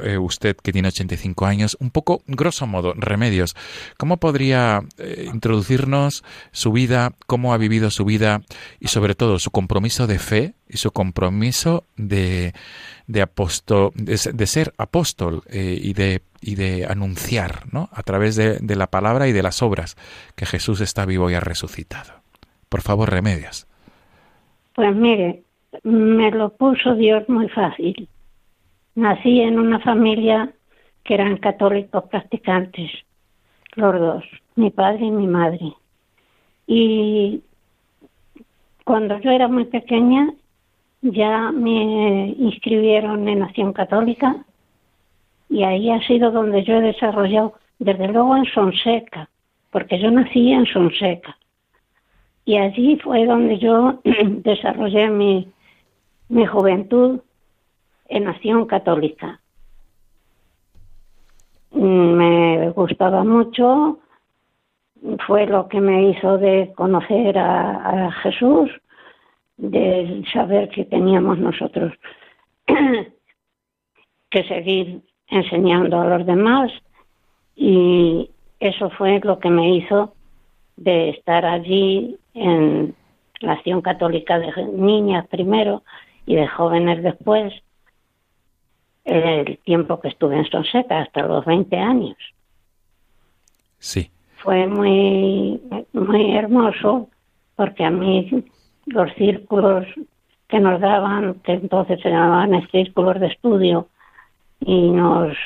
Eh, 0.02 0.18
usted 0.18 0.56
que 0.56 0.72
tiene 0.72 0.88
85 0.88 1.46
años, 1.46 1.76
un 1.80 1.90
poco 1.90 2.22
grosso 2.26 2.66
modo, 2.66 2.94
Remedios, 2.94 3.54
¿cómo 3.98 4.16
podría 4.16 4.82
eh, 4.98 5.28
introducirnos 5.32 6.24
su 6.50 6.72
vida, 6.72 7.12
cómo 7.26 7.52
ha 7.52 7.58
vivido 7.58 7.90
su 7.90 8.04
vida 8.04 8.42
y 8.80 8.88
sobre 8.88 9.14
todo 9.14 9.38
su 9.38 9.50
compromiso 9.50 10.06
de 10.06 10.18
fe 10.18 10.54
y 10.68 10.78
su 10.78 10.90
compromiso 10.92 11.84
de, 11.96 12.54
de, 13.06 13.22
apóstol, 13.22 13.92
de, 13.94 14.18
de 14.32 14.46
ser 14.46 14.72
apóstol 14.78 15.42
eh, 15.48 15.78
y, 15.80 15.92
de, 15.92 16.22
y 16.40 16.54
de 16.54 16.86
anunciar 16.86 17.72
¿no? 17.72 17.90
a 17.92 18.02
través 18.02 18.34
de, 18.36 18.58
de 18.58 18.76
la 18.76 18.86
palabra 18.86 19.28
y 19.28 19.32
de 19.32 19.42
las 19.42 19.62
obras 19.62 19.96
que 20.34 20.46
Jesús 20.46 20.80
está 20.80 21.04
vivo 21.04 21.30
y 21.30 21.34
ha 21.34 21.40
resucitado? 21.40 22.14
Por 22.68 22.80
favor, 22.80 23.10
Remedios. 23.10 23.66
Pues 24.74 24.94
mire, 24.94 25.42
me 25.84 26.30
lo 26.30 26.50
puso 26.50 26.94
Dios 26.94 27.28
muy 27.28 27.48
fácil. 27.48 28.08
Nací 28.96 29.40
en 29.40 29.58
una 29.58 29.78
familia 29.80 30.52
que 31.04 31.14
eran 31.14 31.36
católicos 31.36 32.04
practicantes, 32.10 32.90
los 33.74 34.00
dos, 34.00 34.24
mi 34.56 34.70
padre 34.70 35.04
y 35.04 35.10
mi 35.10 35.26
madre. 35.26 35.74
Y 36.66 37.42
cuando 38.84 39.18
yo 39.20 39.30
era 39.30 39.48
muy 39.48 39.66
pequeña 39.66 40.32
ya 41.02 41.52
me 41.52 42.28
inscribieron 42.38 43.28
en 43.28 43.42
Acción 43.42 43.74
Católica 43.74 44.44
y 45.48 45.62
ahí 45.62 45.90
ha 45.90 46.00
sido 46.06 46.30
donde 46.30 46.64
yo 46.64 46.76
he 46.76 46.80
desarrollado, 46.80 47.54
desde 47.78 48.08
luego 48.08 48.36
en 48.36 48.46
Sonseca, 48.46 49.28
porque 49.70 50.00
yo 50.00 50.10
nací 50.10 50.52
en 50.52 50.66
Sonseca. 50.66 51.36
Y 52.46 52.56
allí 52.56 52.96
fue 52.96 53.26
donde 53.26 53.58
yo 53.58 54.00
desarrollé 54.04 55.10
mi, 55.10 55.48
mi 56.28 56.46
juventud 56.46 57.20
en 58.08 58.28
Acción 58.28 58.66
Católica. 58.66 59.40
Me 61.70 62.70
gustaba 62.70 63.24
mucho, 63.24 63.98
fue 65.26 65.46
lo 65.46 65.68
que 65.68 65.80
me 65.80 66.10
hizo 66.10 66.38
de 66.38 66.72
conocer 66.74 67.38
a, 67.38 68.06
a 68.06 68.12
Jesús, 68.12 68.70
de 69.56 70.24
saber 70.32 70.68
que 70.68 70.84
teníamos 70.84 71.38
nosotros 71.38 71.92
que 74.30 74.44
seguir 74.44 75.00
enseñando 75.28 76.00
a 76.00 76.06
los 76.06 76.26
demás 76.26 76.70
y 77.54 78.30
eso 78.60 78.90
fue 78.90 79.20
lo 79.22 79.38
que 79.38 79.50
me 79.50 79.76
hizo 79.76 80.14
de 80.76 81.10
estar 81.10 81.44
allí 81.44 82.18
en 82.34 82.94
la 83.40 83.52
acción 83.52 83.80
católica 83.80 84.38
de 84.38 84.52
niñas 84.72 85.26
primero 85.28 85.82
y 86.26 86.36
de 86.36 86.46
jóvenes 86.46 87.02
después 87.02 87.52
el 89.06 89.58
tiempo 89.58 90.00
que 90.00 90.08
estuve 90.08 90.36
en 90.36 90.44
Sonseca, 90.50 91.00
hasta 91.00 91.22
los 91.22 91.44
20 91.44 91.76
años. 91.76 92.16
Sí. 93.78 94.10
Fue 94.38 94.66
muy, 94.66 95.60
muy 95.92 96.36
hermoso 96.36 97.08
porque 97.54 97.84
a 97.84 97.90
mí 97.90 98.44
los 98.86 99.12
círculos 99.14 99.86
que 100.48 100.60
nos 100.60 100.80
daban, 100.80 101.34
que 101.44 101.52
entonces 101.52 102.00
se 102.00 102.10
llamaban 102.10 102.68
círculos 102.70 103.18
de 103.20 103.28
estudio, 103.28 103.88
y 104.60 104.90
nos, 104.90 105.36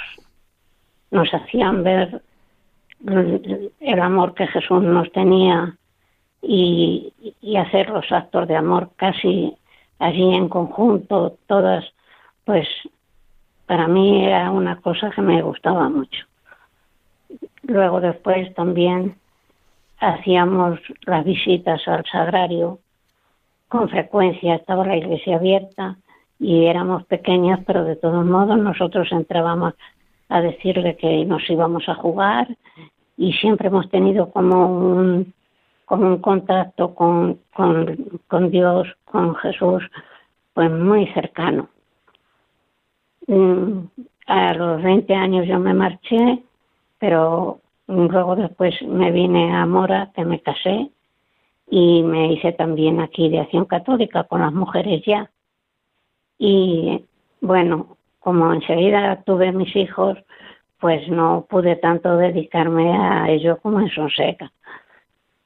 nos 1.11 1.33
hacían 1.33 1.83
ver 1.83 2.23
el 3.81 4.01
amor 4.01 4.35
que 4.35 4.47
Jesús 4.47 4.83
nos 4.83 5.11
tenía 5.13 5.77
y, 6.43 7.13
y 7.41 7.57
hacer 7.57 7.89
los 7.91 8.11
actos 8.13 8.47
de 8.47 8.57
amor 8.57 8.91
casi 8.97 9.55
allí 9.99 10.35
en 10.35 10.49
conjunto, 10.49 11.37
todas, 11.47 11.85
pues 12.45 12.67
para 13.71 13.87
mí 13.87 14.25
era 14.25 14.51
una 14.51 14.81
cosa 14.81 15.13
que 15.13 15.23
me 15.23 15.41
gustaba 15.43 15.89
mucho. 15.89 16.27
Luego 17.63 18.01
después 18.01 18.53
también 18.55 19.15
hacíamos 20.01 20.81
las 21.07 21.25
visitas 21.25 21.87
al 21.87 22.05
sagrario 22.07 22.81
con 23.69 23.89
frecuencia, 23.89 24.57
estaba 24.57 24.85
la 24.85 24.97
iglesia 24.97 25.37
abierta 25.37 25.97
y 26.41 26.65
éramos 26.65 27.05
pequeñas, 27.05 27.61
pero 27.65 27.85
de 27.85 27.95
todos 27.95 28.27
modos 28.27 28.59
nosotros 28.59 29.07
entrábamos 29.13 29.75
a 30.29 30.41
decirle 30.41 30.97
que 30.97 31.25
nos 31.25 31.49
íbamos 31.49 31.89
a 31.89 31.95
jugar 31.95 32.49
y 33.17 33.35
siempre 33.35 33.69
hemos 33.69 33.89
tenido 33.89 34.33
como 34.33 34.67
un, 34.67 35.33
como 35.85 36.09
un 36.09 36.19
contacto 36.19 36.93
con, 36.93 37.39
con, 37.55 38.21
con 38.27 38.51
Dios, 38.51 38.89
con 39.05 39.37
Jesús, 39.37 39.85
pues 40.55 40.73
muy 40.73 41.07
cercano. 41.13 41.69
Mm, 43.27 43.85
a 44.27 44.55
los 44.55 44.83
20 44.83 45.15
años 45.15 45.47
yo 45.47 45.59
me 45.59 45.75
marché, 45.75 46.43
pero 46.99 47.61
luego 47.87 48.37
después 48.37 48.81
me 48.83 49.11
vine 49.11 49.55
a 49.55 49.67
Mora, 49.67 50.11
que 50.15 50.25
me 50.25 50.41
casé, 50.41 50.91
y 51.69 52.03
me 52.03 52.33
hice 52.33 52.53
también 52.53 53.01
aquí 53.01 53.29
de 53.29 53.41
acción 53.41 53.65
católica 53.65 54.25
con 54.25 54.41
las 54.41 54.53
mujeres 54.53 55.03
ya. 55.07 55.31
Y 56.39 57.05
bueno, 57.41 57.97
como 58.19 58.53
enseguida 58.53 59.23
tuve 59.25 59.53
mis 59.53 59.75
hijos, 59.77 60.19
pues 60.81 61.09
no 61.09 61.47
pude 61.49 61.77
tanto 61.77 62.17
dedicarme 62.17 62.93
a 62.93 63.31
ello 63.31 63.59
como 63.61 63.81
en 63.81 63.91
Sonseca. 63.91 64.53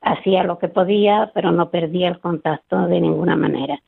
Hacía 0.00 0.44
lo 0.44 0.58
que 0.58 0.68
podía, 0.68 1.30
pero 1.34 1.50
no 1.50 1.70
perdía 1.70 2.08
el 2.08 2.20
contacto 2.20 2.86
de 2.86 3.00
ninguna 3.00 3.36
manera. 3.36 3.80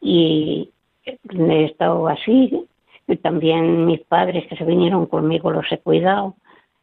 Y 0.00 0.70
he 1.04 1.64
estado 1.64 2.08
así 2.08 2.68
también 3.16 3.86
mis 3.86 4.00
padres 4.00 4.46
que 4.48 4.56
se 4.56 4.64
vinieron 4.64 5.06
conmigo 5.06 5.50
los 5.50 5.70
he 5.72 5.78
cuidado, 5.78 6.36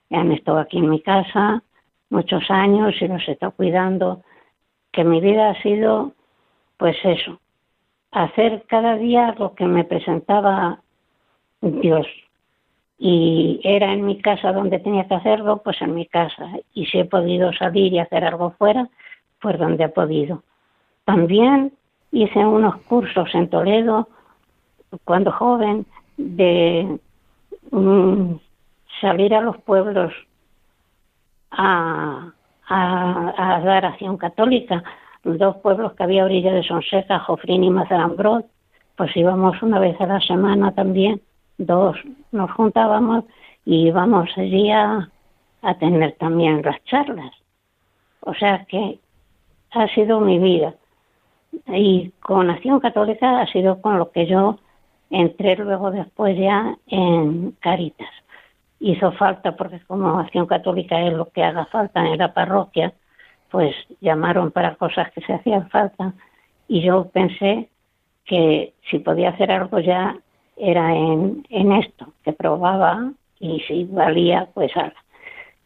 han 0.10 0.32
estado 0.32 0.60
aquí 0.60 0.78
en 0.78 0.90
mi 0.90 1.02
casa 1.02 1.64
muchos 2.10 2.50
años 2.50 2.96
y 3.00 3.08
los 3.08 3.28
he 3.28 3.34
estado 3.34 3.52
cuidando, 3.52 4.24
que 4.92 5.04
mi 5.04 5.22
vida 5.22 5.50
ha 5.50 5.62
sido 5.62 6.14
pues 6.78 6.98
eso, 7.04 7.40
hacer 8.12 8.64
cada 8.68 8.96
día 8.96 9.36
lo 9.38 9.56
que 9.56 9.66
me 9.66 9.84
presentaba 9.84 10.82
Dios. 11.62 12.08
Y 12.98 13.60
era 13.64 13.92
en 13.92 14.06
mi 14.06 14.22
casa 14.22 14.54
donde 14.54 14.80
tenía 14.80 15.08
que 15.08 15.16
hacerlo, 15.16 15.62
pues 15.64 15.82
en 15.82 15.94
mi 15.94 16.06
casa. 16.06 16.50
Y 16.74 16.86
si 16.86 17.00
he 17.00 17.06
podido 17.06 17.52
salir 17.54 17.92
y 17.94 18.00
hacer 18.00 18.24
algo 18.24 18.52
fuera, 18.52 18.90
pues 19.42 19.60
donde 19.60 19.84
he 19.84 19.90
podido. 19.90 20.44
También 21.04 21.74
hice 22.12 22.40
unos 22.40 22.78
cursos 22.84 23.30
en 23.34 23.50
Toledo 23.50 24.08
cuando 25.04 25.32
joven 25.32 25.86
de 26.18 27.00
um, 27.72 28.40
salir 29.02 29.34
a 29.34 29.42
los 29.42 29.58
pueblos 29.58 30.14
a, 31.52 32.32
a, 32.68 33.62
dar 33.64 33.86
acción 33.86 34.18
católica. 34.18 34.84
Dos 35.24 35.58
pueblos 35.58 35.94
que 35.94 36.04
había 36.04 36.24
a 36.24 36.26
orilla 36.26 36.54
de 36.54 36.64
Sonseca, 36.64 37.20
Jofrín 37.20 37.64
y 37.64 37.70
Mazarambrot, 37.70 38.46
pues 38.96 39.16
íbamos 39.18 39.62
una 39.62 39.80
vez 39.80 40.00
a 40.00 40.06
la 40.06 40.20
semana 40.22 40.72
también, 40.74 41.22
dos 41.58 41.98
nos 42.32 42.52
juntábamos 42.52 43.26
y 43.66 43.88
íbamos 43.88 44.30
allí 44.38 44.70
a, 44.72 45.10
a 45.62 45.74
tener 45.80 46.14
también 46.14 46.62
las 46.62 46.84
charlas. 46.86 47.34
O 48.22 48.34
sea 48.34 48.66
que 48.66 49.00
ha 49.72 49.88
sido 49.90 50.20
mi 50.20 50.40
vida. 50.40 50.76
Y 51.68 52.12
con 52.20 52.50
Acción 52.50 52.80
Católica 52.80 53.42
ha 53.42 53.48
sido 53.48 53.82
con 53.82 53.98
lo 53.98 54.12
que 54.12 54.26
yo 54.28 54.60
entré 55.10 55.56
luego 55.56 55.92
después 55.92 56.38
ya 56.38 56.76
en 56.88 57.52
Caritas. 57.60 58.10
Hizo 58.80 59.12
falta, 59.14 59.56
porque 59.56 59.80
como 59.88 60.20
acción 60.20 60.46
católica 60.46 61.02
es 61.02 61.14
lo 61.14 61.26
que 61.30 61.44
haga 61.44 61.66
falta 61.66 62.06
en 62.06 62.18
la 62.18 62.34
parroquia, 62.34 62.94
pues 63.50 63.76
llamaron 64.02 64.52
para 64.52 64.76
cosas 64.76 65.12
que 65.12 65.22
se 65.22 65.34
hacían 65.34 65.70
falta 65.70 66.14
y 66.68 66.82
yo 66.82 67.10
pensé 67.10 67.70
que 68.26 68.74
si 68.90 69.00
podía 69.00 69.30
hacer 69.30 69.52
algo 69.52 69.80
ya 69.80 70.18
era 70.58 70.96
en, 70.96 71.46
en 71.50 71.72
esto, 71.72 72.08
que 72.24 72.34
probaba 72.34 73.12
y 73.40 73.60
si 73.62 73.86
valía, 73.86 74.50
pues 74.54 74.76
haga. 74.76 74.96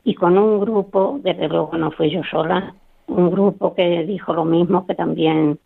Y 0.03 0.15
con 0.15 0.37
un 0.37 0.59
grupo, 0.59 1.19
desde 1.23 1.47
luego 1.47 1.77
no 1.77 1.91
fui 1.91 2.09
yo 2.09 2.21
sola, 2.23 2.73
un 3.07 3.31
grupo 3.31 3.73
que 3.73 4.03
dijo 4.05 4.33
lo 4.33 4.45
mismo, 4.45 4.85
que 4.85 4.95
también 4.95 5.59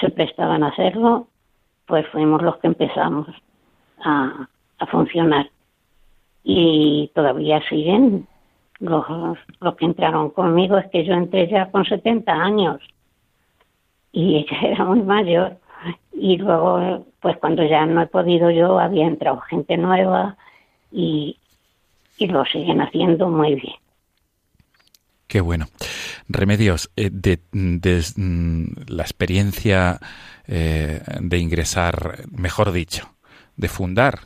se 0.00 0.10
prestaban 0.10 0.62
a 0.62 0.68
hacerlo, 0.68 1.26
pues 1.90 2.06
fuimos 2.08 2.40
los 2.40 2.56
que 2.58 2.68
empezamos 2.68 3.26
a, 4.02 4.48
a 4.78 4.86
funcionar. 4.86 5.50
Y 6.42 7.10
todavía 7.14 7.60
siguen. 7.68 8.26
Los, 8.78 9.04
los 9.60 9.76
que 9.76 9.84
entraron 9.84 10.30
conmigo 10.30 10.78
es 10.78 10.88
que 10.90 11.04
yo 11.04 11.12
entré 11.12 11.48
ya 11.48 11.70
con 11.70 11.84
70 11.84 12.32
años 12.32 12.80
y 14.12 14.36
ella 14.36 14.58
era 14.62 14.84
muy 14.84 15.02
mayor. 15.02 15.58
Y 16.12 16.36
luego, 16.38 17.06
pues 17.20 17.36
cuando 17.38 17.64
ya 17.64 17.84
no 17.86 18.00
he 18.00 18.06
podido 18.06 18.50
yo, 18.50 18.78
había 18.78 19.06
entrado 19.06 19.40
gente 19.40 19.76
nueva 19.76 20.36
y, 20.92 21.36
y 22.18 22.26
lo 22.28 22.44
siguen 22.44 22.80
haciendo 22.80 23.28
muy 23.28 23.56
bien. 23.56 23.74
Qué 25.26 25.40
bueno. 25.40 25.66
Remedios, 26.32 26.90
eh, 26.96 27.10
de, 27.12 27.40
de, 27.52 28.04
mm, 28.16 28.64
la 28.86 29.02
experiencia 29.02 29.98
eh, 30.46 31.02
de 31.20 31.38
ingresar, 31.38 32.24
mejor 32.30 32.72
dicho, 32.72 33.14
de 33.56 33.68
fundar, 33.68 34.20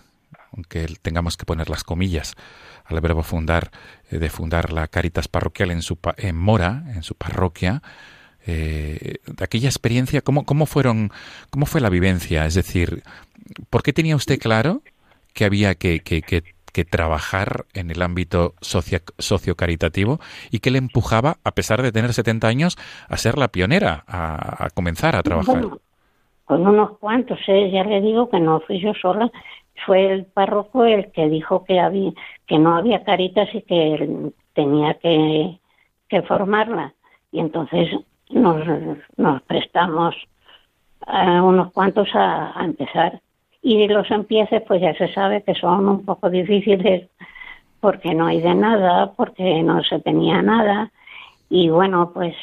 aunque 0.53 0.87
tengamos 1.03 1.37
que 1.37 1.47
poner 1.47 1.71
las 1.71 1.83
comillas 1.83 2.35
al 2.85 3.01
verbo 3.01 3.23
fundar, 3.23 3.71
eh, 4.11 4.19
de 4.19 4.31
fundar 4.31 4.73
la 4.73 4.89
Caritas 4.89 5.29
Parroquial 5.29 5.71
en, 5.71 5.83
su, 5.83 5.99
en 6.17 6.37
Mora, 6.37 6.85
en 6.95 7.03
su 7.03 7.15
parroquia, 7.15 7.83
eh, 8.47 9.17
de 9.27 9.45
aquella 9.45 9.69
experiencia, 9.69 10.21
¿cómo, 10.21 10.45
cómo, 10.45 10.67
fueron, 10.67 11.11
¿cómo 11.51 11.65
fue 11.65 11.81
la 11.81 11.89
vivencia? 11.89 12.45
Es 12.45 12.55
decir, 12.55 13.03
¿por 13.71 13.83
qué 13.83 13.93
tenía 13.93 14.17
usted 14.17 14.39
claro 14.39 14.83
que 15.33 15.45
había 15.45 15.75
que, 15.75 16.01
que, 16.01 16.54
que 16.75 16.85
trabajar 16.85 17.67
en 17.73 17.91
el 17.93 18.03
ámbito 18.03 18.55
socio, 18.61 18.99
sociocaritativo 19.19 20.19
y 20.51 20.59
que 20.59 20.73
le 20.73 20.79
empujaba, 20.79 21.37
a 21.45 21.53
pesar 21.53 21.81
de 21.83 21.93
tener 21.93 22.13
70 22.13 22.49
años, 22.49 22.77
a 23.09 23.17
ser 23.17 23.39
la 23.39 23.49
pionera, 23.49 24.03
a, 24.09 24.69
comenzar 24.75 25.15
a 25.15 25.23
trabajar? 25.23 25.69
Con 26.45 26.67
unos 26.67 26.99
cuantos, 26.99 27.39
¿eh? 27.47 27.71
ya 27.71 27.85
le 27.85 28.01
digo 28.01 28.29
que 28.29 28.41
no 28.41 28.61
fui 28.61 28.81
yo 28.81 28.93
sola, 29.01 29.31
fue 29.87 30.13
el 30.13 30.27
párroco 30.27 30.85
el 30.85 31.13
que 31.13 31.29
dijo 31.29 31.65
que 31.65 31.79
había 31.81 32.13
que 32.47 32.59
no 32.59 32.77
había 32.77 33.05
caritas 33.05 33.49
y 33.55 33.63
que 33.63 34.33
tenía 34.53 34.95
que, 34.95 35.59
que 36.09 36.23
formarla 36.23 36.93
y 37.33 37.41
entonces 37.41 37.89
nos, 38.31 38.59
nos 39.17 39.43
prestamos 39.43 40.15
a 41.07 41.43
unos 41.43 41.73
cuantos 41.73 42.09
a 42.15 42.53
empezar 42.63 43.21
y 43.65 43.89
los 43.89 44.11
empieces 44.11 44.63
pues 44.69 44.83
ya 44.83 44.95
se 44.95 45.13
sabe 45.15 45.43
que 45.43 45.55
son 45.55 45.89
un 45.89 46.05
poco 46.05 46.29
difíciles 46.29 47.09
porque 47.81 48.15
no 48.15 48.27
hay 48.27 48.43
de 48.43 48.55
nada 48.55 49.13
porque 49.13 49.63
no 49.63 49.83
se 49.83 50.01
tenía 50.01 50.43
nada. 50.43 50.93
Y 51.49 51.71
bueno 51.71 52.11
pues 52.13 52.35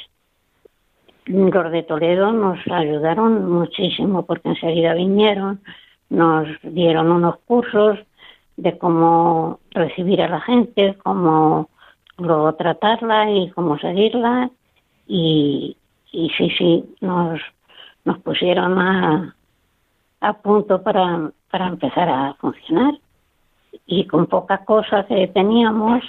los 1.28 1.72
de 1.72 1.84
Toledo 1.84 2.32
nos 2.32 2.58
ayudaron 2.68 3.52
muchísimo 3.52 4.26
porque 4.26 4.50
enseguida 4.50 4.96
vinieron, 4.96 5.62
nos 6.10 6.48
dieron 6.64 7.12
unos 7.12 7.38
cursos 7.46 8.00
de 8.58 8.80
cómo 8.80 9.60
recibir 9.70 10.24
a 10.24 10.28
la 10.28 10.42
gente, 10.42 10.98
cómo 11.04 11.70
luego 12.18 12.56
tratarla 12.56 13.30
y 13.30 13.52
cómo 13.52 13.78
seguirla. 13.78 14.50
Y, 15.08 15.78
y 16.12 16.30
sí, 16.32 16.50
sí, 16.58 16.96
nos, 17.00 17.40
nos 18.06 18.18
pusieron 18.20 18.80
a, 18.80 19.36
a 20.22 20.34
punto 20.34 20.82
para, 20.82 21.32
para 21.50 21.68
empezar 21.68 22.10
a 22.10 22.34
funcionar 22.36 22.94
y 23.86 24.06
con 24.08 24.28
poca 24.28 24.64
cosa 24.66 25.06
que 25.06 25.28
teníamos 25.28 26.04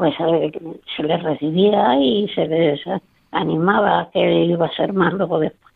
pues 0.00 0.14
eh, 0.18 0.50
se 0.96 1.02
les 1.02 1.22
recibía 1.22 1.94
y 2.00 2.26
se 2.28 2.46
les 2.46 2.80
animaba 3.32 4.00
a 4.00 4.10
que 4.10 4.44
iba 4.44 4.64
a 4.64 4.74
ser 4.74 4.94
más 4.94 5.12
luego 5.12 5.38
después. 5.38 5.74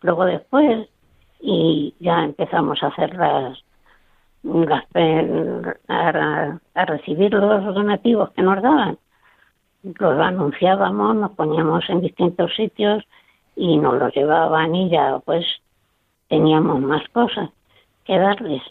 Luego 0.00 0.24
después, 0.24 0.88
y 1.40 1.94
ya 2.00 2.24
empezamos 2.24 2.82
a 2.82 2.88
hacer 2.88 3.14
las, 3.14 3.62
las 4.42 4.84
a, 5.86 6.58
a 6.74 6.84
recibir 6.84 7.32
los 7.32 7.74
donativos 7.74 8.30
que 8.32 8.42
nos 8.42 8.60
daban. 8.60 8.98
Los 9.84 10.18
anunciábamos, 10.18 11.14
nos 11.14 11.30
poníamos 11.32 11.88
en 11.90 12.00
distintos 12.00 12.52
sitios 12.56 13.04
y 13.54 13.76
nos 13.76 14.00
los 14.00 14.12
llevaban 14.16 14.74
y 14.74 14.90
ya 14.90 15.20
pues 15.24 15.46
teníamos 16.28 16.80
más 16.80 17.06
cosas 17.10 17.50
que 18.04 18.18
darles. 18.18 18.62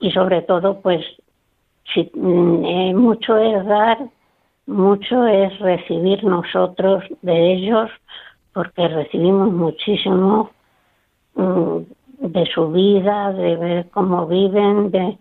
Y 0.00 0.10
sobre 0.10 0.42
todo 0.42 0.80
pues 0.80 1.04
si, 1.92 2.00
eh, 2.00 2.94
mucho 2.94 3.36
es 3.36 3.64
dar 3.66 3.98
mucho 4.66 5.26
es 5.26 5.58
recibir 5.58 6.22
nosotros 6.24 7.04
de 7.22 7.52
ellos 7.52 7.90
porque 8.52 8.86
recibimos 8.88 9.52
muchísimo 9.52 10.50
mm, 11.34 11.78
de 12.18 12.46
su 12.46 12.70
vida, 12.70 13.32
de 13.32 13.56
ver 13.56 13.90
cómo 13.90 14.26
viven, 14.26 14.90
de, 14.90 15.18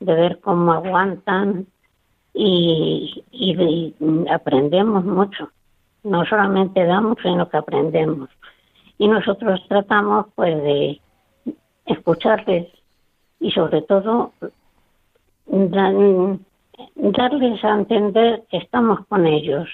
ver 0.00 0.40
cómo 0.40 0.72
aguantan 0.72 1.66
y, 2.32 3.24
y, 3.30 3.94
aprendemos 4.30 5.04
mucho. 5.04 5.50
No 6.04 6.24
solamente 6.24 6.84
damos, 6.84 7.18
sino 7.22 7.48
que 7.48 7.56
aprendemos. 7.56 8.30
Y 8.96 9.08
nosotros 9.08 9.60
tratamos 9.68 10.26
pues 10.34 10.56
de 10.62 11.00
escucharles 11.88 12.68
y 13.40 13.50
sobre 13.50 13.82
todo 13.82 14.32
dan, 15.46 16.44
darles 16.94 17.64
a 17.64 17.70
entender 17.70 18.44
que 18.50 18.58
estamos 18.58 19.06
con 19.06 19.26
ellos 19.26 19.68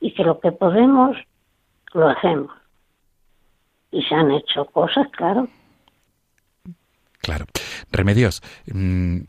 y 0.00 0.14
que 0.14 0.24
lo 0.24 0.40
que 0.40 0.52
podemos 0.52 1.16
lo 1.92 2.08
hacemos. 2.08 2.50
Y 3.90 4.02
se 4.02 4.14
han 4.14 4.30
hecho 4.30 4.64
cosas, 4.66 5.06
claro. 5.12 5.48
Claro. 7.20 7.46
Remedios, 7.90 8.42
mmm, 8.72 9.20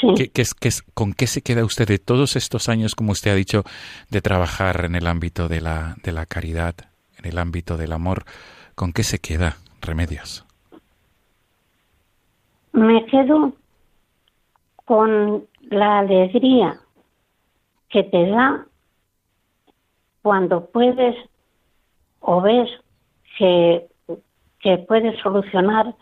sí. 0.00 0.14
¿qué, 0.16 0.30
qué 0.30 0.42
es, 0.42 0.54
qué 0.54 0.68
es, 0.68 0.82
¿con 0.94 1.12
qué 1.12 1.26
se 1.26 1.42
queda 1.42 1.64
usted 1.64 1.86
de 1.86 1.98
todos 1.98 2.36
estos 2.36 2.68
años, 2.68 2.94
como 2.94 3.12
usted 3.12 3.32
ha 3.32 3.34
dicho, 3.34 3.64
de 4.10 4.22
trabajar 4.22 4.84
en 4.84 4.94
el 4.94 5.06
ámbito 5.06 5.48
de 5.48 5.60
la, 5.60 5.96
de 6.02 6.12
la 6.12 6.26
caridad, 6.26 6.74
en 7.18 7.26
el 7.26 7.38
ámbito 7.38 7.76
del 7.76 7.92
amor? 7.92 8.24
¿Con 8.74 8.92
qué 8.92 9.02
se 9.02 9.18
queda, 9.18 9.56
Remedios? 9.80 10.46
Me 12.72 13.04
quedo 13.06 13.52
con 14.84 15.46
la 15.62 15.98
alegría 15.98 16.78
que 17.88 18.02
te 18.04 18.26
da 18.30 18.66
cuando 20.22 20.66
puedes 20.66 21.16
o 22.20 22.40
ves 22.40 22.70
que, 23.36 23.88
que 24.60 24.78
puedes 24.78 25.20
solucionar 25.20 25.94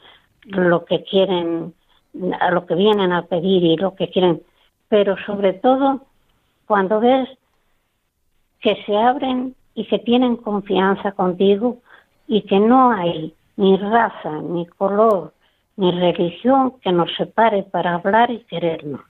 lo 0.44 0.84
que 0.84 1.02
quieren, 1.04 1.74
lo 2.12 2.66
que 2.66 2.74
vienen 2.74 3.12
a 3.12 3.22
pedir 3.22 3.64
y 3.64 3.76
lo 3.76 3.94
que 3.94 4.08
quieren, 4.10 4.42
pero 4.88 5.16
sobre 5.26 5.54
todo 5.54 6.06
cuando 6.66 7.00
ves 7.00 7.28
que 8.60 8.76
se 8.84 8.96
abren 8.96 9.56
y 9.74 9.86
que 9.86 9.98
tienen 9.98 10.36
confianza 10.36 11.12
contigo 11.12 11.78
y 12.28 12.42
que 12.42 12.60
no 12.60 12.92
hay 12.92 13.34
ni 13.56 13.76
raza, 13.76 14.30
ni 14.42 14.66
color, 14.66 15.32
ni 15.80 15.90
religión 15.92 16.74
que 16.82 16.92
nos 16.92 17.10
separe 17.16 17.62
para 17.62 17.94
hablar 17.94 18.30
y 18.30 18.40
querernos. 18.40 19.00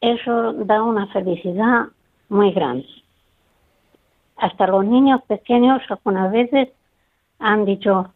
Eso 0.00 0.52
da 0.52 0.82
una 0.82 1.06
felicidad 1.12 1.86
muy 2.28 2.50
grande. 2.50 2.88
Hasta 4.36 4.66
los 4.66 4.84
niños 4.84 5.22
pequeños 5.28 5.80
algunas 5.88 6.32
veces 6.32 6.70
han 7.38 7.64
dicho, 7.64 8.12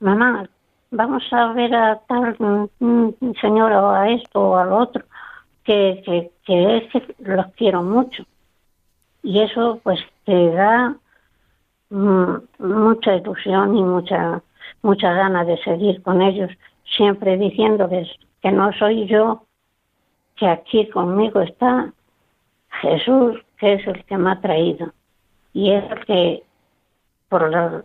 mamá, 0.00 0.46
vamos 0.90 1.22
a 1.32 1.54
ver 1.54 1.74
a 1.74 2.00
tal 2.06 2.36
señora 3.40 3.82
o 3.82 3.90
a 3.92 4.10
esto 4.10 4.50
o 4.50 4.56
al 4.58 4.70
otro, 4.70 5.02
que, 5.64 6.02
que, 6.04 6.30
que 6.44 6.76
es 6.76 6.92
que 6.92 7.14
los 7.20 7.46
quiero 7.56 7.82
mucho. 7.82 8.22
Y 9.22 9.40
eso 9.40 9.80
pues 9.82 9.98
te 10.26 10.50
da 10.50 10.94
mm, 11.88 12.34
mucha 12.58 13.14
ilusión 13.14 13.74
y 13.78 13.82
mucha 13.82 14.42
mucha 14.84 15.12
ganas 15.12 15.46
de 15.46 15.56
seguir 15.58 16.02
con 16.02 16.22
ellos, 16.22 16.50
siempre 16.96 17.36
diciéndoles 17.36 18.08
que 18.42 18.52
no 18.52 18.72
soy 18.74 19.06
yo, 19.06 19.46
que 20.36 20.46
aquí 20.46 20.88
conmigo 20.90 21.40
está 21.40 21.92
Jesús, 22.82 23.36
que 23.58 23.74
es 23.74 23.86
el 23.86 24.04
que 24.04 24.16
me 24.18 24.32
ha 24.32 24.40
traído 24.40 24.92
y 25.52 25.70
es 25.72 25.90
el 25.90 26.04
que 26.04 26.42
por 27.28 27.50
la, 27.50 27.82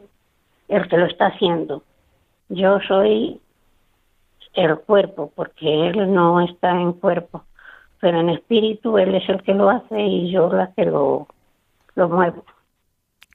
el 0.67 0.87
que 0.89 0.97
lo 0.97 1.05
está 1.05 1.27
haciendo. 1.27 1.83
Yo 2.49 2.79
soy 2.81 3.39
el 4.53 4.77
cuerpo, 4.79 5.31
porque 5.35 5.87
él 5.87 6.13
no 6.13 6.41
está 6.41 6.71
en 6.71 6.93
cuerpo, 6.93 7.43
pero 8.01 8.19
en 8.19 8.29
espíritu 8.29 8.97
él 8.97 9.15
es 9.15 9.29
el 9.29 9.41
que 9.43 9.53
lo 9.53 9.69
hace 9.69 10.01
y 10.01 10.31
yo 10.31 10.51
la 10.51 10.73
que 10.73 10.85
lo, 10.85 11.27
lo 11.95 12.09
muevo. 12.09 12.43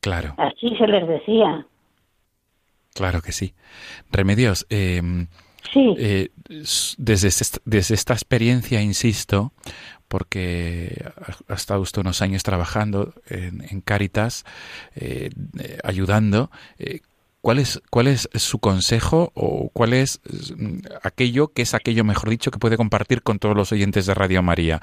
Claro. 0.02 0.34
Así 0.36 0.76
se 0.76 0.86
les 0.86 1.06
decía. 1.08 1.64
Claro 2.94 3.20
que 3.20 3.32
sí. 3.32 3.54
Remedios, 4.10 4.66
eh, 4.70 5.02
sí. 5.72 5.94
Eh, 5.98 6.30
desde, 6.96 7.28
este, 7.28 7.58
desde 7.64 7.94
esta 7.94 8.14
experiencia, 8.14 8.80
insisto, 8.80 9.52
porque 10.08 11.04
ha 11.48 11.54
estado 11.54 11.80
usted 11.80 12.02
unos 12.02 12.22
años 12.22 12.44
trabajando 12.44 13.12
en, 13.26 13.66
en 13.68 13.80
Cáritas, 13.80 14.44
eh, 14.94 15.30
ayudando. 15.82 16.50
¿Cuál 17.44 17.58
es, 17.58 17.82
¿Cuál 17.90 18.06
es 18.06 18.26
su 18.36 18.58
consejo 18.58 19.30
o 19.34 19.68
cuál 19.74 19.92
es 19.92 20.22
aquello 21.02 21.48
que 21.48 21.60
es 21.60 21.74
aquello, 21.74 22.02
mejor 22.02 22.30
dicho, 22.30 22.50
que 22.50 22.58
puede 22.58 22.78
compartir 22.78 23.22
con 23.22 23.38
todos 23.38 23.54
los 23.54 23.70
oyentes 23.70 24.06
de 24.06 24.14
Radio 24.14 24.42
María? 24.42 24.80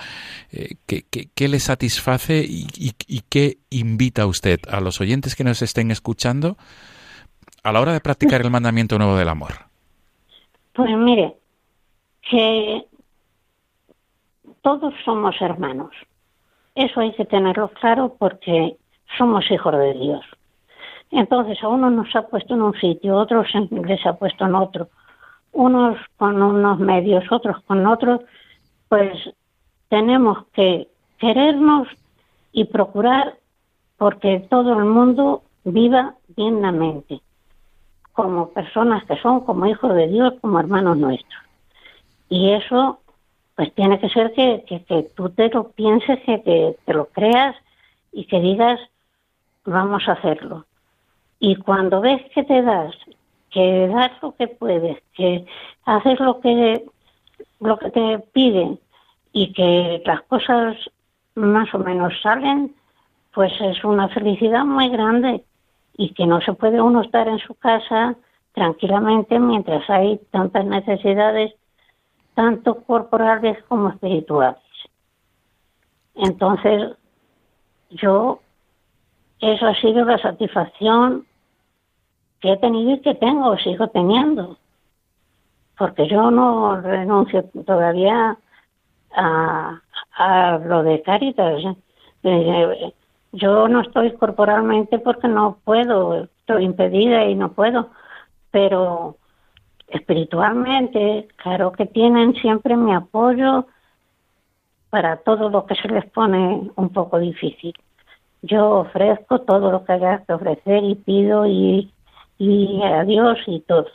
Eh, 0.52 0.76
¿qué, 0.86 1.04
qué, 1.10 1.30
qué, 1.34 1.48
le 1.48 1.60
satisface 1.60 2.46
y, 2.48 2.68
y, 2.78 2.94
y 3.08 3.24
qué 3.28 3.58
invita 3.72 4.28
usted 4.28 4.60
a 4.70 4.80
los 4.80 5.02
oyentes 5.02 5.36
que 5.36 5.44
nos 5.44 5.64
estén 5.64 5.90
escuchando 5.90 6.56
a 7.64 7.72
la 7.72 7.82
hora 7.82 7.94
de 7.94 8.02
practicar 8.02 8.42
el 8.42 8.52
mandamiento 8.52 8.98
nuevo 8.98 9.16
del 9.16 9.30
amor? 9.30 9.52
Pues 10.74 10.96
mire, 10.98 11.36
que 12.30 12.86
todos 14.62 14.94
somos 15.04 15.36
hermanos. 15.42 15.92
Eso 16.76 17.02
hay 17.02 17.14
que 17.14 17.26
tenerlo 17.26 17.70
claro 17.70 18.16
porque 18.18 18.78
somos 19.18 19.50
hijos 19.52 19.74
de 19.74 19.94
Dios. 19.94 20.26
Entonces, 21.12 21.62
a 21.62 21.68
uno 21.68 21.90
nos 21.90 22.16
ha 22.16 22.28
puesto 22.28 22.54
en 22.54 22.62
un 22.62 22.74
sitio, 22.80 23.18
otros 23.18 23.48
les 23.70 24.06
ha 24.06 24.14
puesto 24.14 24.46
en 24.46 24.56
otro, 24.56 24.88
unos 25.52 25.98
con 26.16 26.42
unos 26.42 26.80
medios, 26.80 27.30
otros 27.30 27.62
con 27.64 27.86
otros, 27.86 28.22
pues 28.88 29.12
tenemos 29.90 30.46
que 30.54 30.88
querernos 31.18 31.90
y 32.54 32.66
procurar 32.66 33.36
porque 33.98 34.48
todo 34.50 34.80
el 34.80 34.86
mundo 34.86 35.44
viva 35.66 36.16
dignamente, 36.30 37.22
como 38.22 38.50
personas 38.50 39.04
que 39.06 39.18
son, 39.18 39.40
como 39.42 39.66
hijos 39.66 39.96
de 39.96 40.08
Dios, 40.08 40.36
como 40.42 40.60
hermanos 40.60 40.96
nuestros. 40.96 41.42
Y 42.30 42.52
eso, 42.52 43.00
pues 43.56 43.74
tiene 43.74 44.00
que 44.00 44.10
ser 44.10 44.32
que, 44.34 44.64
que, 44.68 45.10
tú 45.16 45.30
te 45.30 45.50
lo 45.50 45.72
pienses, 45.72 46.20
que 46.20 46.38
te, 46.38 46.78
te 46.86 46.94
lo 46.94 47.08
creas 47.08 47.56
y 48.12 48.26
que 48.26 48.40
digas, 48.40 48.80
vamos 49.66 50.08
a 50.08 50.12
hacerlo. 50.12 50.68
Y 51.40 51.56
cuando 51.56 52.00
ves 52.00 52.22
que 52.36 52.44
te 52.44 52.62
das, 52.62 52.94
que 53.50 53.88
das 53.88 54.12
lo 54.22 54.36
que 54.36 54.48
puedes, 54.48 55.02
que 55.16 55.44
haces 55.86 56.20
lo 56.20 56.42
que, 56.42 56.86
lo 57.60 57.80
que 57.80 57.90
te 57.90 58.20
piden 58.34 58.80
y 59.34 59.52
que 59.52 60.04
las 60.06 60.22
cosas 60.24 60.78
más 61.34 61.74
o 61.74 61.80
menos 61.80 62.14
salen, 62.22 62.76
pues 63.34 63.52
es 63.62 63.84
una 63.84 64.10
felicidad 64.10 64.64
muy 64.64 64.90
grande 64.90 65.44
y 65.98 66.14
que 66.14 66.26
no 66.26 66.42
se 66.42 66.54
puede 66.54 66.82
uno 66.82 67.02
estar 67.02 67.28
en 67.28 67.40
su 67.40 67.56
casa 67.56 68.16
tranquilamente 68.54 69.40
mientras 69.40 69.90
hay 69.90 70.20
tantas 70.32 70.66
necesidades, 70.66 71.54
tanto 72.34 72.84
corporales 72.84 73.62
como 73.66 73.90
espirituales. 73.90 74.62
Entonces, 76.16 76.92
yo, 77.90 78.40
eso 79.40 79.66
ha 79.66 79.76
sido 79.76 80.06
la 80.06 80.18
satisfacción 80.18 81.26
que 82.40 82.54
he 82.54 82.58
tenido 82.58 82.92
y 82.92 83.02
que 83.02 83.16
tengo, 83.16 83.58
sigo 83.58 83.88
teniendo, 83.90 84.58
porque 85.78 86.08
yo 86.08 86.32
no 86.32 86.80
renuncio 86.82 87.44
todavía 87.66 88.38
a, 89.16 89.82
a 90.14 90.58
lo 90.58 90.84
de 90.84 91.02
Caritas. 91.02 91.64
Eh, 92.24 92.94
yo 93.32 93.68
no 93.68 93.82
estoy 93.82 94.12
corporalmente 94.14 95.00
porque 95.00 95.28
no 95.28 95.58
puedo, 95.64 96.24
estoy 96.24 96.66
impedida 96.66 97.26
y 97.26 97.36
no 97.36 97.52
puedo, 97.54 97.90
pero 98.52 99.18
espiritualmente, 99.88 101.28
claro 101.38 101.72
que 101.72 101.86
tienen 101.86 102.34
siempre 102.36 102.76
mi 102.76 102.94
apoyo 102.94 103.66
para 104.90 105.18
todo 105.18 105.50
lo 105.50 105.66
que 105.66 105.76
se 105.76 105.88
les 105.88 106.06
pone 106.06 106.70
un 106.76 106.90
poco 106.90 107.20
difícil. 107.20 107.74
Yo 108.42 108.80
ofrezco 108.80 109.42
todo 109.42 109.72
lo 109.72 109.86
que 109.86 109.94
haya 109.94 110.24
que 110.26 110.34
ofrecer 110.34 110.84
y 110.84 110.96
pido 110.96 111.46
y, 111.46 111.92
y 112.38 112.82
a 112.84 113.04
Dios 113.04 113.38
y 113.48 113.62
todo. 113.62 113.88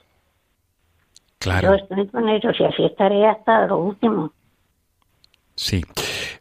Claro. 1.38 1.68
Yo 1.68 1.74
estoy 1.74 2.06
con 2.08 2.28
ellos 2.28 2.58
y 2.58 2.64
así 2.64 2.84
estaré 2.84 3.26
hasta 3.26 3.66
lo 3.66 3.78
último. 3.78 4.32
Sí. 5.56 5.84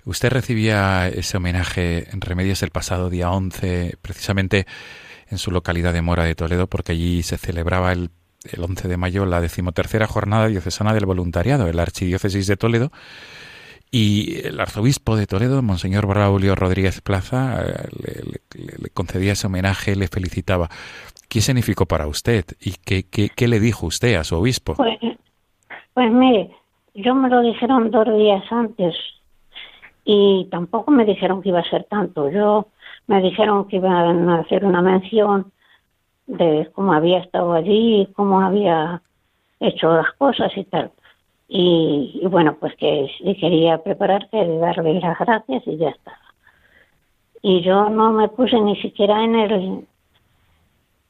Usted 0.04 0.30
recibía 0.30 1.08
ese 1.08 1.38
homenaje 1.38 2.10
en 2.12 2.22
Remedios 2.22 2.62
el 2.64 2.70
pasado 2.70 3.10
día 3.10 3.32
11, 3.32 3.96
precisamente 4.02 4.68
en 5.30 5.38
su 5.38 5.52
localidad 5.52 5.94
de 5.94 6.02
Mora 6.02 6.26
de 6.26 6.36
Toledo, 6.36 6.68
porque 6.68 6.92
allí 6.92 7.24
se 7.24 7.38
celebraba 7.38 7.92
el, 7.94 8.12
el 8.52 8.64
11 8.64 8.88
de 8.88 8.98
mayo 8.98 9.26
la 9.26 9.42
decimotercera 9.42 10.06
jornada 10.06 10.48
diocesana 10.48 10.94
del 10.94 11.06
voluntariado, 11.06 11.68
el 11.68 11.80
Archidiócesis 11.80 12.46
de 12.46 12.58
Toledo, 12.58 12.92
y 13.90 14.46
el 14.46 14.60
arzobispo 14.60 15.16
de 15.16 15.26
Toledo, 15.26 15.62
Monseñor 15.62 16.06
Braulio 16.06 16.54
Rodríguez 16.54 17.02
Plaza, 17.02 17.64
le, 17.98 18.90
concedía 18.90 19.34
ese 19.34 19.48
homenaje, 19.48 19.96
le 19.96 20.08
felicitaba. 20.10 20.70
¿Qué 21.30 21.42
significó 21.42 21.86
para 21.86 22.08
usted 22.08 22.46
y 22.60 22.74
qué, 22.74 23.08
qué, 23.10 23.30
qué 23.30 23.48
le 23.48 23.60
dijo 23.60 23.86
usted 23.86 24.16
a 24.16 24.24
su 24.24 24.36
obispo? 24.36 24.76
Pues, 24.76 25.00
pues 25.94 26.12
mire, 26.12 26.52
yo 26.96 27.14
me 27.14 27.30
lo 27.30 27.42
dijeron 27.42 27.92
dos 27.92 28.08
días 28.18 28.44
antes 28.52 28.96
y 30.06 30.48
tampoco 30.50 30.92
me 30.92 31.04
dijeron 31.04 31.42
que 31.42 31.50
iba 31.50 31.60
a 31.60 31.70
ser 31.70 31.84
tanto. 31.86 32.30
Yo 32.30 32.68
me 33.08 33.22
dijeron 33.22 33.68
que 33.68 33.78
iban 33.78 34.30
a 34.30 34.40
hacer 34.40 34.64
una 34.64 34.82
mención 34.82 35.52
de 36.28 36.72
cómo 36.74 36.94
había 36.94 37.20
estado 37.20 37.54
allí, 37.54 38.08
cómo 38.16 38.40
había 38.40 39.02
hecho 39.60 39.94
las 39.94 40.12
cosas 40.14 40.52
y 40.56 40.64
tal. 40.64 40.92
Y, 41.48 42.22
bueno, 42.30 42.56
pues 42.60 42.76
que 42.76 43.08
si 43.18 43.36
quería 43.36 43.78
preparar, 43.84 44.30
que 44.30 44.46
darle 44.58 45.00
las 45.00 45.20
gracias 45.20 45.68
y 45.68 45.78
ya 45.78 45.90
está. 45.90 46.18
Y 47.42 47.62
yo 47.62 47.90
no 47.90 48.12
me 48.12 48.28
puse 48.30 48.60
ni 48.60 48.76
siquiera 48.82 49.24
en 49.24 49.36
el 49.36 49.88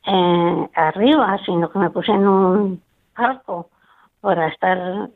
eh, 0.07 0.69
arriba, 0.73 1.39
sino 1.45 1.69
que 1.69 1.79
me 1.79 1.89
puse 1.89 2.11
en 2.11 2.27
un 2.27 2.81
palco 3.15 3.69
para 4.19 4.47
estar 4.47 5.09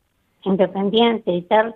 independiente 0.43 1.31
y 1.31 1.41
tal 1.43 1.75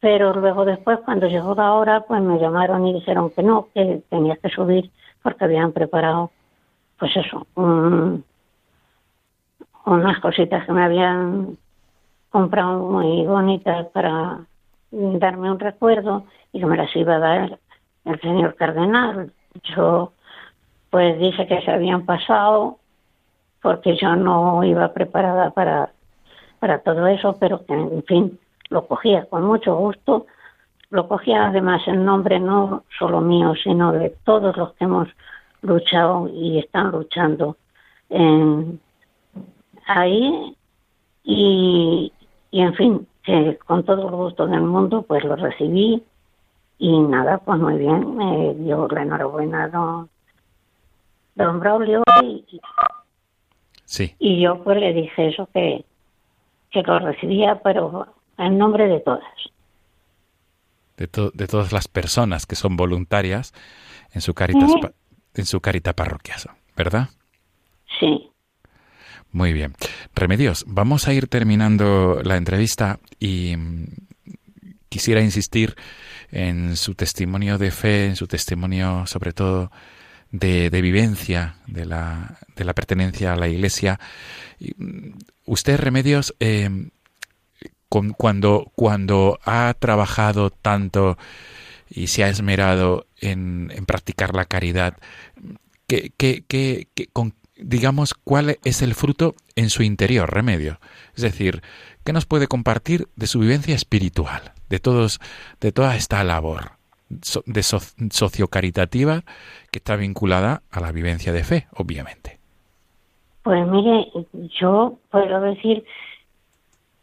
pero 0.00 0.32
luego 0.34 0.64
después 0.64 1.00
cuando 1.04 1.26
llegó 1.26 1.54
la 1.54 1.72
hora 1.72 2.00
pues 2.02 2.20
me 2.22 2.38
llamaron 2.38 2.86
y 2.86 2.94
dijeron 2.94 3.30
que 3.30 3.42
no, 3.42 3.68
que 3.74 4.02
tenía 4.08 4.36
que 4.36 4.50
subir 4.50 4.90
porque 5.22 5.44
habían 5.44 5.72
preparado 5.72 6.30
pues 6.98 7.16
eso, 7.16 7.46
un, 7.54 8.24
unas 9.84 10.20
cositas 10.20 10.64
que 10.64 10.72
me 10.72 10.84
habían 10.84 11.58
comprado 12.30 12.80
muy 12.80 13.24
bonitas 13.26 13.86
para 13.88 14.40
darme 14.90 15.50
un 15.50 15.58
recuerdo 15.58 16.24
y 16.52 16.60
que 16.60 16.66
me 16.66 16.76
las 16.76 16.94
iba 16.96 17.16
a 17.16 17.18
dar 17.18 17.58
el 18.04 18.20
señor 18.20 18.54
cardenal. 18.54 19.32
Yo 19.74 20.12
pues 20.90 21.18
dije 21.18 21.46
que 21.46 21.62
se 21.62 21.70
habían 21.70 22.06
pasado 22.06 22.78
porque 23.60 23.96
yo 23.96 24.16
no 24.16 24.62
iba 24.64 24.92
preparada 24.92 25.50
para, 25.50 25.90
para 26.66 26.80
todo 26.80 27.06
eso, 27.06 27.36
pero 27.38 27.64
que 27.64 27.74
en 27.74 28.02
fin, 28.02 28.40
lo 28.70 28.88
cogía 28.88 29.24
con 29.26 29.44
mucho 29.44 29.76
gusto, 29.76 30.26
lo 30.90 31.06
cogía 31.06 31.46
además 31.46 31.86
en 31.86 32.04
nombre 32.04 32.40
no 32.40 32.82
solo 32.98 33.20
mío, 33.20 33.54
sino 33.62 33.92
de 33.92 34.10
todos 34.24 34.56
los 34.56 34.72
que 34.72 34.84
hemos 34.84 35.06
luchado 35.62 36.28
y 36.28 36.58
están 36.58 36.90
luchando 36.90 37.56
en, 38.10 38.80
ahí. 39.86 40.56
Y, 41.22 42.12
y 42.50 42.60
en 42.60 42.74
fin, 42.74 43.06
que 43.22 43.58
con 43.64 43.84
todo 43.84 44.08
el 44.08 44.16
gusto 44.16 44.48
del 44.48 44.62
mundo 44.62 45.02
pues 45.02 45.22
lo 45.22 45.36
recibí. 45.36 46.02
Y 46.78 46.98
nada, 46.98 47.38
pues 47.38 47.60
muy 47.60 47.78
bien, 47.78 48.16
me 48.16 48.54
dio 48.54 48.88
la 48.88 49.02
enhorabuena 49.02 49.64
a 49.64 49.68
don, 49.68 50.08
don 51.36 51.60
Braulio 51.60 52.02
y, 52.24 52.44
sí. 53.84 54.16
y 54.18 54.40
yo 54.42 54.64
pues 54.64 54.78
le 54.80 54.92
dije 54.92 55.28
eso 55.28 55.48
que, 55.54 55.84
que 56.82 56.90
lo 56.90 56.98
recibía, 56.98 57.60
pero 57.62 58.06
en 58.38 58.58
nombre 58.58 58.88
de 58.88 59.00
todas. 59.00 59.22
De, 60.96 61.06
to 61.06 61.30
de 61.30 61.46
todas 61.46 61.72
las 61.72 61.88
personas 61.88 62.46
que 62.46 62.56
son 62.56 62.76
voluntarias 62.76 63.52
en 64.12 64.20
su 64.20 64.34
caritas, 64.34 64.70
en 65.34 65.46
su 65.46 65.60
carita 65.60 65.92
parroquial, 65.92 66.40
¿verdad? 66.76 67.10
Sí. 68.00 68.30
Muy 69.32 69.52
bien. 69.52 69.74
Remedios, 70.14 70.64
vamos 70.66 71.08
a 71.08 71.12
ir 71.12 71.28
terminando 71.28 72.20
la 72.22 72.36
entrevista 72.36 72.98
y 73.18 73.54
mm, 73.56 73.86
quisiera 74.88 75.20
insistir 75.20 75.74
en 76.30 76.76
su 76.76 76.94
testimonio 76.94 77.58
de 77.58 77.70
fe, 77.70 78.06
en 78.06 78.16
su 78.16 78.26
testimonio 78.26 79.06
sobre 79.06 79.32
todo 79.32 79.70
de, 80.30 80.70
de 80.70 80.80
vivencia, 80.80 81.56
de 81.66 81.84
la, 81.84 82.38
de 82.56 82.64
la, 82.64 82.74
pertenencia 82.74 83.32
a 83.32 83.36
la 83.36 83.48
Iglesia. 83.48 83.98
Usted, 85.46 85.78
Remedios, 85.78 86.34
eh, 86.40 86.90
con, 87.88 88.12
cuando, 88.12 89.38
ha 89.44 89.74
trabajado 89.78 90.50
tanto 90.50 91.16
y 91.88 92.08
se 92.08 92.24
ha 92.24 92.28
esmerado 92.28 93.06
en, 93.20 93.72
en 93.74 93.86
practicar 93.86 94.34
la 94.34 94.44
caridad, 94.44 94.96
¿qué, 95.86 96.12
qué, 96.16 96.44
qué, 96.48 96.88
con, 97.12 97.34
digamos, 97.56 98.14
cuál 98.14 98.58
es 98.64 98.82
el 98.82 98.94
fruto 98.94 99.34
en 99.54 99.70
su 99.70 99.82
interior, 99.82 100.32
remedio? 100.32 100.80
Es 101.14 101.22
decir, 101.22 101.62
¿qué 102.04 102.12
nos 102.12 102.26
puede 102.26 102.48
compartir 102.48 103.08
de 103.16 103.26
su 103.26 103.38
vivencia 103.38 103.74
espiritual, 103.74 104.52
de, 104.68 104.80
todos, 104.80 105.20
de 105.60 105.72
toda 105.72 105.96
esta 105.96 106.22
labor 106.24 106.72
de 107.08 107.62
so, 107.62 107.80
sociocaritativa 108.10 109.24
que 109.70 109.78
está 109.78 109.94
vinculada 109.94 110.62
a 110.70 110.80
la 110.80 110.92
vivencia 110.92 111.32
de 111.32 111.44
fe, 111.44 111.68
obviamente? 111.72 112.35
Pues 113.46 113.64
mire, 113.68 114.10
yo 114.58 114.98
puedo 115.08 115.40
decir 115.40 115.84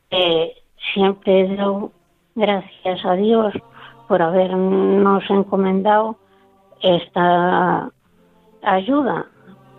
que 0.10 0.54
siempre 0.94 1.56
doy 1.56 1.90
gracias 2.36 3.06
a 3.06 3.14
Dios 3.14 3.54
por 4.10 4.22
habernos 4.22 5.24
encomendado 5.30 6.18
esta 6.82 7.90
ayuda, 8.62 9.26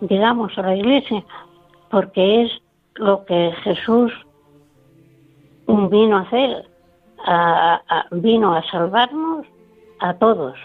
digamos, 0.01 0.57
a 0.57 0.63
la 0.63 0.75
Iglesia, 0.75 1.23
porque 1.91 2.45
es 2.45 2.51
lo 2.95 3.23
que 3.25 3.53
Jesús 3.63 4.11
vino 5.67 6.17
a 6.17 6.21
hacer, 6.21 6.67
vino 8.09 8.55
a 8.55 8.63
salvarnos 8.71 9.45
a 9.99 10.15
todos. 10.15 10.57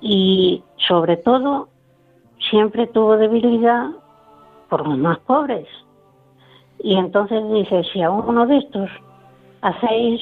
Y 0.00 0.64
sobre 0.88 1.18
todo, 1.18 1.68
siempre 2.48 2.86
tuvo 2.86 3.18
debilidad 3.18 3.90
por 4.68 4.86
los 4.86 4.98
más 4.98 5.18
pobres. 5.20 5.66
Y 6.80 6.94
entonces 6.96 7.42
dice, 7.52 7.82
si 7.92 8.02
a 8.02 8.10
uno 8.10 8.46
de 8.46 8.58
estos 8.58 8.90
hacéis 9.62 10.20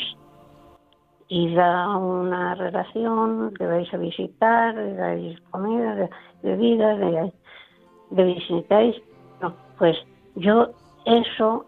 y 1.28 1.54
da 1.54 1.96
una 1.96 2.54
relación, 2.54 3.52
le 3.58 3.66
vais 3.66 3.92
a 3.92 3.96
visitar, 3.96 4.74
le 4.74 4.94
dais 4.94 5.40
comida, 5.50 6.08
bebida, 6.42 6.94
le, 6.94 7.32
le 8.10 8.24
visitáis, 8.24 8.96
pues 9.78 9.96
yo 10.36 10.70
eso 11.04 11.66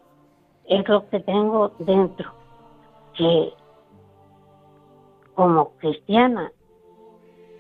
es 0.67 0.89
lo 0.89 1.09
que 1.09 1.21
tengo 1.21 1.73
dentro, 1.79 2.33
que 3.15 3.53
como 5.35 5.71
cristiana 5.79 6.51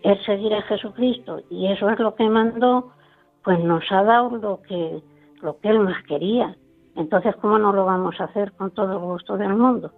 es 0.02 0.24
seguir 0.24 0.54
a 0.54 0.62
Jesucristo 0.62 1.40
y 1.50 1.66
eso 1.66 1.88
es 1.90 1.98
lo 1.98 2.14
que 2.14 2.28
mandó, 2.28 2.92
pues 3.42 3.58
nos 3.60 3.84
ha 3.90 4.02
dado 4.02 4.36
lo 4.36 4.62
que 4.62 5.02
lo 5.40 5.58
que 5.58 5.68
él 5.68 5.80
más 5.80 6.02
quería. 6.04 6.56
Entonces, 6.96 7.36
¿cómo 7.36 7.58
no 7.58 7.72
lo 7.72 7.84
vamos 7.84 8.20
a 8.20 8.24
hacer 8.24 8.52
con 8.52 8.72
todo 8.72 8.92
el 8.92 8.98
gusto 8.98 9.36
del 9.36 9.54
mundo? 9.54 9.92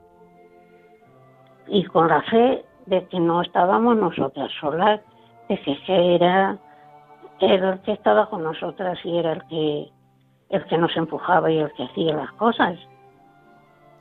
Y 1.66 1.84
con 1.84 2.08
la 2.08 2.22
fe 2.22 2.64
de 2.86 3.06
que 3.06 3.18
no 3.18 3.40
estábamos 3.40 3.96
nosotras 3.96 4.50
solas, 4.60 5.00
de 5.48 5.58
que 5.60 6.14
era 6.14 6.58
el 7.40 7.80
que 7.80 7.92
estaba 7.92 8.28
con 8.28 8.42
nosotras 8.42 8.98
y 9.04 9.16
era 9.16 9.32
el 9.32 9.44
que 9.46 9.90
el 10.50 10.64
que 10.64 10.78
nos 10.78 10.94
empujaba 10.96 11.50
y 11.50 11.58
el 11.58 11.72
que 11.72 11.84
hacía 11.84 12.14
las 12.14 12.32
cosas. 12.32 12.78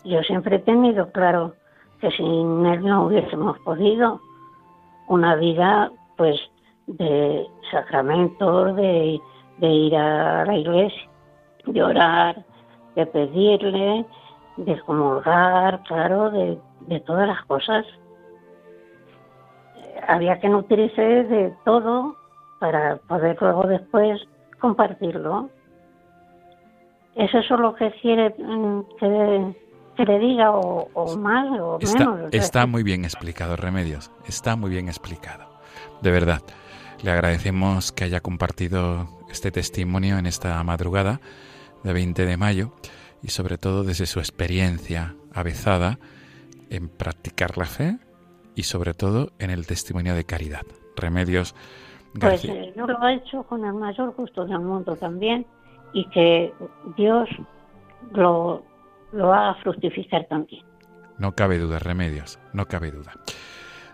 Yo 0.04 0.22
siempre 0.24 0.56
he 0.56 0.60
tenido 0.60 1.12
claro 1.12 1.54
que 2.02 2.10
sin 2.12 2.66
él 2.66 2.84
no 2.84 3.06
hubiésemos 3.06 3.60
podido 3.60 4.20
una 5.08 5.36
vida 5.36 5.92
pues 6.18 6.40
de 6.98 7.46
sacramentos, 7.72 8.76
de, 8.76 9.20
de 9.58 9.68
ir 9.68 9.96
a 9.96 10.46
la 10.46 10.56
iglesia, 10.58 11.10
de 11.66 11.84
orar, 11.84 12.44
de 12.96 13.06
pedirle, 13.06 14.06
de 14.58 14.80
comulgar, 14.82 15.82
claro, 15.84 16.30
de, 16.32 16.58
de 16.82 17.00
todas 17.02 17.28
las 17.28 17.44
cosas. 17.46 17.86
Eh, 19.78 20.00
Había 20.08 20.40
que 20.40 20.50
nutrirse 20.50 21.02
de 21.02 21.54
todo 21.66 22.16
para 22.60 22.98
poder 23.08 23.38
luego 23.40 23.64
después 23.68 24.20
compartirlo. 24.60 25.50
¿Es 27.16 27.34
eso 27.34 27.58
lo 27.58 27.76
que 27.76 27.92
quiere 28.02 28.30
mm, 28.38 28.82
que, 29.00 29.56
que 29.96 30.06
le 30.06 30.20
diga 30.20 30.52
o, 30.52 30.88
o 30.94 31.18
más 31.18 31.60
o 31.60 31.78
Está, 31.80 32.06
menos? 32.12 32.34
está 32.34 32.66
muy 32.66 32.84
bien 32.84 33.04
explicado, 33.04 33.56
Remedios. 33.56 34.12
Está 34.28 34.56
muy 34.56 34.70
bien 34.70 34.88
explicado. 34.88 35.46
De 36.02 36.12
verdad. 36.12 36.42
Le 37.04 37.12
agradecemos 37.12 37.93
que 37.93 38.04
haya 38.04 38.20
compartido 38.20 39.08
este 39.30 39.52
testimonio 39.52 40.18
en 40.18 40.26
esta 40.26 40.62
madrugada 40.66 41.22
de 41.84 41.93
20 41.93 42.26
de 42.26 42.36
mayo 42.36 42.74
y 43.24 43.30
sobre 43.30 43.58
todo 43.58 43.84
desde 43.84 44.06
su 44.06 44.20
experiencia 44.20 45.16
avezada 45.34 45.97
en 46.70 46.89
practicar 46.89 47.58
la 47.58 47.66
fe 47.66 47.97
y 48.54 48.64
sobre 48.64 48.93
todo 48.93 49.32
en 49.39 49.50
el 49.50 49.66
testimonio 49.66 50.14
de 50.14 50.26
caridad. 50.26 50.64
Remedios 50.97 51.56
Pues 52.20 52.43
eh, 52.43 52.74
yo 52.76 52.86
lo 52.86 53.08
he 53.08 53.16
hecho 53.16 53.43
con 53.43 53.64
el 53.64 53.76
mayor 53.76 54.14
gusto 54.14 54.45
del 54.45 54.60
mundo 54.60 54.97
también 54.97 55.45
y 55.93 56.04
que 56.10 56.54
Dios 56.97 57.30
lo, 58.12 58.62
lo 59.14 59.34
haga 59.34 59.56
fructificar 59.64 60.26
también. 60.28 60.66
No 61.18 61.32
cabe 61.34 61.60
duda, 61.60 61.80
Remedios, 61.80 62.39
no 62.52 62.66
cabe 62.66 62.91
duda. 62.91 63.14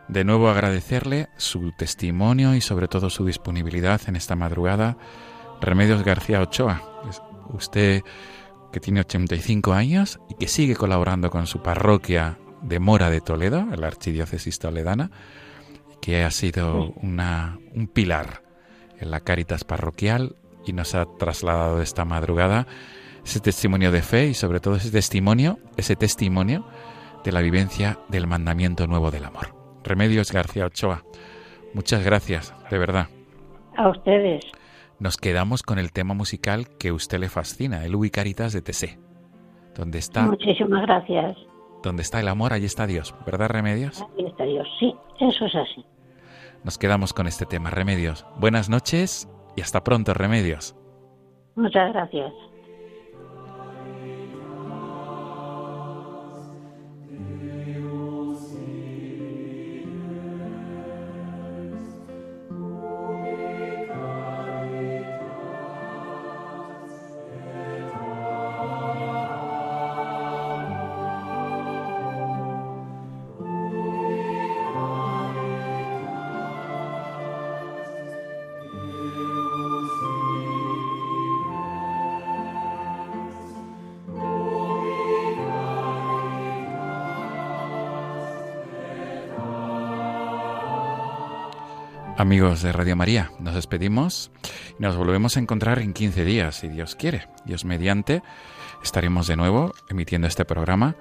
De 0.07 0.23
nuevo 0.23 0.49
agradecerle 0.49 1.29
su 1.37 1.71
testimonio 1.71 2.55
y 2.55 2.61
sobre 2.61 2.87
todo 2.87 3.09
su 3.09 3.25
disponibilidad 3.25 4.01
en 4.07 4.15
esta 4.15 4.35
madrugada. 4.35 4.97
Remedios 5.61 6.03
García 6.03 6.41
Ochoa, 6.41 6.81
usted 7.49 8.01
que 8.71 8.79
tiene 8.79 8.99
85 9.01 9.73
años 9.73 10.19
y 10.29 10.35
que 10.35 10.47
sigue 10.47 10.75
colaborando 10.75 11.29
con 11.31 11.47
su 11.47 11.61
parroquia 11.61 12.37
de 12.61 12.79
Mora 12.79 13.09
de 13.09 13.21
Toledo, 13.21 13.65
la 13.75 13.87
archidiócesis 13.87 14.59
toledana, 14.59 15.11
que 16.01 16.23
ha 16.23 16.31
sido 16.31 16.91
una, 17.01 17.57
un 17.73 17.87
pilar 17.87 18.43
en 18.99 19.11
la 19.11 19.21
Cáritas 19.21 19.63
parroquial 19.63 20.35
y 20.65 20.73
nos 20.73 20.93
ha 20.93 21.05
trasladado 21.17 21.81
esta 21.81 22.05
madrugada 22.05 22.67
ese 23.25 23.39
testimonio 23.39 23.91
de 23.91 24.01
fe 24.01 24.27
y 24.27 24.33
sobre 24.33 24.59
todo 24.59 24.75
ese 24.75 24.91
testimonio, 24.91 25.59
ese 25.77 25.95
testimonio 25.95 26.65
de 27.23 27.31
la 27.31 27.41
vivencia 27.41 27.99
del 28.07 28.27
mandamiento 28.27 28.85
nuevo 28.87 29.09
del 29.09 29.25
amor. 29.25 29.64
Remedios 29.85 30.31
García 30.31 30.65
Ochoa, 30.65 31.03
muchas 31.73 32.03
gracias, 32.03 32.53
de 32.71 32.77
verdad. 32.77 33.07
A 33.77 33.89
ustedes. 33.89 34.43
Nos 34.99 35.17
quedamos 35.17 35.61
con 35.61 35.77
el 35.77 35.91
tema 35.91 36.13
musical 36.13 36.67
que 36.79 36.89
a 36.89 36.93
usted 36.93 37.19
le 37.19 37.29
fascina, 37.29 37.85
el 37.85 37.95
Ubi 37.95 38.09
Caritas 38.09 38.51
de 38.51 38.61
TC. 38.61 38.97
Donde 39.75 39.99
está, 39.99 40.23
Muchísimas 40.23 40.81
gracias. 40.83 41.37
donde 41.83 42.01
está 42.01 42.19
el 42.19 42.27
amor, 42.29 42.51
allí 42.53 42.65
está 42.65 42.87
Dios, 42.87 43.13
¿verdad, 43.25 43.49
Remedios? 43.49 44.01
Ahí 44.17 44.25
está 44.25 44.43
Dios. 44.45 44.67
Sí, 44.79 44.95
eso 45.19 45.45
es 45.45 45.55
así. 45.55 45.85
Nos 46.63 46.77
quedamos 46.79 47.13
con 47.13 47.27
este 47.27 47.45
tema, 47.45 47.69
Remedios. 47.69 48.25
Buenas 48.37 48.69
noches 48.69 49.29
y 49.55 49.61
hasta 49.61 49.83
pronto, 49.83 50.13
Remedios. 50.15 50.75
Muchas 51.55 51.93
gracias. 51.93 52.33
Amigos 92.25 92.63
de 92.63 92.71
Radio 92.71 92.95
María, 92.95 93.31
nos 93.37 93.53
despedimos 93.53 94.31
y 94.79 94.81
nos 94.81 94.97
volvemos 94.97 95.37
a 95.37 95.39
encontrar 95.39 95.77
en 95.77 95.93
15 95.93 96.25
días, 96.25 96.55
si 96.55 96.67
Dios 96.67 96.95
quiere. 96.95 97.27
Dios 97.45 97.65
mediante, 97.65 98.23
estaremos 98.83 99.27
de 99.27 99.35
nuevo 99.35 99.75
emitiendo 99.89 100.27
este 100.27 100.43
programa 100.43 100.95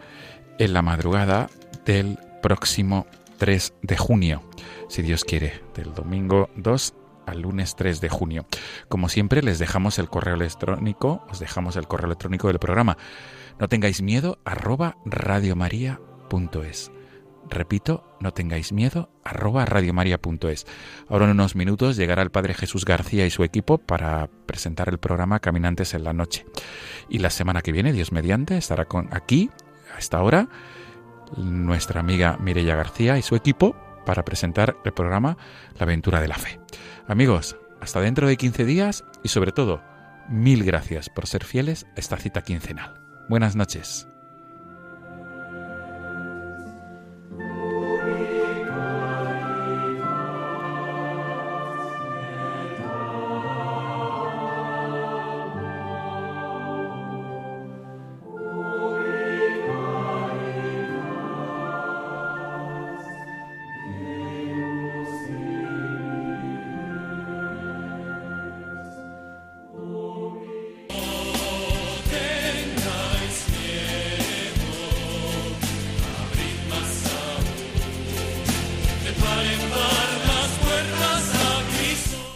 en 0.58 0.74
la 0.74 0.82
madrugada 0.82 1.48
del 1.86 2.18
próximo 2.42 3.06
3 3.38 3.72
de 3.80 3.96
junio, 3.96 4.42
si 4.90 5.00
Dios 5.00 5.24
quiere, 5.24 5.62
del 5.74 5.94
domingo 5.94 6.50
2 6.56 6.94
al 7.24 7.40
lunes 7.40 7.74
3 7.74 8.02
de 8.02 8.10
junio. 8.10 8.44
Como 8.90 9.08
siempre, 9.08 9.42
les 9.42 9.58
dejamos 9.58 9.98
el 9.98 10.10
correo 10.10 10.34
electrónico, 10.34 11.24
os 11.30 11.38
dejamos 11.40 11.76
el 11.76 11.88
correo 11.88 12.08
electrónico 12.08 12.48
del 12.48 12.58
programa. 12.58 12.98
No 13.58 13.66
tengáis 13.68 14.02
miedo, 14.02 14.40
arroba 14.44 14.98
radiomaria.es. 15.06 16.90
Repito, 17.54 18.16
no 18.20 18.32
tengáis 18.32 18.72
miedo, 18.72 19.10
arroba 19.22 19.64
radiomaria.es. 19.64 20.66
Ahora 21.08 21.26
en 21.26 21.30
unos 21.30 21.54
minutos 21.54 21.96
llegará 21.96 22.22
el 22.22 22.30
Padre 22.30 22.52
Jesús 22.52 22.84
García 22.84 23.26
y 23.26 23.30
su 23.30 23.44
equipo 23.44 23.78
para 23.78 24.28
presentar 24.46 24.88
el 24.88 24.98
programa 24.98 25.38
Caminantes 25.38 25.94
en 25.94 26.02
la 26.02 26.12
Noche. 26.12 26.44
Y 27.08 27.20
la 27.20 27.30
semana 27.30 27.62
que 27.62 27.70
viene, 27.70 27.92
Dios 27.92 28.10
mediante, 28.10 28.56
estará 28.56 28.86
con, 28.86 29.08
aquí, 29.12 29.50
a 29.94 29.98
esta 29.98 30.20
hora, 30.20 30.48
nuestra 31.36 32.00
amiga 32.00 32.36
Mireya 32.38 32.74
García 32.74 33.18
y 33.18 33.22
su 33.22 33.36
equipo 33.36 33.76
para 34.04 34.24
presentar 34.24 34.76
el 34.84 34.92
programa 34.92 35.38
La 35.78 35.84
aventura 35.84 36.20
de 36.20 36.28
la 36.28 36.36
fe. 36.36 36.58
Amigos, 37.06 37.56
hasta 37.80 38.00
dentro 38.00 38.26
de 38.26 38.36
15 38.36 38.64
días 38.64 39.04
y 39.22 39.28
sobre 39.28 39.52
todo, 39.52 39.80
mil 40.28 40.64
gracias 40.64 41.08
por 41.08 41.28
ser 41.28 41.44
fieles 41.44 41.86
a 41.96 42.00
esta 42.00 42.16
cita 42.16 42.42
quincenal. 42.42 43.00
Buenas 43.28 43.54
noches. 43.54 44.08